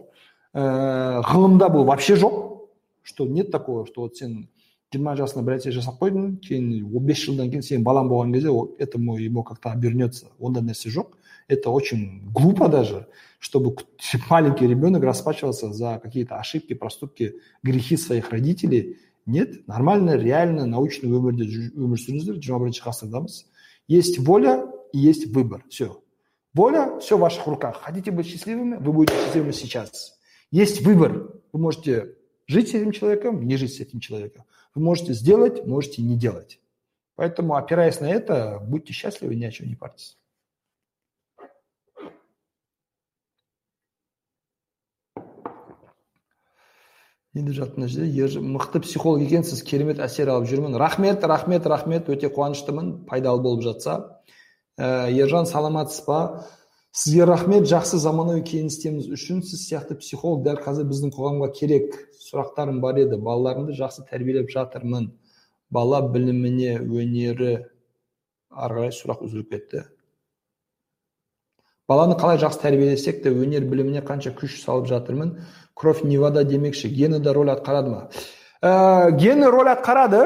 ә, 0.53 1.21
ғылымда 1.25 1.69
бұл 1.73 1.85
вообще 1.85 2.15
жоқ 2.15 2.67
что 3.03 3.25
нет 3.25 3.51
такого 3.51 3.85
что 3.85 4.01
вот 4.01 4.17
сен 4.17 4.47
жиырма 4.93 5.15
жасында 5.15 5.43
бір 5.47 5.57
нәрсе 5.57 5.71
жасап 5.71 6.01
қойдың 6.01 6.37
кейін 6.43 6.85
он 6.85 7.05
бес 7.05 7.23
жылдан 7.25 7.49
кейін 7.49 7.63
сенің 7.63 7.83
балаң 7.83 8.09
болған 8.11 8.33
кезде 8.33 8.51
этому 8.77 9.17
ему 9.17 9.43
как 9.43 9.59
то 9.59 9.71
обернется 9.71 10.27
ондай 10.39 10.63
нәрсе 10.63 10.89
жоқ 10.89 11.15
это 11.47 11.69
очень 11.69 12.21
глупо 12.31 12.67
даже 12.67 13.07
чтобы 13.39 13.75
маленький 14.29 14.67
ребенок 14.67 15.03
расплачивался 15.03 15.73
за 15.73 15.99
какие-то 16.03 16.35
ошибки 16.35 16.73
проступки 16.73 17.35
грехи 17.63 17.97
своих 17.97 18.29
родителей 18.29 18.99
нет 19.25 19.67
нормально 19.67 20.15
реально 20.17 20.65
научный 20.65 21.09
өмірде 21.09 21.45
өмір 21.75 21.99
сүріңіздер 22.01 22.39
жиырма 22.41 22.65
бірінші 22.65 22.83
ғасырдамыз 22.85 23.45
есть 23.87 24.19
воля 24.19 24.71
и 24.93 24.99
есть 24.99 25.27
выбор 25.27 25.63
все 25.69 26.01
воля 26.53 26.99
все 26.99 27.17
в 27.17 27.21
ваших 27.21 27.45
руках 27.47 27.81
хотите 27.81 28.11
быть 28.11 28.27
счастливыми 28.27 28.77
вы 28.77 28.93
будете 28.93 29.17
счастливыми 29.17 29.51
сейчас 29.51 30.19
есть 30.49 30.81
выбор 30.81 31.29
вы 31.51 31.59
можете 31.59 32.15
жить 32.47 32.69
с 32.69 32.73
этим 32.73 32.91
человеком 32.91 33.47
не 33.47 33.57
жить 33.57 33.73
с 33.73 33.79
этим 33.79 33.99
человеком 33.99 34.45
вы 34.75 34.81
можете 34.81 35.13
сделать 35.13 35.65
можете 35.65 36.01
не 36.01 36.17
делать 36.17 36.59
поэтому 37.15 37.55
опираясь 37.55 37.99
на 37.99 38.09
это 38.09 38.59
будьте 38.61 38.93
счастливы 38.93 39.35
ни 39.35 39.45
о 39.45 39.51
чем 39.51 39.67
не 39.67 39.75
парьтесь 39.75 40.17
Енді 47.36 47.52
мына 47.76 47.88
жерде 47.88 48.40
мықты 48.40 48.80
психолог 48.80 49.20
екенсіз 49.20 49.62
керемет 49.62 49.98
әсер 50.00 50.30
алып 50.32 50.48
жүрмін. 50.48 50.76
Рахмет 50.80 51.24
рахмет 51.24 51.66
рахмет. 51.66 52.08
Өте 52.08 52.30
қуаныштымын 52.32 53.04
пайдалы 53.06 53.42
болып 53.42 53.62
жатса. 53.62 54.22
Ә, 54.78 55.10
ержан 55.12 55.46
саламатсыз 55.46 56.06
ба? 56.06 56.46
Сізге 56.96 57.26
рахмет 57.28 57.68
жақсы 57.68 58.00
заманауи 58.00 58.40
кеңестеріңіз 58.40 59.10
үшін. 59.12 59.42
Сіз 59.44 59.66
сияқты 59.68 59.98
психолог 60.00 60.46
дәл 60.46 60.62
қазір 60.64 60.88
біздің 60.88 61.12
қоғамға 61.12 61.50
керек 61.52 61.98
сұрақтарым 62.24 62.80
бар 62.80 63.02
еді. 63.02 63.20
Балаларымды 63.20 63.76
жақсы 63.76 64.06
тәрбиелеп 64.08 64.48
жатырмын. 64.48 65.10
Бала 65.68 66.00
біліміне 66.08 66.78
өнері 66.80 67.52
ары 68.48 68.80
қарай 68.80 68.96
сұрақ 68.96 69.26
үзіліп 69.28 69.52
кетті. 69.52 69.84
Баланы 71.86 72.16
қалай 72.18 72.40
жақсы 72.42 72.64
тәрбиелесек 72.64 73.20
те 73.22 73.30
өнер 73.30 73.68
біліміне 73.68 74.00
қанша 74.02 74.32
күш 74.34 74.56
салып 74.64 74.88
жатырмын? 74.90 75.36
Кровь 75.76 76.04
не 76.04 76.18
вода 76.18 76.44
демекші 76.44 76.88
гені 76.88 77.20
де 77.20 77.32
роль 77.36 77.52
атқарады 77.52 77.92
ма? 77.92 78.02
Ә, 78.64 79.12
гені 79.12 79.46
роль 79.52 79.68
атқарады 79.68 80.22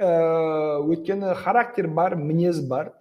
ә, 0.00 0.80
өйткені 0.80 1.34
характер 1.36 1.88
бар 1.92 2.16
мінез 2.16 2.62
бар 2.64 2.94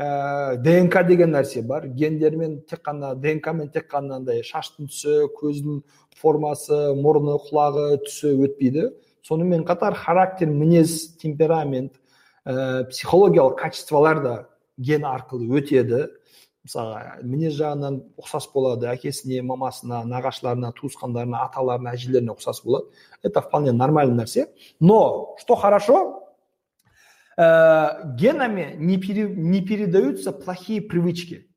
ә, 0.00 0.56
днк 0.56 0.96
деген 1.06 1.34
нәрсе 1.36 1.62
бар. 1.62 1.86
Гендермен 1.86 2.62
тек 2.64 2.80
қана 2.86 3.12
днкмен 3.14 3.68
тек 3.68 3.90
қана 3.92 4.16
андай 4.16 4.40
шаштың 4.42 4.88
түсі 4.88 5.28
көздің 5.36 5.82
формасы 6.16 6.94
мұрны 6.96 7.36
құлағы 7.50 8.00
түсі 8.06 8.32
өтпейді. 8.46 8.88
Сонымен 9.26 9.66
қатар 9.68 9.94
характер 9.94 10.48
мінез 10.48 11.16
темперамент 11.20 12.00
ә, 12.46 12.88
психологиялық 12.88 13.60
качестволар 13.60 14.22
да 14.24 14.34
ген 14.78 15.04
арқылы 15.04 15.60
өтеді. 15.60 16.08
Мысалға 16.66 17.20
мінез 17.24 17.54
жағынан 17.56 17.98
ұқсас 18.20 18.46
болады 18.52 18.90
әкесіне 18.92 19.40
мамасына 19.46 20.02
нағашыларына 20.08 20.72
туысқандарына 20.76 21.44
аталарына 21.46 21.94
әжелеріне 21.96 22.34
ұқсас 22.34 22.60
болады. 22.64 22.90
Это 23.22 23.40
вполне 23.40 23.72
нормальный 23.72 24.24
нәрсе. 24.24 24.48
Но 24.78 25.36
что 25.38 25.56
хорошо 25.56 26.34
ә, 27.38 28.14
генами 28.16 28.74
не, 28.76 28.98
пере, 28.98 29.28
не 29.28 29.62
передаются 29.62 30.32
плохие 30.32 30.82
привычки. 30.82 31.48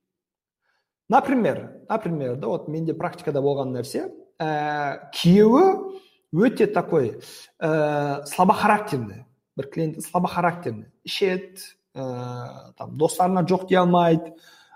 Например 1.10 1.82
например 1.90 2.38
да 2.38 2.48
вот 2.48 2.68
менде 2.68 2.94
практикада 2.94 3.42
болған 3.42 3.76
нәрсе 3.76 4.08
ә, 4.40 5.12
күйеуі 5.12 6.00
өте 6.34 6.66
такой 6.68 7.20
ә, 7.60 8.26
слабохарактерный. 8.26 9.26
Бір 9.56 9.68
клиент 9.70 10.02
слабохарактерный. 10.02 10.92
Ішеді 11.04 11.60
ә, 11.94 12.74
там 12.78 12.98
достарына 12.98 13.44
жоқ 13.44 13.68
дей 13.68 13.78
алмайды. 13.78 14.34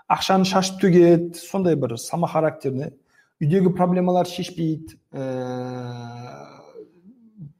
Ақшаны 0.08 0.48
шашып 0.48 0.80
төгеді 0.80 1.36
сондай 1.36 1.76
бір 1.76 1.96
характерный 2.32 2.94
үйдегі 3.40 3.74
проблемаларды 3.76 4.32
шешпейді 4.32 4.96
ә, 5.12 6.48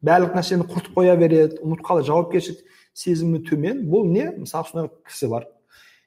барлық 0.03 0.35
нәрсені 0.35 0.65
құртып 0.67 0.97
қоя 0.97 1.17
береді 1.21 1.61
ұмытып 1.61 1.85
қалады 1.87 2.09
жауапкершілік 2.09 2.65
сезімі 2.97 3.43
төмен 3.47 3.85
бұл 3.91 4.09
не 4.09 4.31
мысалы 4.33 4.67
сондай 4.71 4.91
кісі 5.07 5.29
бар 5.31 5.47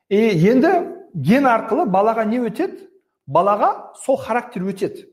и 0.10 0.20
енді 0.50 0.74
ген 1.14 1.48
арқылы 1.48 1.86
балаға 1.94 2.26
не 2.26 2.42
өтеді 2.42 2.90
балаға 3.28 3.94
сол 4.04 4.18
характер 4.18 4.66
өтеді 4.66 5.08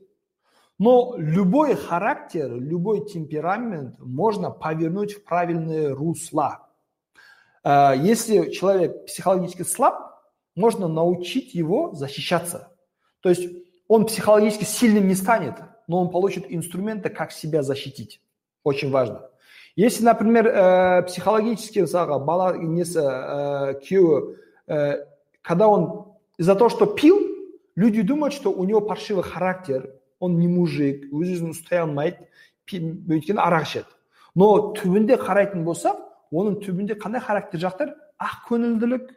но 0.79 1.15
любой 1.17 1.75
характер 1.75 2.51
любой 2.51 3.05
темперамент 3.05 3.99
можно 3.99 4.49
повернуть 4.49 5.13
в 5.13 5.23
правильное 5.23 5.93
русло 5.93 6.65
если 7.63 8.51
человек 8.51 9.05
психологически 9.05 9.63
слаб 9.63 10.08
можно 10.58 10.88
научить 10.88 11.54
его 11.54 11.94
защищаться. 11.94 12.72
То 13.20 13.28
есть 13.28 13.48
он 13.88 14.06
психологически 14.06 14.64
сильным 14.64 15.08
не 15.08 15.14
станет, 15.14 15.54
но 15.88 16.00
он 16.00 16.10
получит 16.10 16.46
инструменты, 16.48 17.10
как 17.10 17.32
себя 17.32 17.62
защитить. 17.62 18.20
Очень 18.62 18.90
важно. 18.90 19.28
Если, 19.76 20.04
например, 20.04 20.46
э, 20.46 21.02
психологически 21.02 21.82
мысалға 21.82 22.20
бала 22.22 22.54
несі 22.54 23.02
ә, 23.02 23.74
күйеуі 23.82 24.36
ә, 24.68 25.06
когда 25.42 25.66
он 25.66 26.14
из-за 26.38 26.54
того 26.54 26.70
что 26.70 26.86
пил 26.86 27.18
люди 27.74 28.02
думают 28.02 28.34
что 28.34 28.52
у 28.52 28.64
него 28.64 28.80
паршивый 28.80 29.24
характер 29.24 29.90
он 30.20 30.38
не 30.38 30.46
мужик 30.46 31.10
өз 31.10 31.34
өзін 31.34 31.50
ұстай 31.50 31.82
алмайды 31.82 32.22
өйткені 32.70 33.42
арақ 33.42 33.66
ішеді 33.66 33.90
но 34.38 34.72
түбінде 34.78 35.18
қарайтын 35.18 35.66
болсақ 35.66 35.98
оның 36.30 36.62
түбінде 36.62 36.94
қандай 36.94 37.20
характер 37.20 37.58
жақтар 37.66 37.94
ақ 38.22 38.46
көңілділік 38.46 39.10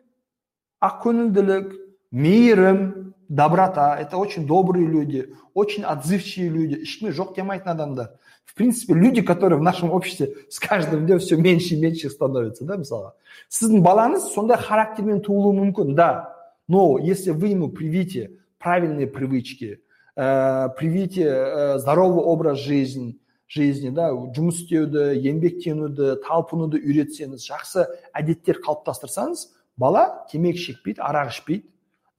ақкөңілділік 0.83 1.73
мейірім 2.11 3.15
доброта 3.29 3.97
это 3.97 4.19
очень 4.19 4.47
добрые 4.47 4.87
люди 4.87 5.35
очень 5.55 5.85
отзывчивые 5.85 6.51
люди. 6.51 6.75
Ешкімге 6.83 7.13
жоқ 7.15 7.35
демайтын 7.37 7.71
адамдар 7.71 8.11
в 8.45 8.55
принципе 8.55 8.95
люди 8.95 9.23
которые 9.23 9.59
в 9.59 9.63
нашем 9.63 9.91
обществе 9.91 10.35
с 10.51 10.59
каждым 10.59 11.07
днем 11.07 11.19
все 11.19 11.37
меньше 11.37 11.75
и 11.75 11.81
меньше 11.81 12.11
становятся 12.11 12.65
да 12.65 12.77
мысалға 12.77 13.15
сіздің 13.49 13.81
балаңыз 13.87 14.29
сондай 14.35 14.59
характермен 14.59 15.23
туылуы 15.23 15.55
мүмкін 15.63 15.95
да. 15.95 16.35
Но 16.69 16.99
если 16.99 17.31
вы 17.31 17.49
ему 17.49 17.69
привите 17.69 18.39
правильные 18.59 19.07
привычки 19.07 19.81
ә, 20.17 20.69
привите 20.77 21.25
ә, 21.25 21.79
здоровый 21.79 22.25
образ 22.25 22.59
жизни 22.59 23.19
жизни 23.49 23.91
да 23.91 24.11
жұмыс 24.13 24.63
істеуді 24.63 25.13
еңбектенуді 25.21 26.19
талпынуды 26.27 26.81
үйретсеңіз 26.81 27.45
жақсы 27.49 27.87
әдеттер 28.13 28.61
қалыптастырсаңыз 28.65 29.49
бала 29.83 30.25
темекі 30.31 30.63
шекпейді 30.63 31.03
арақ 31.03 31.35
ішпейді. 31.35 31.67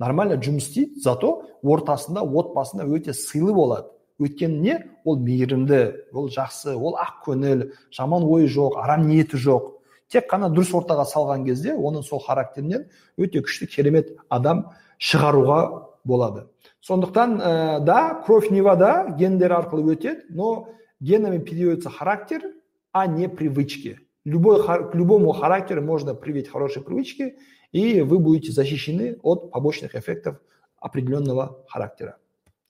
Нормально 0.04 0.36
жұмыс 0.42 0.68
істейді 0.68 1.00
зато 1.00 1.30
ортасында 1.64 2.24
отбасында 2.26 2.88
өте 2.92 3.14
сыйлы 3.16 3.54
болады. 3.56 3.88
Өйткені 4.20 4.60
не? 4.60 4.76
Ол 5.06 5.20
мейірімді 5.20 5.80
ол 6.14 6.28
жақсы 6.34 6.76
ол 6.76 6.98
ақ 7.00 7.24
көңіл 7.28 7.70
жаман 7.94 8.26
ойы 8.28 8.50
жоқ 8.52 8.78
арам 8.82 9.08
ниеті 9.08 9.40
жоқ. 9.40 9.70
Тек 10.12 10.28
қана 10.30 10.50
дұрыс 10.54 10.74
ортаға 10.76 11.06
салған 11.10 11.46
кезде 11.48 11.74
оның 11.74 12.04
сол 12.06 12.22
характерінен 12.22 12.88
өте 13.18 13.42
күшті 13.46 13.70
керемет 13.72 14.12
адам 14.30 14.68
шығаруға 15.00 15.60
болады. 16.04 16.48
Сондықтан 16.84 17.40
ә, 17.40 17.80
да 17.80 18.22
кровь 18.26 18.52
не 18.52 18.62
вода 18.62 19.08
гендер 19.18 19.56
арқылы 19.56 19.96
өтеді 19.96 20.30
но 20.30 20.70
генами 21.00 21.40
передается 21.40 21.90
характер 21.90 22.44
а 22.92 23.08
не 23.08 23.28
привычки. 23.28 24.00
Любой, 24.26 24.64
к 24.64 24.96
любому 24.96 25.32
характеру 25.34 25.82
можно 25.82 26.16
привить 26.16 26.50
хорошие 26.50 26.84
привычки, 26.84 27.38
и 27.72 28.02
вы 28.02 28.20
будете 28.20 28.52
защищены 28.52 29.18
от 29.22 29.52
побочных 29.52 29.96
эффектов 29.96 30.40
определенного 30.80 31.64
характера. 31.68 32.18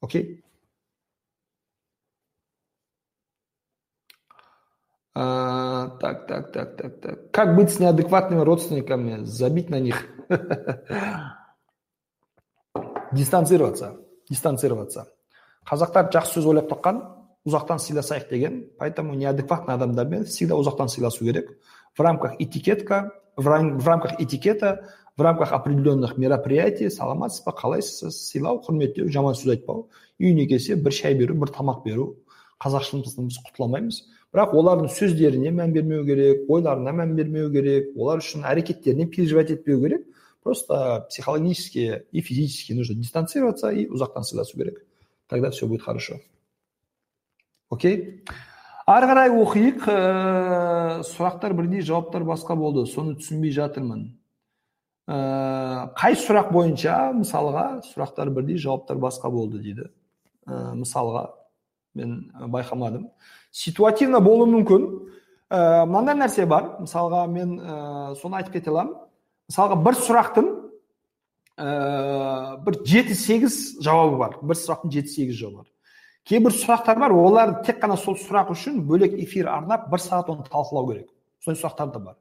Окей? 0.02 0.44
А, 5.16 5.90
так, 6.00 6.26
так, 6.28 6.52
так, 6.52 6.76
так, 6.76 7.00
так. 7.02 7.32
Как 7.32 7.56
быть 7.56 7.70
с 7.72 7.80
неадекватными 7.80 8.42
родственниками? 8.42 9.24
Забить 9.24 9.70
на 9.70 9.80
них? 9.80 10.08
Дистанцироваться. 13.12 13.98
Дистанцироваться. 14.28 15.14
Қазақтар 15.64 16.10
жақсы 16.12 16.42
сөз 16.42 16.48
ойлап 16.50 16.68
тапқан 16.68 16.98
ұзақтан 17.48 17.80
сыйласайық 17.84 18.30
деген 18.30 18.60
поэтому 18.80 19.16
неадекватный 19.16 19.76
адамдармен 19.76 20.26
всегда 20.26 20.56
ұзақтан 20.56 20.88
сыйласу 20.88 21.26
керек 21.26 21.58
в 21.98 22.02
рамках 22.02 22.40
этикетка 22.40 23.12
в, 23.36 23.48
рамках 23.48 24.20
этикета 24.20 24.88
в 25.18 25.22
рамках 25.22 25.52
определенных 25.52 26.18
мероприятий 26.18 26.90
саламатсыз 26.90 27.44
ба 27.46 27.52
қалайсыз 27.52 28.16
сыйлау 28.32 28.62
құрметтеу 28.64 29.12
жаман 29.12 29.36
сөз 29.36 29.58
айтпау 29.58 29.90
үйіне 30.20 30.48
келсе 30.48 30.76
бір 30.76 30.96
шай 30.96 31.16
беру 31.20 31.36
бір 31.36 31.52
тамақ 31.52 31.84
беру 31.84 32.08
қазақшылығымыздан 32.64 33.28
біз 33.28 33.40
құтыла 33.44 33.68
алмаймыз 33.68 34.00
бірақ 34.34 34.56
олардың 34.58 34.90
сөздеріне 34.96 35.52
мән 35.52 35.74
бермеу 35.76 36.06
керек 36.08 36.50
ойларына 36.50 36.96
мән 36.96 37.16
бермеу 37.20 37.52
керек 37.52 37.92
олар 37.98 38.24
үшін 38.24 38.48
әрекеттеріне 38.50 39.06
переживать 39.12 39.52
етпеу 39.52 39.82
керек 39.84 40.08
просто 40.44 41.06
психологически 41.10 42.06
и 42.12 42.22
физически 42.22 42.74
нужно 42.74 42.96
дистанцироваться 42.96 43.70
и 43.70 43.86
ұзақтан 43.88 44.24
сыйласу 44.24 44.58
керек 44.58 44.86
тогда 45.28 45.52
все 45.52 45.68
будет 45.68 45.82
хорошо. 45.82 46.20
Окей? 47.74 48.24
Ары 48.86 49.08
қарай 49.08 49.32
оқиық. 49.32 49.86
Ә, 49.88 51.04
сұрақтар 51.08 51.54
бірдей 51.56 51.84
жауаптар 51.86 52.26
басқа 52.28 52.58
болды. 52.60 52.84
Соны 52.90 53.16
түсінбей 53.16 53.54
жатырмын. 53.56 54.10
Ә, 55.08 55.18
қай 55.96 56.18
сұрақ 56.20 56.52
бойынша? 56.52 56.98
Мысалға 57.16 57.66
сұрақтар 57.88 58.32
бірдей 58.36 58.60
жауаптар 58.60 59.00
басқа 59.00 59.32
болды 59.32 59.62
дейді. 59.64 59.88
Ә, 60.48 60.74
мысалға 60.76 61.30
мен 61.96 62.32
байқамадым. 62.52 63.08
Ситуативно 63.52 64.20
болуы 64.20 64.50
мүмкін. 64.52 64.88
Ә, 65.48 65.86
мынандай 65.88 66.20
нәрсе 66.20 66.46
бар. 66.46 66.74
Мысалға 66.84 67.26
мен 67.32 67.60
ә, 67.60 68.16
соны 68.20 68.42
айтып 68.42 68.60
кете 68.60 68.74
аламын. 68.74 68.98
Мысалға 69.52 69.80
бір 69.86 70.00
сұрақтың 70.04 70.50
ә, 71.56 71.70
бір 72.66 72.82
жеті 72.84 73.16
сегіз 73.16 73.62
жауабы 73.80 74.20
бар. 74.20 74.42
Бір 74.44 74.60
сұрақтың 74.60 74.92
жеті 74.92 75.16
сегіз 75.16 75.40
жауабы 75.40 75.64
бар. 75.64 75.73
Кейбір 76.30 76.56
сұрақтар 76.56 77.00
бар 77.00 77.12
олар 77.12 77.56
тек 77.66 77.82
қана 77.82 77.98
сол 78.00 78.16
сұрақ 78.20 78.54
үшін 78.54 78.82
бөлек 78.88 79.16
эфир 79.20 79.50
арнап 79.52 79.90
бір 79.92 80.00
сағат 80.00 80.30
оны 80.32 80.46
талқылау 80.48 80.92
керек. 80.92 81.10
Сондай 81.44 81.62
сұрақтар 81.62 81.92
да 81.94 82.00
бар. 82.00 82.16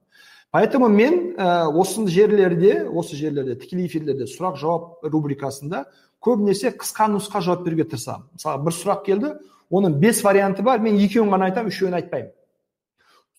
Поэтому 0.50 0.88
мен 0.88 1.34
ә, 1.36 1.68
осы 1.68 2.06
жерлерде 2.08 2.84
осы 2.84 3.16
жерлерде 3.16 3.56
тікелей 3.56 3.86
эфирлерде 3.86 4.26
сұрақ 4.28 4.58
жауап 4.60 5.06
рубрикасында 5.06 5.86
көбінесе 6.20 6.74
қысқа 6.76 7.08
нұсқа 7.14 7.40
жауап 7.40 7.64
беруге 7.64 7.86
тырысамын. 7.88 8.26
Мысалы 8.34 8.64
бір 8.66 8.76
сұрақ 8.76 9.04
келді 9.06 9.32
оның 9.70 9.96
бес 10.02 10.20
варианты 10.24 10.62
бар 10.62 10.82
мен 10.82 10.98
екеуін 11.00 11.32
ғана 11.32 11.48
айтамын 11.48 11.72
үшеуін 11.72 11.96
айтпаймын. 12.02 12.34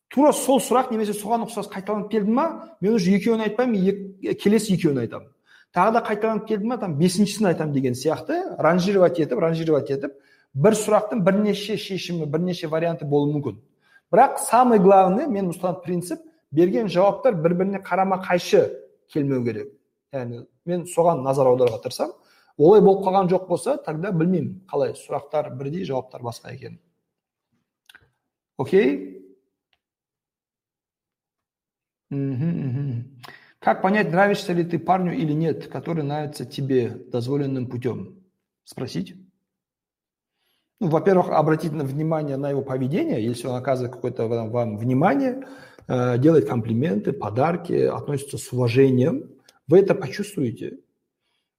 Тура 0.10 0.34
сол 0.34 0.60
сұрақ 0.62 0.90
немесе 0.94 1.14
соған 1.14 1.46
ұқсас 1.46 1.70
қайталанып 1.70 2.10
келді 2.10 2.34
ма 2.34 2.48
мен 2.82 2.96
уже 2.98 3.14
екеуін 3.14 3.46
айтпаймын 3.46 4.36
келесі 4.42 4.74
екеуін 4.74 5.04
айтамын. 5.06 5.30
Тағы 5.74 5.94
да 5.94 6.02
қайталанып 6.06 6.48
келді 6.50 6.70
ма 6.70 6.78
там 6.78 6.98
бесіншісін 6.98 7.50
айтамын 7.50 7.74
деген 7.74 7.94
сияқты. 7.94 8.42
Ранжировать 8.58 9.20
етіп 9.20 9.40
ранжировать 9.42 9.90
етіп 9.90 10.14
бір 10.54 10.78
сұрақтың 10.78 11.24
бірнеше 11.26 11.78
шешімі 11.78 12.28
бірнеше 12.30 12.70
варианты 12.70 13.06
болуы 13.10 13.34
мүмкін 13.34 13.58
бірақ 14.14 14.38
самый 14.46 14.80
главный 14.80 15.28
мен 15.28 15.50
ұстанатын 15.50 15.84
принцип 15.86 16.20
берген 16.52 16.90
жауаптар 16.94 17.36
бір 17.42 17.56
біріне 17.62 17.82
қарама 17.82 18.22
қайшы 18.26 18.68
келмеу 19.14 19.44
керек 19.46 19.72
яғни 20.14 20.44
мен 20.70 20.86
соған 20.90 21.24
назар 21.26 21.50
аударуға 21.50 21.82
тырысамын 21.86 22.14
олай 22.58 22.82
болып 22.86 23.02
қалған 23.08 23.32
жоқ 23.32 23.48
болса 23.50 23.78
тогда 23.82 24.12
білмеймін 24.12 24.62
қалай 24.70 24.94
сұрақтар 25.00 25.56
бірдей 25.58 25.86
жауаптар 25.90 26.22
басқа 26.22 26.54
екен 26.54 26.80
окей 28.58 29.10
как 33.60 33.82
понять 33.82 34.12
нравишься 34.12 34.54
ли 34.54 34.64
ты 34.64 34.78
парню 34.78 35.14
или 35.14 35.34
нет 35.34 35.68
который 35.68 36.04
нравится 36.04 36.46
тебе 36.46 36.90
дозволенным 36.90 37.68
путем 37.68 38.24
спросить? 38.66 39.16
Ну, 40.84 40.90
во-первых, 40.90 41.30
обратить 41.30 41.72
внимание 41.72 42.36
на 42.36 42.50
его 42.50 42.62
поведение, 42.62 43.24
если 43.24 43.48
он 43.48 43.56
оказывает 43.56 43.94
какое-то 43.94 44.28
вам 44.28 44.78
внимание, 44.78 45.46
э, 45.88 46.18
делает 46.18 46.50
комплименты, 46.50 47.14
подарки, 47.14 47.72
относится 47.72 48.38
с 48.38 48.52
уважением, 48.52 49.32
вы 49.70 49.80
это 49.80 49.96
почувствуете. 49.96 50.80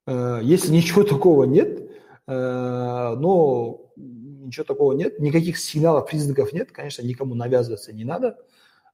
Э, 0.07 0.41
если 0.43 0.71
ничего 0.71 1.05
такого 1.05 1.45
нет, 1.45 1.91
э, 2.27 3.15
но 3.19 3.87
ничего 3.97 4.65
такого 4.65 4.93
нет, 4.93 5.19
никаких 5.21 5.57
сигналов, 5.57 6.11
признаков 6.11 6.53
нет, 6.53 6.71
конечно, 6.71 7.01
никому 7.01 7.35
навязываться 7.35 7.95
не 7.95 8.05
надо, 8.05 8.37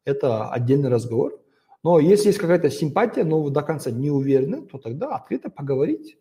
это 0.04 0.48
отдельный 0.48 0.90
разговор. 0.90 1.40
Но 1.82 1.98
если 1.98 2.28
есть 2.28 2.38
какая-то 2.38 2.70
симпатия, 2.70 3.24
но 3.24 3.42
вы 3.42 3.50
до 3.50 3.62
конца 3.62 3.90
не 3.90 4.12
уверены, 4.12 4.62
то 4.62 4.78
тогда 4.78 5.16
открыто 5.16 5.50
поговорить. 5.50 6.18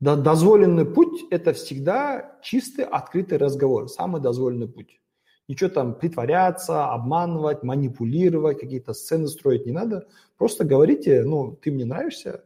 Дозволенный 0.00 0.86
путь– 0.86 1.26
это 1.30 1.52
всегда 1.52 2.38
чистый, 2.42 2.86
открытый 2.86 3.36
разговор, 3.36 3.88
самый 3.90 4.22
дозволенный 4.22 4.68
путь. 4.68 4.98
Ничего 5.46 5.68
там 5.68 5.94
притворяться, 5.94 6.86
обманывать, 6.86 7.62
манипулировать, 7.62 8.60
какие-то 8.60 8.94
сцены 8.94 9.28
строить 9.28 9.66
не 9.66 9.72
надо. 9.72 10.06
Просто 10.38 10.64
говорите, 10.64 11.22
ну, 11.22 11.54
ты 11.60 11.70
мне 11.70 11.84
нравишься, 11.84 12.42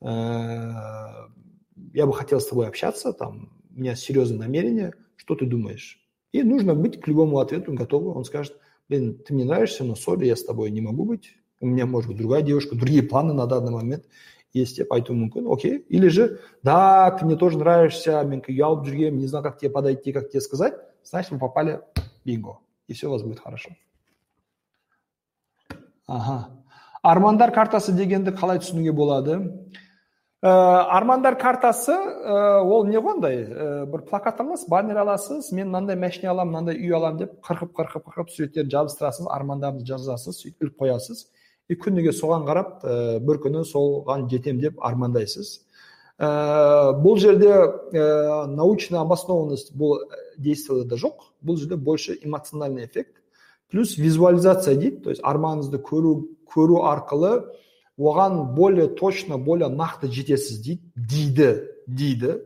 э, 0.00 0.06
я 0.08 2.06
бы 2.06 2.12
хотел 2.12 2.40
с 2.40 2.46
тобой 2.46 2.66
общаться, 2.66 3.12
там, 3.12 3.52
у 3.70 3.78
меня 3.78 3.94
серьезные 3.94 4.40
намерения, 4.40 4.94
что 5.14 5.36
ты 5.36 5.46
думаешь? 5.46 6.00
И 6.32 6.42
нужно 6.42 6.74
быть 6.74 7.00
к 7.00 7.06
любому 7.06 7.38
ответу 7.38 7.72
готовым. 7.72 8.16
Он 8.16 8.24
скажет, 8.24 8.56
блин, 8.88 9.16
ты 9.18 9.32
мне 9.32 9.44
нравишься, 9.44 9.84
но 9.84 9.94
сори, 9.94 10.26
я 10.26 10.34
с 10.34 10.42
тобой 10.42 10.70
не 10.70 10.80
могу 10.80 11.04
быть, 11.04 11.36
у 11.60 11.66
меня 11.66 11.86
может 11.86 12.08
быть 12.08 12.18
другая 12.18 12.42
девушка, 12.42 12.74
другие 12.74 13.04
планы 13.04 13.32
на 13.32 13.46
данный 13.46 13.70
момент– 13.70 14.06
есть 14.56 14.78
деп 14.80 14.92
айтуы 14.92 15.16
мүмкін 15.16 15.46
окей 15.52 15.84
или 15.88 16.08
же 16.08 16.40
да 16.62 17.10
ты 17.12 17.24
мне 17.24 17.36
тоже 17.36 17.58
нравишься 17.58 18.22
мен 18.24 18.40
ұялып 18.40 18.86
жүргенмін 18.86 19.20
не 19.20 19.26
знаю 19.26 19.44
как 19.44 19.58
тебе 19.58 19.70
подойти 19.70 20.12
как 20.12 20.30
тебе 20.30 20.40
сказать 20.40 20.74
значит 21.04 21.30
вы 21.32 21.38
попали 21.38 21.80
бинго 22.24 22.58
и 22.88 22.92
все 22.92 23.08
у 23.08 23.12
вас 23.12 23.22
будет 23.22 23.40
хорошо. 23.40 23.70
Ага. 26.06 26.50
Армандар 27.02 27.52
картасы 27.52 27.92
дегенді 27.92 28.32
қалай 28.34 28.60
түсінуге 28.62 28.92
болады? 28.92 29.36
Ә, 30.42 30.50
армандар 30.94 31.36
картасы 31.38 31.94
ә, 31.94 32.60
ол 32.62 32.86
не 32.86 32.98
ғой 32.98 33.18
ә, 33.22 33.86
бір 33.90 34.04
плакат 34.06 34.40
аласыз 34.40 34.68
баннер 34.70 34.98
аласыз 35.02 35.50
мен 35.52 35.68
мынандай 35.68 35.96
машина 35.96 36.30
аламын 36.30 36.52
мынандай 36.52 36.78
үй 36.78 36.94
аламын 36.94 37.18
деп 37.24 37.32
қырқып 37.46 37.72
қырқып 37.74 38.06
қырқып 38.06 38.30
суреттерін 38.34 38.70
жабыстырасыз 38.70 39.26
армандарыңызды 39.30 39.86
жазасыз 39.86 40.42
сөйтіп 40.42 40.66
іліп 40.66 40.82
қоясыз. 40.82 41.26
И 41.68 41.74
күніге 41.74 42.12
соған 42.14 42.46
қарап 42.46 42.82
ә, 42.84 43.18
бір 43.20 43.40
күні 43.42 43.64
соған 43.66 44.28
жетем 44.30 44.60
деп 44.62 44.78
армандайсыз. 44.84 45.62
Ә, 46.18 46.94
бұл 47.02 47.18
жерде 47.20 47.52
ә, 47.52 48.46
научная 48.46 49.02
обоснованность 49.02 49.74
бұл 49.76 50.00
действияда 50.38 50.96
жоқ. 50.96 51.32
Бұл 51.42 51.58
жерде 51.58 51.76
больше 51.76 52.16
эмоциональный 52.22 52.86
эффект 52.86 53.22
плюс 53.70 53.96
визуализация 53.98 54.76
дейді. 54.76 55.02
То 55.02 55.10
есть 55.10 55.22
арманыңызды 55.22 55.82
көру 55.82 56.28
көру 56.46 56.84
арқылы 56.86 57.52
оған 57.98 58.54
более 58.54 58.88
точно 58.88 59.38
более 59.38 59.68
нақты 59.68 60.08
жетесіз 60.08 60.60
дейді 60.62 60.82
дейді 60.94 61.68
дейді. 61.86 62.42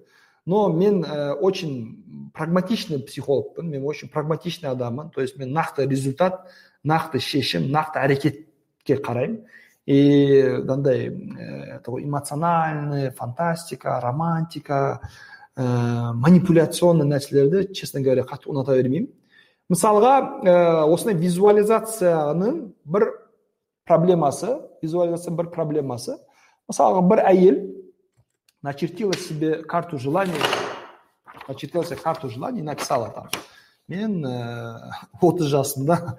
Но 0.46 0.68
мен 0.72 1.04
ә, 1.04 1.34
очень 1.34 2.32
прагматичный 2.34 2.98
психологпын. 2.98 3.68
Мен 3.68 3.84
очень 3.84 4.08
прагматичный 4.08 4.70
адаммын. 4.70 5.10
То 5.10 5.20
есть 5.20 5.36
мен 5.36 5.52
нақты 5.52 5.86
результат 5.86 6.48
нақты 6.82 7.20
шешім 7.20 7.70
нақты 7.70 8.00
әрекет 8.00 8.49
қараймын 8.98 9.44
и 9.86 10.42
мынандай 10.58 11.08
ә, 11.08 11.80
эмоциональный 11.86 13.10
фантастика 13.10 14.00
романтика 14.00 15.00
ә, 15.56 16.12
манипуляционный 16.12 17.06
нәрселерді 17.06 17.72
честно 17.72 18.00
говоря 18.00 18.26
қатты 18.28 18.50
ұната 18.50 18.76
бермеймін 18.76 19.08
мысалға 19.70 20.14
ә, 20.44 20.54
осындай 20.90 21.18
визуализацияның 21.20 22.60
бір 22.84 23.08
проблемасы 23.88 24.58
визуализацияның 24.82 25.38
бір 25.42 25.50
проблемасы 25.54 26.18
мысалға 26.70 27.06
бір 27.10 27.24
әйел 27.30 27.60
начертила 28.62 29.14
себе 29.14 29.62
карту 29.62 29.98
желаний 29.98 30.38
начертила 31.48 31.84
себе 31.84 31.96
карту 31.96 32.28
желаний 32.28 32.62
написала 32.62 33.08
там 33.10 33.28
мен 33.88 34.24
отыз 35.20 35.46
жасымда 35.50 36.18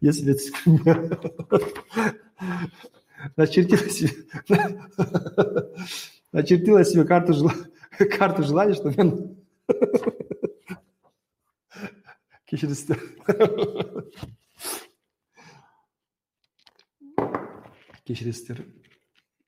Если 0.00 0.36
начертила 3.36 3.88
себе, 3.88 4.10
начертила 6.32 6.84
себе 6.84 7.04
карту, 7.04 7.50
карту 8.18 8.42
желаний, 8.42 8.74
что 8.74 8.90
мен 8.90 9.38
кешіріңіздер 12.48 12.96
кешіресіздер 18.08 18.62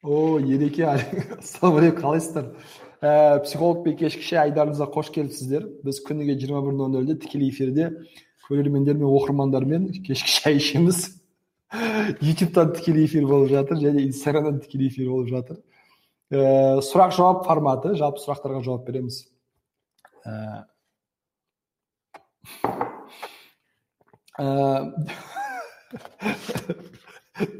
о 0.05 0.37
ереке 0.37 0.85
ассалаумағалейкум 0.85 2.03
қалайсыздар 2.03 2.51
ә, 3.01 3.41
психологпен 3.47 3.97
кешкі 3.97 4.27
шай 4.27 4.51
айдарымызға 4.51 4.91
қош 4.93 5.09
келіпсіздер. 5.15 5.65
Біз 5.85 6.03
күніге 6.05 6.37
жиырма 6.41 6.61
бір 6.67 6.77
нөл 6.77 6.93
нөлде 6.99 7.17
тікелей 7.23 7.49
эфирде 7.55 7.89
көрермендер 8.51 8.99
мен 8.99 9.09
оқырмандармен 9.09 9.89
кешкі 10.05 10.31
шай 10.35 10.59
ішеміз 10.59 11.05
ютубтан 12.21 12.73
тікелей 12.75 13.07
эфир 13.07 13.27
болып 13.31 13.51
жатыр 13.53 13.79
және 13.79 14.07
инстаграмдан 14.09 14.61
тікелей 14.65 14.91
эфир 14.91 15.11
болып 15.11 15.31
жатыр 15.31 15.61
ә, 16.35 16.81
сұрақ 16.83 17.15
жауап 17.15 17.47
форматы 17.47 17.95
жалпы 17.99 18.23
сұрақтарға 18.25 18.65
жауап 18.67 18.87
береміз 18.89 19.23
ә, 20.27 20.67
ә, 24.39 24.91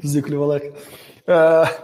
біз 0.01 0.17
де 0.17 0.25
күліп 0.27 0.43
алайық 0.49 1.79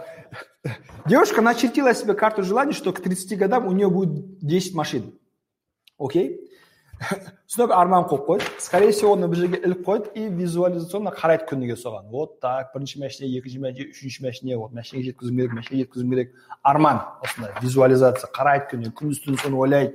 Девушка 1.08 1.40
начертила 1.40 1.94
себе 1.94 2.12
карту 2.12 2.42
желаний, 2.42 2.74
что 2.74 2.92
к 2.92 3.00
30 3.00 3.38
годам 3.38 3.66
у 3.66 3.72
нее 3.72 3.88
будет 3.88 4.38
10 4.40 4.74
машин. 4.74 5.18
Окей? 5.96 6.47
түсінік 7.48 7.72
арман 7.74 8.06
қойып 8.10 8.24
қойды 8.26 8.46
скорее 8.58 8.92
всего 8.92 9.12
оны 9.14 9.28
бір 9.30 9.38
жерге 9.42 9.60
іліп 9.62 9.84
қойды 9.86 10.10
и 10.14 10.28
визуализационно 10.28 11.12
қарайды 11.14 11.46
күніге 11.48 11.76
соған. 11.78 12.08
Вот 12.10 12.40
так 12.40 12.72
бірінші 12.74 13.00
машина 13.00 13.30
екінші 13.38 13.58
машина 13.62 13.88
үшінші 13.94 14.24
машина 14.26 14.58
вот 14.58 14.74
машинаға 14.74 15.04
жеткізуім 15.06 15.36
керек 15.38 15.54
машинаға 15.54 15.82
жеткізуім 15.84 16.10
керек. 16.10 16.34
Арман 16.62 17.00
осындай 17.22 17.54
визуализация 17.62 18.30
қарайды 18.34 18.70
күні 18.72 18.92
күндіз 18.98 19.22
түні 19.24 19.38
соны 19.38 19.60
ойлайды. 19.62 19.94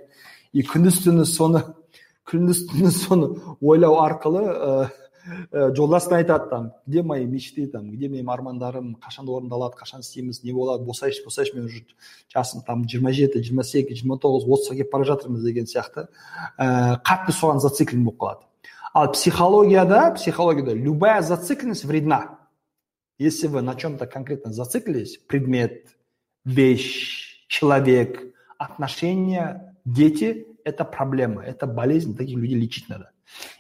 И 0.53 0.63
күндіз 0.63 1.03
түні 1.03 1.25
соны 1.27 1.63
күндіз 2.31 2.65
түні 2.71 2.91
соны 2.95 3.29
ойлау 3.59 3.99
арқылы 4.05 4.43
ә, 4.47 4.87
ә, 4.87 5.02
жолдасына 5.51 6.17
айтады 6.17 6.49
там. 6.49 6.71
Где 6.85 7.03
мои 7.03 7.25
мечты 7.25 7.67
там? 7.67 7.91
Где 7.91 8.07
менің 8.07 8.31
армандарым? 8.33 8.95
Қашан 9.01 9.29
орындалады 9.29 9.77
қашан 9.79 10.01
істейміз? 10.01 10.43
Не 10.43 10.53
болады 10.53 10.83
босайшы 10.83 11.23
босайшы 11.23 11.55
мен 11.55 11.65
уже 11.65 11.85
жасым 12.33 12.61
там 12.65 12.83
жиырма 12.87 13.11
жеті 13.11 13.43
жиырма 13.43 13.63
сегіз 13.63 14.01
жиырма 14.01 14.19
тоғыз 14.19 14.47
отызға 14.47 14.75
келіп 14.75 14.91
бара 14.91 15.07
жатырмыз 15.07 15.43
деген 15.43 15.65
сияқты. 15.65 16.07
Ә, 16.59 16.99
қатты 17.07 17.31
соған 17.31 17.63
зациклен 17.63 18.03
болып 18.03 18.19
қалады. 18.19 18.43
Ал 18.93 19.11
психологияда 19.11 20.11
психологияда 20.11 20.73
любая 20.73 21.21
зацикленность 21.21 21.85
вредна. 21.85 22.39
Если 23.17 23.47
вы 23.47 23.61
на 23.61 23.75
чем-то 23.75 24.05
конкретно 24.07 24.51
зациклились 24.51 25.17
предмет 25.17 25.95
вещь 26.45 27.45
человек 27.47 28.21
отношения 28.57 29.77
дети 29.85 30.47
это 30.65 30.85
проблема 30.85 31.43
это 31.43 31.65
болезнь 31.65 32.15
таких 32.15 32.37
людей 32.37 32.59
лечить 32.59 32.89
надо. 32.89 33.12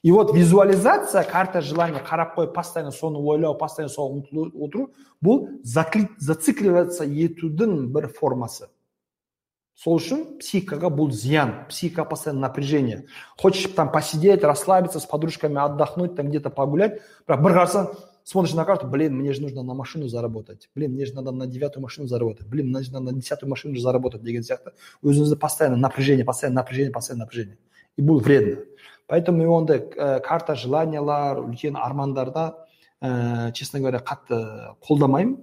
и 0.02 0.12
вот 0.12 0.34
визуализация 0.34 1.22
карта 1.24 1.60
желания 1.60 2.00
қарап 2.00 2.34
қойып 2.36 2.54
постоянно 2.54 2.90
соны 2.90 3.18
ойлау 3.18 3.54
постоянно 3.54 3.92
соған 3.92 4.22
ұмтылып 4.22 4.56
отыру 4.56 4.90
бұл 5.24 5.48
зацикливаться 5.62 7.04
етудің 7.04 7.88
бір 7.92 8.08
формасы 8.08 8.68
сол 9.78 10.00
үшін 10.00 10.24
психикаға 10.40 10.90
бұл 10.90 11.12
зиян 11.14 11.52
психика 11.68 12.04
постоянно 12.04 12.48
напряжение 12.48 13.06
хочешь 13.36 13.70
там 13.76 13.92
посидеть 13.92 14.42
расслабиться 14.42 14.98
с 14.98 15.06
подружками 15.06 15.60
отдохнуть 15.60 16.16
там 16.16 16.28
где 16.28 16.40
то 16.40 16.50
погулять 16.50 17.00
бірақ 17.28 17.42
бір 17.44 17.58
қарасаң 17.58 17.92
смотришь 18.24 18.54
на 18.54 18.64
карту 18.64 18.88
блин 18.88 19.14
мне 19.16 19.32
же 19.32 19.42
нужно 19.42 19.62
на 19.62 19.74
машину 19.74 20.08
заработать 20.08 20.68
блин 20.74 20.92
мне 20.92 21.06
же 21.06 21.14
надо 21.14 21.30
на 21.30 21.46
девятую 21.46 21.82
машину 21.82 22.08
заработать 22.08 22.48
блин 22.48 22.70
мне 22.70 22.82
же 22.82 22.92
надо 22.92 23.12
на 23.12 23.20
десятую 23.20 23.50
машину 23.50 23.76
заработать 23.76 24.22
деген 24.22 24.42
сияқты 24.42 24.74
өзіңізді 25.02 25.36
постоянно 25.36 25.76
напряжение 25.76 26.24
постоянно 26.24 26.56
напряжение 26.56 26.92
постоянно 26.92 27.24
напряжение 27.24 27.58
и 27.96 28.02
бұл 28.02 28.18
вредно 28.18 28.64
Поэтому 29.13 29.37
мен 29.37 29.49
ондай 29.49 29.77
ә, 29.77 30.19
карта 30.25 30.55
желаниялар 30.55 31.37
үлкен 31.43 31.75
армандарда 31.77 32.65
ә, 32.99 33.51
честно 33.53 33.79
говоря 33.79 33.99
қатты 34.01 34.39
қолдамаймын. 34.81 35.37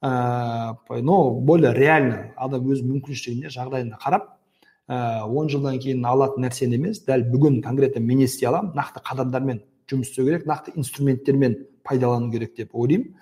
Но 0.00 1.30
более 1.34 1.74
реально 1.74 2.32
адам 2.40 2.70
өз 2.72 2.80
мүмкіншілігіне 2.80 3.50
жағдайына 3.52 3.98
қарап 4.00 4.30
он 4.88 5.50
жылдан 5.52 5.76
кейін 5.76 6.06
алатын 6.08 6.46
нәрсені 6.46 6.78
емес 6.78 7.02
дәл 7.04 7.26
бүгін 7.28 7.60
конкретно 7.60 8.00
мен 8.00 8.22
істей 8.24 8.48
аламын 8.48 8.72
нақты 8.78 9.02
қадамдармен 9.04 9.60
жұмыс 9.92 10.08
істеу 10.08 10.24
керек 10.30 10.46
нақты 10.48 10.72
инструменттермен 10.80 11.58
пайдалану 11.84 12.32
керек 12.32 12.56
деп 12.56 12.72
ойлаймын. 12.72 13.12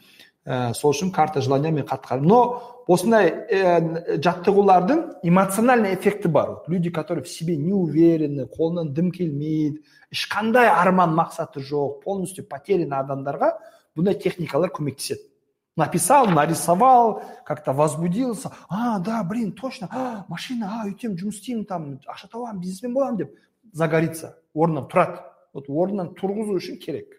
Ә, 0.48 0.72
сол 0.74 0.94
үшін 0.94 1.12
карта 1.12 1.42
желания 1.44 1.70
мен 1.70 1.84
қатты 1.84 2.20
но 2.24 2.38
осындай 2.88 3.28
ә, 3.28 4.18
жаттығулардың 4.24 5.20
эмоциональный 5.22 5.94
эффекті 5.94 6.28
бар. 6.28 6.62
Люди 6.66 6.90
которые 6.90 7.24
в 7.24 7.28
себе 7.28 7.56
не 7.56 7.72
уверены 7.72 8.48
қолынан 8.48 8.94
дым 8.94 9.10
келмейді 9.12 9.82
ешқандай 10.10 10.68
арман 10.68 11.14
мақсаты 11.14 11.60
жоқ 11.60 12.02
полностью 12.04 12.46
потерянный 12.48 12.96
адамдарға 12.96 13.58
бұндай 13.96 14.14
техникалар 14.14 14.70
көмектеседі. 14.70 15.20
Написал 15.76 16.26
нарисовал 16.26 17.22
как 17.44 17.62
то 17.62 17.72
возбудился. 17.72 18.50
А 18.68 18.98
да 18.98 19.22
блин 19.22 19.52
точно! 19.52 19.88
А, 19.92 20.24
машина 20.28 20.80
а 20.80 20.86
өйтемін 20.88 21.18
жұмыс 21.20 21.38
істеймін 21.38 21.66
там 21.66 22.00
ақша 22.08 22.32
табамын 22.32 22.60
бизнесмен 22.60 22.94
боламын 22.94 23.18
деп 23.18 23.36
загорится. 23.72 24.38
Орнынан 24.54 24.88
тұрады. 24.88 25.20
Вот 25.52 25.68
орнынан 25.68 26.14
тұрғызу 26.16 26.56
үшін 26.56 26.80
керек. 26.80 27.12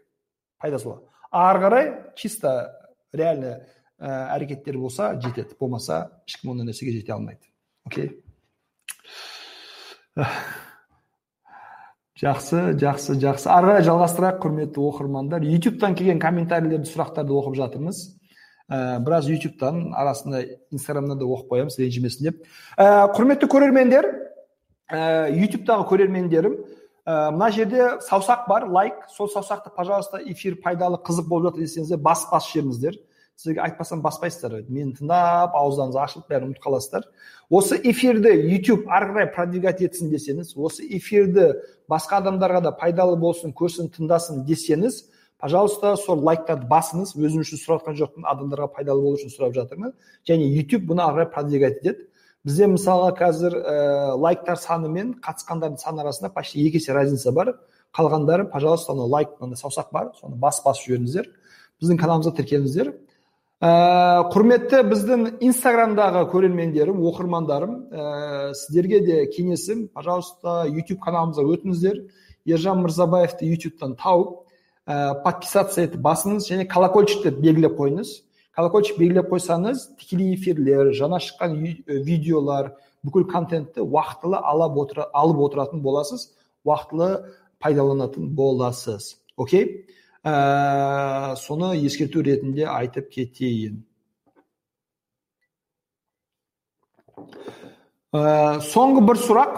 Пайдасы 0.59 0.89
болады 0.89 1.09
ары 1.32 1.59
қарай 1.61 1.89
чисто 2.15 2.78
реально 3.14 3.60
ә, 3.99 4.36
әрекеттер 4.36 4.78
болса 4.78 5.14
жетеді. 5.22 5.55
Болмаса 5.60 6.10
ешкім 6.28 6.53
ондай 6.53 6.70
нәрсеге 6.70 6.91
жете 6.97 7.14
алмайды. 7.14 7.45
Окей? 7.86 8.22
Жақсы 12.20 12.76
жақсы 12.76 13.16
жақсы. 13.16 13.47
Ары 13.47 13.68
қарай 13.70 13.84
жалғастырайық 13.88 14.39
құрметті 14.43 14.82
оқырмандар. 14.84 15.45
Ютубтан 15.47 15.95
келген 15.95 16.20
комментарийлерді 16.20 16.89
сұрақтарды 16.91 17.32
оқып 17.32 17.55
жатырмыз. 17.55 18.01
Ә, 18.70 18.99
біраз 18.99 19.30
ютубтан 19.32 19.93
арасында 19.95 20.43
инстаграмнан 20.70 21.18
да 21.18 21.26
оқып 21.26 21.53
қоямыз 21.53 21.80
ренжімесін 21.80 22.28
деп. 22.28 22.43
Ә, 22.76 23.07
құрметті 23.16 23.47
көрермендер 23.49 24.05
ә, 24.91 25.32
ютубтағы 25.32 25.88
көрермендерім 25.89 26.60
ә, 27.10 27.32
мына 27.34 27.49
жерде 27.51 27.97
саусақ 28.05 28.47
бар 28.47 28.68
лайк. 28.70 28.93
Сол 29.10 29.30
саусақты 29.30 29.72
пожалуйста 29.76 30.20
эфир 30.22 30.60
пайдалы 30.62 30.99
қызық 31.01 31.28
болып 31.28 31.53
жатыр 31.53 31.66
десеңіздер 31.66 31.97
бас 31.97 32.28
басып 32.32 32.53
жіберіңіздер. 32.53 32.99
Сізге 33.39 33.62
айтпасам 33.64 34.01
баспайсыздар. 34.03 34.66
Мені 34.68 34.93
тыңдап 34.97 35.53
ауыздарыңыз 35.55 35.95
ашылып 36.03 36.28
бәрін 36.28 36.49
ұмытып 36.49 36.66
қаласыздар. 36.66 37.05
Осы 37.49 37.80
эфирді 37.80 38.34
YouTube 38.36 38.89
ары 38.91 39.14
қарай 39.14 39.30
продвигать 39.32 39.80
етсін 39.82 40.12
десеңіз 40.12 40.51
осы 40.60 40.84
эфирді 40.84 41.53
басқа 41.89 42.20
адамдарға 42.20 42.62
да 42.68 42.74
пайдалы 42.76 43.16
болсын 43.18 43.55
көрсін 43.55 43.88
тыңдасын 43.95 44.43
десеңіз 44.43 45.05
пожалуйста 45.39 45.95
сол 45.95 46.20
лайктарды 46.20 46.68
басыңыз. 46.68 47.16
Өзім 47.16 47.45
үшін 47.45 47.64
сұрап 47.64 47.86
жатқан 47.88 47.95
жоқпын 48.01 48.28
адамдарға 48.28 48.68
пайдалы 48.76 49.07
болу 49.07 49.16
үшін 49.16 49.32
сұрап 49.32 49.55
жатырмын. 49.55 49.95
Және 50.28 50.51
YouTube 50.51 50.91
бұны 50.91 51.07
ары 51.07 51.24
қарай 51.24 51.32
продвигать 51.32 51.80
етеді. 51.80 52.09
Бізде 52.48 52.70
мысалға 52.72 53.12
қазір 53.18 53.58
ә, 53.60 53.76
лайктар 54.16 54.60
саны 54.60 54.90
мен 54.92 55.14
қатысқандардың 55.24 55.80
саны 55.82 56.04
арасында 56.06 56.32
почти 56.34 56.64
екі 56.68 56.80
есе 56.80 56.94
разница 56.96 57.32
бар. 57.36 57.56
Қалғандары 57.96 58.46
пожалуйста 58.52 58.94
ана 58.94 59.08
лайк 59.10 59.36
мынандай 59.40 59.60
саусақ 59.60 59.92
бар 59.92 60.12
соны 60.20 60.38
басып 60.40 60.70
басып 60.70 60.88
жіберіңіздер. 60.88 61.30
Біздің 61.82 62.00
каналымызға 62.00 62.36
тіркеліңіздер. 62.38 62.92
Ә, 63.60 63.72
құрметті 64.32 64.84
біздің 64.88 65.26
инстаграмдағы 65.44 66.24
көрермендерім 66.32 67.02
оқырмандарым 67.10 67.74
ә, 67.92 68.54
сіздерге 68.56 69.02
де 69.04 69.18
кеңесім 69.34 69.90
пожалуйста 69.92 70.64
YouTube 70.70 71.02
каналымызға 71.04 71.44
өтіңіздер. 71.58 72.00
Ержан 72.48 72.80
мырзабаевты 72.86 73.50
ютубтан 73.52 73.98
тауып 74.00 74.46
ә, 74.88 75.20
подписаться 75.26 75.84
етіп 75.84 76.00
басыңыз 76.06 76.48
және 76.48 76.70
колокольчикті 76.72 77.36
белгілеп 77.36 77.76
қойыңыз. 77.76 78.14
Колокольчик 78.58 78.97
белгілеп 79.00 79.30
қойсаңыз 79.32 79.86
тікелей 80.00 80.34
эфирлер 80.36 80.91
жаңа 80.97 81.20
шыққан 81.24 81.56
видеолар 82.06 82.74
бүкіл 83.06 83.28
контентті 83.30 83.84
уақытылы 83.86 84.39
алып, 84.43 84.78
отыра, 84.84 85.06
алып 85.14 85.39
отыратын 85.45 85.82
боласыз 85.82 86.30
уақытылы 86.68 87.36
пайдаланатын 87.60 88.34
боласыз. 88.36 89.18
Окей? 89.38 89.86
Ә, 90.24 91.36
соны 91.39 91.78
ескерту 91.80 92.22
ретінде 92.24 92.66
айтып 92.68 93.10
кетейін. 93.14 93.86
Ә, 98.12 98.60
соңғы 98.66 99.06
бір 99.08 99.24
сұрақ. 99.24 99.56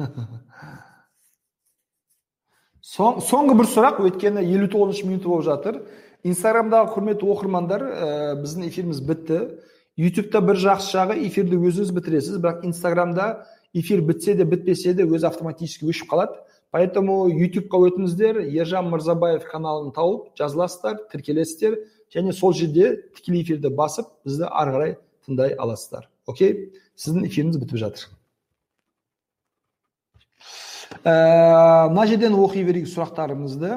Соң, 2.90 3.20
соңғы 3.22 3.54
бір 3.60 3.68
сұрақ 3.70 4.00
өйткені 4.02 4.42
59 4.42 5.04
минут 5.06 5.26
болып 5.28 5.44
жатыр. 5.46 5.76
Инстаграмдағы 6.26 6.90
құрметті 6.96 7.28
оқырмандар 7.30 7.84
ә, 7.86 8.08
біздің 8.40 8.66
эфиріміз 8.66 9.00
бітті. 9.06 9.38
Ютубта 10.00 10.40
бір 10.42 10.58
жақсы 10.58 10.90
жағы 10.96 11.18
эфирді 11.28 11.60
өзіңіз 11.60 11.92
бітіресіз 11.94 12.40
бірақ 12.42 12.64
инстаграмда 12.66 13.28
эфир 13.78 14.02
бітсе 14.02 14.34
де 14.34 14.44
бітпесе 14.48 14.96
де 14.98 15.06
өзі 15.06 15.30
автоматически 15.30 15.86
өшіп 15.86 16.10
қалады. 16.10 16.42
Поэтому 16.74 17.30
ютубқа 17.30 17.78
өтіңіздер. 17.86 18.42
Ержан 18.58 18.90
мырзабаев 18.90 19.46
каналын 19.46 19.94
тауып 19.94 20.32
жазыласыздар 20.38 21.04
тіркелесіздер. 21.14 21.78
Және 22.10 22.34
сол 22.34 22.54
жерде 22.58 22.96
тікелей 23.14 23.44
эфирді 23.44 23.70
басып 23.70 24.10
бізді 24.26 24.50
ары 24.50 24.74
қарай 24.74 24.96
тыңдай 25.28 25.54
аласыздар. 25.54 26.10
Окей? 26.26 26.72
Сіздің 26.98 27.30
эфиріңіз 27.30 27.62
бітіп 27.62 27.86
жатыр. 27.86 28.10
Мына 30.98 32.06
жерден 32.10 32.34
оқи 32.34 32.64
берейік 32.66 32.88
сұрақтарымызды. 32.90 33.72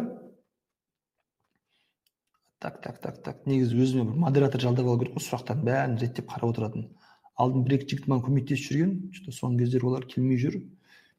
Так 2.59 2.82
так 2.82 2.99
так 3.01 3.22
так. 3.24 3.45
Негізі 3.45 3.76
өзіме 3.84 4.05
бір 4.09 4.20
модератор 4.28 4.61
жалдап 4.61 4.88
алу 4.88 4.99
керек 5.01 5.18
қой 5.18 5.26
сұрақтардың 5.26 5.66
бәрін 5.68 5.97
реттеп 6.01 6.30
қарап 6.32 6.53
отыратын. 6.53 6.88
Алдын 7.36 7.66
бір 7.66 7.80
екі 7.80 7.89
жігіт 7.91 8.07
маған 8.07 8.26
көмектесіп 8.30 8.72
жүрген. 8.72 8.93
Что 9.14 9.32
то 9.32 9.38
соңғы 9.38 9.66
кездері 9.66 9.89
олар 9.89 10.07
келмей 10.07 10.39
жүр. 10.39 10.55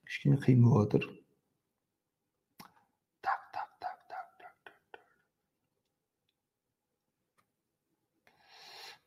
Кішкене 0.08 0.36
қиын 0.40 0.62
болып 0.64 0.92
жатыр 0.92 1.04
так 3.22 3.40
так 3.52 3.68
так 3.80 3.98
так 4.08 4.28
так 4.64 5.02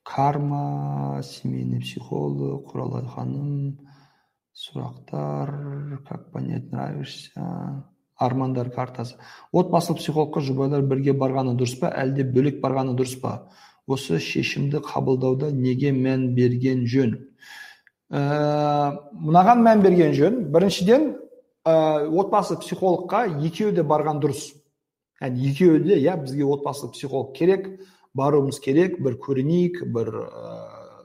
карма 0.03 1.21
семейный 1.23 1.81
психолог 1.81 2.71
құралай 2.71 3.05
ханым. 3.05 3.86
Сұрақтар 4.57 5.99
как 6.07 6.31
понять 6.31 6.71
нравишься? 6.71 7.85
Армандар 8.17 8.71
картасы. 8.71 9.15
Отбасылық 9.53 9.99
психологқа 9.99 10.41
жұбайлар 10.41 10.81
бірге 10.81 11.13
барғаны 11.13 11.53
дұрыс 11.59 11.75
па 11.77 11.91
әлде 11.93 12.23
бөлек 12.25 12.57
барғаны 12.63 12.95
дұрыс 12.97 13.19
па? 13.21 13.51
Осы 13.85 14.17
шешімді 14.17 14.81
қабылдауда 14.81 15.51
неге 15.53 15.91
мән 15.93 16.31
берген 16.33 16.87
жөн? 16.89 17.13
Ә, 18.09 18.97
мынаған 19.13 19.61
мән 19.61 19.83
берген 19.85 20.15
жөн. 20.17 20.39
Біріншіден 20.49 21.05
ә, 21.61 22.07
отбасы 22.09 22.57
психологқа 22.57 23.27
екеуі 23.37 23.75
де 23.77 23.85
барған 23.85 24.23
дұрыс. 24.23 24.55
Яғни 25.21 25.51
екеуі 25.51 25.83
де 25.85 25.99
иә 26.01 26.17
бізге 26.23 26.49
отбасы 26.49 26.89
психолог 26.89 27.35
керек 27.37 27.69
баруымыз 28.17 28.57
керек. 28.59 28.97
Бір 28.97 29.19
көрінейік 29.21 29.83
бір 29.93 30.13
ә, 30.25 30.57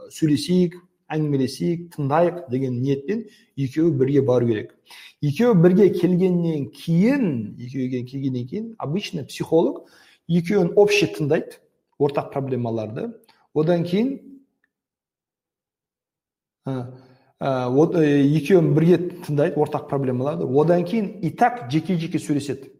сөйлесейік. 0.08 0.80
Әңгімелесейік 1.12 1.88
тыңдайық 1.94 2.38
деген 2.50 2.80
ниетпен 2.82 3.26
екеуі 3.56 3.92
бірге 4.00 4.22
бару 4.26 4.48
керек. 4.48 4.72
Екеуі 5.22 5.54
бірге 5.60 5.90
келгеннен 5.94 6.70
кейін 6.74 7.56
екеуі 7.60 8.04
келгеннен 8.04 8.48
кейін 8.48 8.70
обычно 8.78 9.26
психолог 9.28 9.86
екеуін 10.28 10.72
общий 10.76 11.10
тыңдайды 11.12 11.60
ортақ 12.00 12.32
проблемаларды. 12.32 13.12
Одан 13.54 13.84
кейін 13.84 14.18
екеуін 17.42 18.72
бірге 18.76 18.98
тыңдайды 19.26 19.58
ортақ 19.60 19.88
проблемаларды. 19.90 20.46
Одан 20.46 20.84
кейін 20.84 21.18
и 21.22 21.30
так 21.30 21.68
жеке 21.70 21.98
жеке 21.98 22.18
сөйлеседі. 22.18 22.70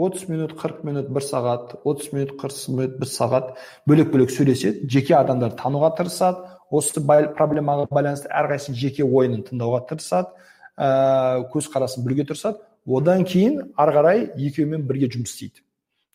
30 0.00 0.28
минут 0.28 0.54
40 0.56 0.84
минут 0.84 1.10
бір 1.12 1.20
сағат 1.20 1.74
30 1.84 2.12
минут 2.14 2.30
40 2.40 2.68
минут 2.72 2.96
бір 3.02 3.08
сағат 3.10 3.50
бөлек 3.88 4.08
бөлек 4.14 4.32
сөйлеседі. 4.32 4.88
Жеке 4.88 5.14
адамдарды 5.18 5.58
тануға 5.60 5.92
тырысады 5.98 6.59
осы 6.70 7.02
проблемаға 7.02 7.88
байланысты 7.90 8.30
әрқайсысының 8.30 8.78
жеке 8.78 9.04
ойынын 9.04 9.42
тыңдауға 9.48 9.82
тырысады 9.90 10.30
ә, 10.76 11.44
көзқарасын 11.52 12.04
білуге 12.06 12.26
тырысады. 12.28 12.62
Одан 12.86 13.24
кейін 13.28 13.72
ары 13.76 13.94
қарай 13.96 14.22
екеуімен 14.38 14.86
бірге 14.88 15.10
жұмыс 15.10 15.34
істейді. 15.34 15.64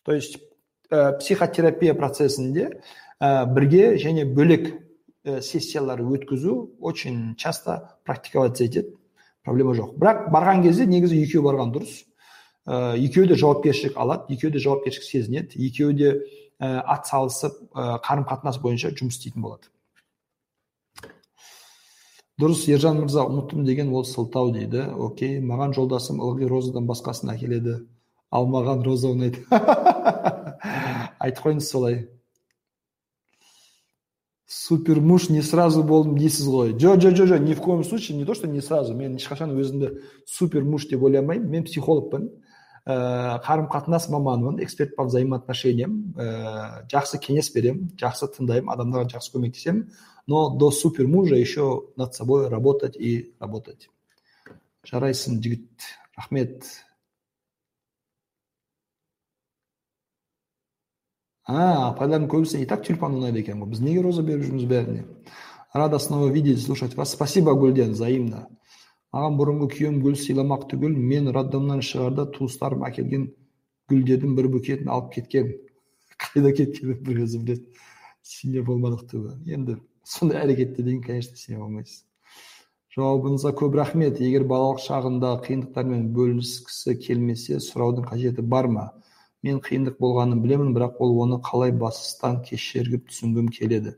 То 0.04 0.12
есть 0.12 0.38
ә, 0.90 1.18
психотерапия 1.18 1.94
процесінде 1.94 2.80
ә, 3.20 3.46
бірге 3.46 3.96
және 4.02 4.24
бөлек 4.24 4.72
ә, 5.24 5.40
сессиялар 5.40 6.00
өткізу 6.00 6.76
очень 6.80 7.36
часто 7.36 7.98
практиковаться 8.04 8.64
етеді. 8.64 8.96
Проблема 9.44 9.76
жоқ. 9.78 9.94
Бірақ 9.94 10.26
барған 10.34 10.64
кезде 10.64 10.86
негізі 10.86 11.20
екеуі 11.22 11.44
барған 11.44 11.72
дұрыс. 11.76 12.02
Ә, 12.66 12.96
екеуі 12.98 13.28
де 13.30 13.36
жауапкершілік 13.38 13.96
алады 13.96 14.34
екеуі 14.34 14.56
де 14.56 14.58
жауапкершілік 14.58 15.06
сезінеді 15.06 15.66
екеуі 15.68 15.94
де 15.94 16.12
ә, 16.58 16.82
ат 16.82 17.06
салысып 17.06 17.54
ә, 17.70 18.00
қарым 18.02 18.26
қатынас 18.26 18.58
бойынша 18.58 18.90
жұмыс 18.96 19.20
істейтін 19.20 19.44
болады. 19.46 19.70
Дұрыс 22.40 22.66
ержан 22.68 22.98
мырза 23.00 23.24
ұмыттым 23.24 23.64
деген 23.64 23.92
ол 23.96 24.04
сылтау 24.04 24.50
дейді. 24.52 24.82
Окей 24.92 25.38
маған 25.40 25.72
жолдасым 25.76 26.20
ылғи 26.20 26.48
розадан 26.50 26.88
басқасын 26.88 27.32
әкеледі. 27.32 27.78
Ал 28.30 28.48
маған 28.52 28.82
роза 28.84 29.14
ұнайды 29.14 29.46
айтып 31.18 31.42
қойыңыз 31.46 31.70
солай. 31.70 32.02
Супер 34.46 35.00
муж 35.00 35.30
не 35.30 35.40
сразу 35.42 35.82
болдым 35.82 36.18
дейсіз 36.18 36.46
ғой. 36.52 36.74
Жо 36.78 36.98
жо 37.00 37.14
жо 37.16 37.26
жо 37.26 37.38
ни 37.38 37.54
в 37.54 37.62
коем 37.62 37.84
случае 37.84 38.18
не 38.18 38.24
то 38.24 38.34
что 38.34 38.46
не 38.46 38.60
сразу. 38.60 38.94
Мен 38.94 39.16
ешқашан 39.16 39.56
өзімді 39.56 39.96
супер 40.26 40.64
муж 40.64 40.86
деп 40.86 41.02
ойламаймын. 41.02 41.48
Мен 41.50 41.64
психологпын. 41.64 42.28
Қарым 42.86 43.66
қатынас 43.66 44.08
маманымын 44.08 44.62
эксперт 44.62 44.94
по 44.94 45.04
взаимоотношениям. 45.04 46.14
Ә, 46.14 46.86
жақсы 46.92 47.18
кеңес 47.18 47.50
беремін 47.54 47.90
жақсы 47.98 48.28
тыңдаймын 48.36 48.70
адамдарға 48.76 49.16
жақсы 49.16 49.32
көмектесемін. 49.34 49.90
Но 50.26 50.50
до 50.50 50.70
супер 50.70 51.06
мужа 51.06 51.34
еще 51.34 51.88
над 51.96 52.14
собой 52.14 52.48
работать 52.48 52.96
и 52.96 53.34
работать. 53.40 53.90
Жарайсың 54.86 55.42
жігіт. 55.42 55.66
Рахмет. 56.16 56.62
А 61.46 61.90
апайлардың 61.90 62.30
көбісі 62.30 62.62
и 62.62 62.66
так 62.66 62.86
тюльпан 62.86 63.18
ұнайды 63.18 63.42
екен 63.42 63.60
ғой 63.62 63.70
біз 63.70 63.82
неге 63.82 64.02
роза 64.02 64.22
беріп 64.26 64.46
жүрміз 64.46 64.66
бәріне? 64.66 65.04
Рада 65.72 65.98
снова 65.98 66.28
видеть 66.30 66.62
слушать 66.62 66.94
вас. 66.94 67.12
Спасибо 67.12 67.54
гүлден 67.54 67.92
взаимно. 67.92 68.48
Маған 69.14 69.36
бұрынғы 69.40 69.68
күйеуім 69.74 70.00
гүл 70.04 70.16
сыйламақ 70.22 70.66
түгіл 70.72 70.96
мен 71.12 71.30
роддомнан 71.34 71.82
шығарда 71.84 72.26
туыстарым 72.34 72.82
әкелген 72.88 73.28
гүлдердің 73.90 74.34
бір 74.38 74.48
букетін 74.56 74.90
алып 74.90 75.12
кеткен. 75.14 75.52
Қайда 76.22 76.52
кеткенін 76.56 76.98
бір 77.06 77.22
өзі 77.26 77.42
біледі. 77.44 77.86
Сене 78.26 78.64
болмадық 78.66 79.06
түбі. 79.12 79.36
Енді 79.52 79.78
сондай 80.04 80.42
әрекетте 80.42 80.82
дейін 80.82 81.02
конечно 81.04 81.36
сене 81.38 81.60
алмайсыз. 81.60 82.02
Жауабыңызға 82.96 83.52
көп 83.60 83.76
рахмет. 83.76 84.20
Егер 84.24 84.46
балалық 84.48 84.80
шағында 84.80 85.34
қиындықтармен 85.44 86.06
бөліскісі 86.16 86.96
келмесе 87.04 87.60
сұраудың 87.60 88.08
қажеті 88.08 88.42
бар 88.42 88.70
ма? 88.72 88.86
Мен 89.44 89.60
қиындық 89.62 89.98
болғанын 90.00 90.40
білемін 90.42 90.72
бірақ 90.74 91.02
ол 91.04 91.12
оны 91.22 91.38
қалай 91.44 91.74
бастан 91.76 92.40
кешіріп 92.42 93.10
түсінгім 93.12 93.52
келеді. 93.52 93.94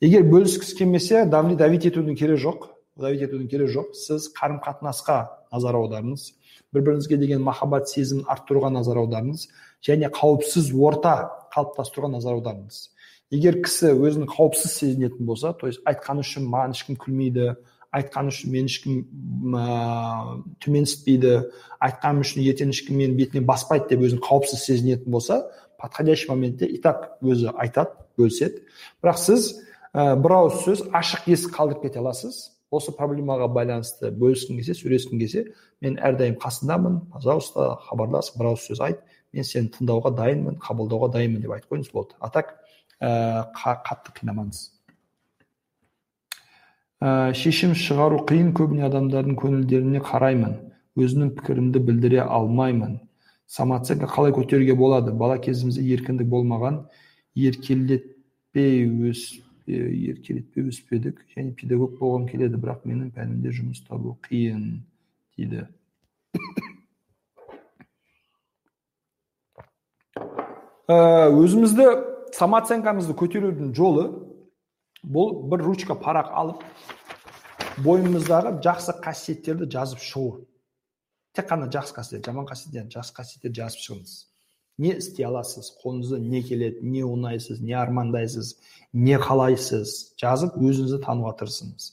Егер 0.00 0.24
бөліскісі 0.24 0.78
келмесе 0.78 1.26
давить 1.28 1.86
етудің 1.92 2.16
керегі 2.16 2.40
жоқ. 2.48 2.70
Давить 3.00 3.24
етудің 3.26 3.48
керегі 3.50 3.74
жоқ. 3.74 3.94
Сіз 3.96 4.30
қарым 4.36 4.60
қатынасқа 4.64 5.18
назар 5.52 5.78
аударыңыз. 5.80 6.30
Бір 6.72 6.84
біріңізге 6.86 7.18
деген 7.20 7.42
махаббат 7.42 7.88
сезімін 7.90 8.28
арттыруға 8.30 8.70
назар 8.74 9.00
аударыңыз. 9.02 9.48
Және 9.86 10.12
қауіпсіз 10.14 10.70
орта 10.76 11.14
қалыптастыруға 11.54 12.12
назар 12.14 12.38
аударыңыз. 12.38 12.80
Егер 13.30 13.60
кісі 13.64 13.94
өзін 13.94 14.28
қауіпсіз 14.30 14.72
сезінетін 14.78 15.26
болса 15.26 15.52
то 15.54 15.68
есть 15.70 15.82
айтқаны 15.86 16.24
үшін 16.26 16.48
маған 16.50 16.74
ешкім 16.74 16.96
күлмейді 16.98 17.52
айтқаны 17.94 18.30
үшін 18.30 18.52
мені 18.54 18.70
ешкім 18.70 18.96
ә, 19.54 20.42
төменсітпейді 20.62 21.32
айтқаным 21.82 22.24
үшін 22.24 22.42
ертең 22.44 22.74
ешкім 22.74 22.98
менің 22.98 23.16
бетіме 23.18 23.44
баспайды 23.46 23.92
деп 23.92 24.04
өзін 24.06 24.22
қауіпсіз 24.22 24.64
сезінетін 24.66 25.10
болса 25.14 25.40
подходящий 25.80 26.30
моментте 26.30 26.66
и 26.66 26.78
так 26.78 27.16
өзі 27.22 27.54
айтады 27.56 27.96
бөліседі. 28.18 28.62
Бірақ 29.02 29.18
сіз 29.18 29.50
ә, 29.94 30.14
бір 30.20 30.36
ауыз 30.36 30.60
сөз 30.66 30.84
ашық 30.92 31.30
есік 31.32 31.54
қалдырып 31.56 31.86
кете 31.86 32.02
аласыз. 32.02 32.50
Осы 32.70 32.94
проблемаға 32.96 33.48
байланысты 33.50 34.12
бөліскің 34.14 34.60
келсе 34.60 34.76
сөйлескің 34.78 35.22
келсе 35.22 35.44
мен 35.82 35.98
әрдайым 35.98 36.38
қасыңдамын 36.42 37.00
пожалуйста 37.12 37.76
хабарлас 37.88 38.32
бір 38.38 38.52
ауыз 38.52 38.66
сөз 38.70 38.82
айт 38.86 39.00
мен 39.32 39.46
сені 39.46 39.72
тыңдауға 39.76 40.14
дайынмын 40.18 40.58
қабылдауға 40.62 41.10
дайынмын 41.16 41.42
деп 41.42 41.56
айтып 41.56 41.74
қойыңыз 41.74 41.92
болды 41.92 42.18
а 42.20 42.30
так 42.30 42.54
ә, 43.00 43.50
қатты 43.56 44.14
қинамаңыз. 44.20 44.64
Ә, 47.00 47.32
шешім 47.36 47.72
шығару 47.78 48.22
қиын 48.28 48.52
көбіне 48.56 48.84
адамдардың 48.90 49.38
көңілдеріне 49.40 50.02
қараймын 50.04 50.58
өзімнің 51.00 51.32
пікірімді 51.38 51.80
білдіре 51.86 52.20
алмаймын. 52.26 52.98
Самооценка 53.50 54.06
қалай 54.06 54.34
көтеруге 54.36 54.76
болады? 54.76 55.14
Бала 55.16 55.38
кезімізде 55.40 55.82
еркіндік 55.94 56.28
болмаған 56.30 56.84
еркелетпей 57.34 58.84
өс 59.10 59.40
еркелетпей 59.70 60.66
өспедік 60.70 61.22
және 61.34 61.54
педагог 61.56 61.98
болғым 62.00 62.26
келеді 62.30 62.60
бірақ 62.60 62.86
менің 62.88 63.10
пәнімде 63.14 63.52
жұмыс 63.54 63.82
табу 63.86 64.16
қиын 64.26 64.80
дейді. 65.36 65.66
Ә, 70.90 71.28
өзімізді 71.30 71.86
самооценкамызды 72.34 73.14
көтерудің 73.18 73.74
жолы 73.76 74.08
бұл 75.04 75.36
бір 75.50 75.62
ручка 75.68 75.94
парақ 75.94 76.32
алып 76.34 76.64
бойымыздағы 77.84 78.56
жақсы 78.64 78.96
қасиеттерді 79.04 79.70
жазып 79.70 80.02
шығу. 80.04 80.32
Тек 81.36 81.46
қана 81.50 81.70
жақсы 81.70 81.94
қасиет 81.96 82.26
жаман 82.26 82.48
қасиет 82.48 82.90
жақсы 82.90 83.14
қасиеттерді 83.16 83.62
жазып 83.62 83.86
шығыңыз. 83.86 84.16
Не 84.78 84.94
істей 84.96 85.26
аласыз 85.26 85.72
қолыңызда 85.82 86.18
не 86.20 86.42
келеді 86.42 86.86
не 86.86 87.02
ұнайсыз 87.04 87.60
не 87.60 87.74
армандайсыз 87.76 88.54
не 88.92 89.18
қалайсыз 89.20 90.14
жазып 90.20 90.56
өзіңізді 90.60 91.00
тануға 91.04 91.34
тырысыңыз. 91.40 91.92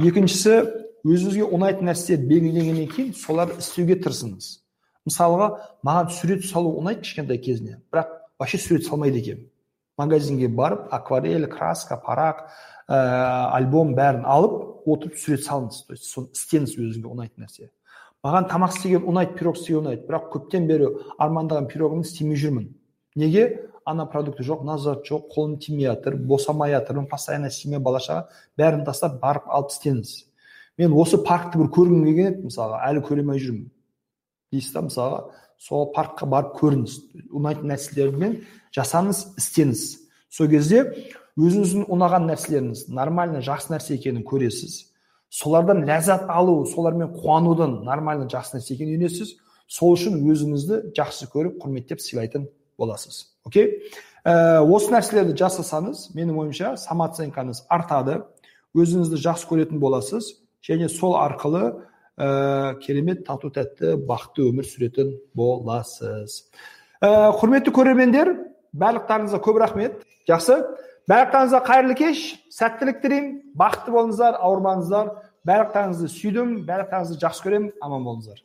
Екіншісі 0.00 0.56
өзіңізге 1.04 1.48
ұнайтын 1.48 1.90
нәрселер 1.90 2.26
белгіленгеннен 2.28 2.90
кейін 2.92 3.14
соларды 3.16 3.58
істеуге 3.60 3.98
тырысыңыз. 4.04 4.50
Мысалға 5.08 5.48
маған 5.86 6.10
сурет 6.14 6.44
салу 6.44 6.74
ұнайды 6.80 7.04
кішкентай 7.04 7.40
кезінен 7.40 7.80
бірақ 7.92 8.12
вообще 8.38 8.58
сурет 8.58 8.86
салмайды 8.86 9.20
екенмін. 9.20 9.48
Магазинге 9.98 10.48
барып 10.48 10.88
акварель 10.92 11.46
краска 11.48 11.98
парақ 12.00 12.46
ә, 12.88 13.52
альбом 13.56 13.94
бәрін 13.96 14.24
алып 14.24 14.86
отырып 14.88 15.18
сурет 15.18 15.44
салыңыз. 15.44 15.84
То 15.86 15.96
есть 15.96 16.08
соны 16.08 16.30
істеңіз 16.36 16.76
өзіңізге 16.76 17.10
ұнайтын 17.10 17.44
нәрсе. 17.44 17.70
Маған 18.24 18.48
тамақ 18.50 18.76
істеген 18.76 19.04
ұнайды 19.08 19.36
пирог 19.38 19.58
істеген 19.58 19.82
ұнайды. 19.84 20.06
Бірақ 20.08 20.30
көптен 20.34 20.66
бері 20.68 20.88
армандаған 21.18 21.68
пирогымды 21.70 22.08
істемей 22.08 22.40
жүрмін. 22.40 22.70
Неге? 23.16 23.66
Ана 23.86 24.04
продукты 24.06 24.44
жоқ 24.44 24.64
мына 24.64 24.78
зат 24.78 25.06
жоқ 25.08 25.30
қолым 25.34 25.58
тимей 25.58 25.88
жатыр 25.88 26.16
босамай 26.16 26.74
жатырмын 26.76 27.08
постоянно 27.08 27.50
семья 27.50 27.80
бала 27.80 27.98
шаға 27.98 28.26
бәрін 28.60 28.84
тастап 28.84 29.16
барып 29.22 29.48
алып 29.48 29.72
істеңіз 29.72 30.12
мен 30.80 30.94
осы 30.96 31.18
паркті 31.20 31.60
бір 31.60 31.68
көргім 31.74 32.04
келген 32.06 32.28
еді 32.30 32.48
мысалға 32.48 32.80
әлі 32.88 33.02
көре 33.04 33.24
алмай 33.24 33.40
жүрмін. 33.42 33.66
Дейсіз 34.52 34.72
да 34.72 34.82
мысалға 34.86 35.18
сол 35.60 35.90
паркқа 35.94 36.28
барып 36.30 36.54
көріңіз. 36.60 36.94
Ұнайтын 37.36 37.68
нәрселермен 37.68 38.36
жасаңыз 38.76 39.24
істеңіз. 39.40 39.82
Сол 40.32 40.48
кезде 40.48 40.84
өзіңіздің 41.36 41.84
ұнаған 41.92 42.30
нәрселеріңіз 42.30 42.86
нормально 42.96 43.42
жақсы 43.44 43.74
нәрсе 43.74 43.98
екенін 43.98 44.24
көресіз. 44.24 44.89
Солардан 45.30 45.84
ләззат 45.86 46.26
алу 46.28 46.64
солармен 46.66 47.14
қуанудың 47.14 47.80
нормально 47.86 48.26
жақсы 48.30 48.58
нәрсе 48.58 48.74
екенін 48.74 48.96
үйренесіз. 48.96 49.36
Сол 49.70 49.94
үшін 49.94 50.18
өзіңізді 50.26 50.80
жақсы 50.96 51.28
көріп 51.30 51.60
құрметтеп 51.62 52.02
сыйлайтын 52.02 52.48
боласыз. 52.78 53.28
Окей? 53.46 53.84
Ә, 54.26 54.60
осы 54.66 54.90
нәрселерді 54.92 55.36
жасасаңыз 55.38 56.10
менің 56.16 56.40
ойымша 56.42 56.74
самооценкаңыз 56.82 57.64
артады 57.70 58.18
өзіңізді 58.76 59.20
жақсы 59.22 59.46
көретін 59.48 59.80
боласыз 59.80 60.34
және 60.66 60.90
сол 60.90 61.14
арқылы 61.20 61.62
ә, 62.18 62.74
керемет 62.82 63.24
тату 63.28 63.52
тәтті 63.54 63.94
бақытты 64.10 64.50
өмір 64.50 64.66
сүретін 64.66 65.14
боласыз. 65.38 66.50
Ә, 67.00 67.30
құрметті 67.38 67.72
көрермендер 67.72 68.34
барлықтарыңызға 68.76 69.40
көп 69.46 69.62
рахмет. 69.62 70.02
Жақсы? 70.28 70.58
Барлықтарыңызға 71.10 71.60
қайырлы 71.66 71.94
кеш 71.98 72.20
сәттілік 72.54 73.00
тілеймін 73.02 73.32
бақытты 73.58 73.94
болыңыздар 73.94 74.36
ауырмаңыздар 74.46 75.08
барлықтарыңызды 75.48 76.10
сүйдім 76.14 76.52
барлықтарыңызды 76.68 77.18
жақсы 77.24 77.46
көремін 77.46 77.72
аман 77.82 78.04
болыңыздар 78.06 78.44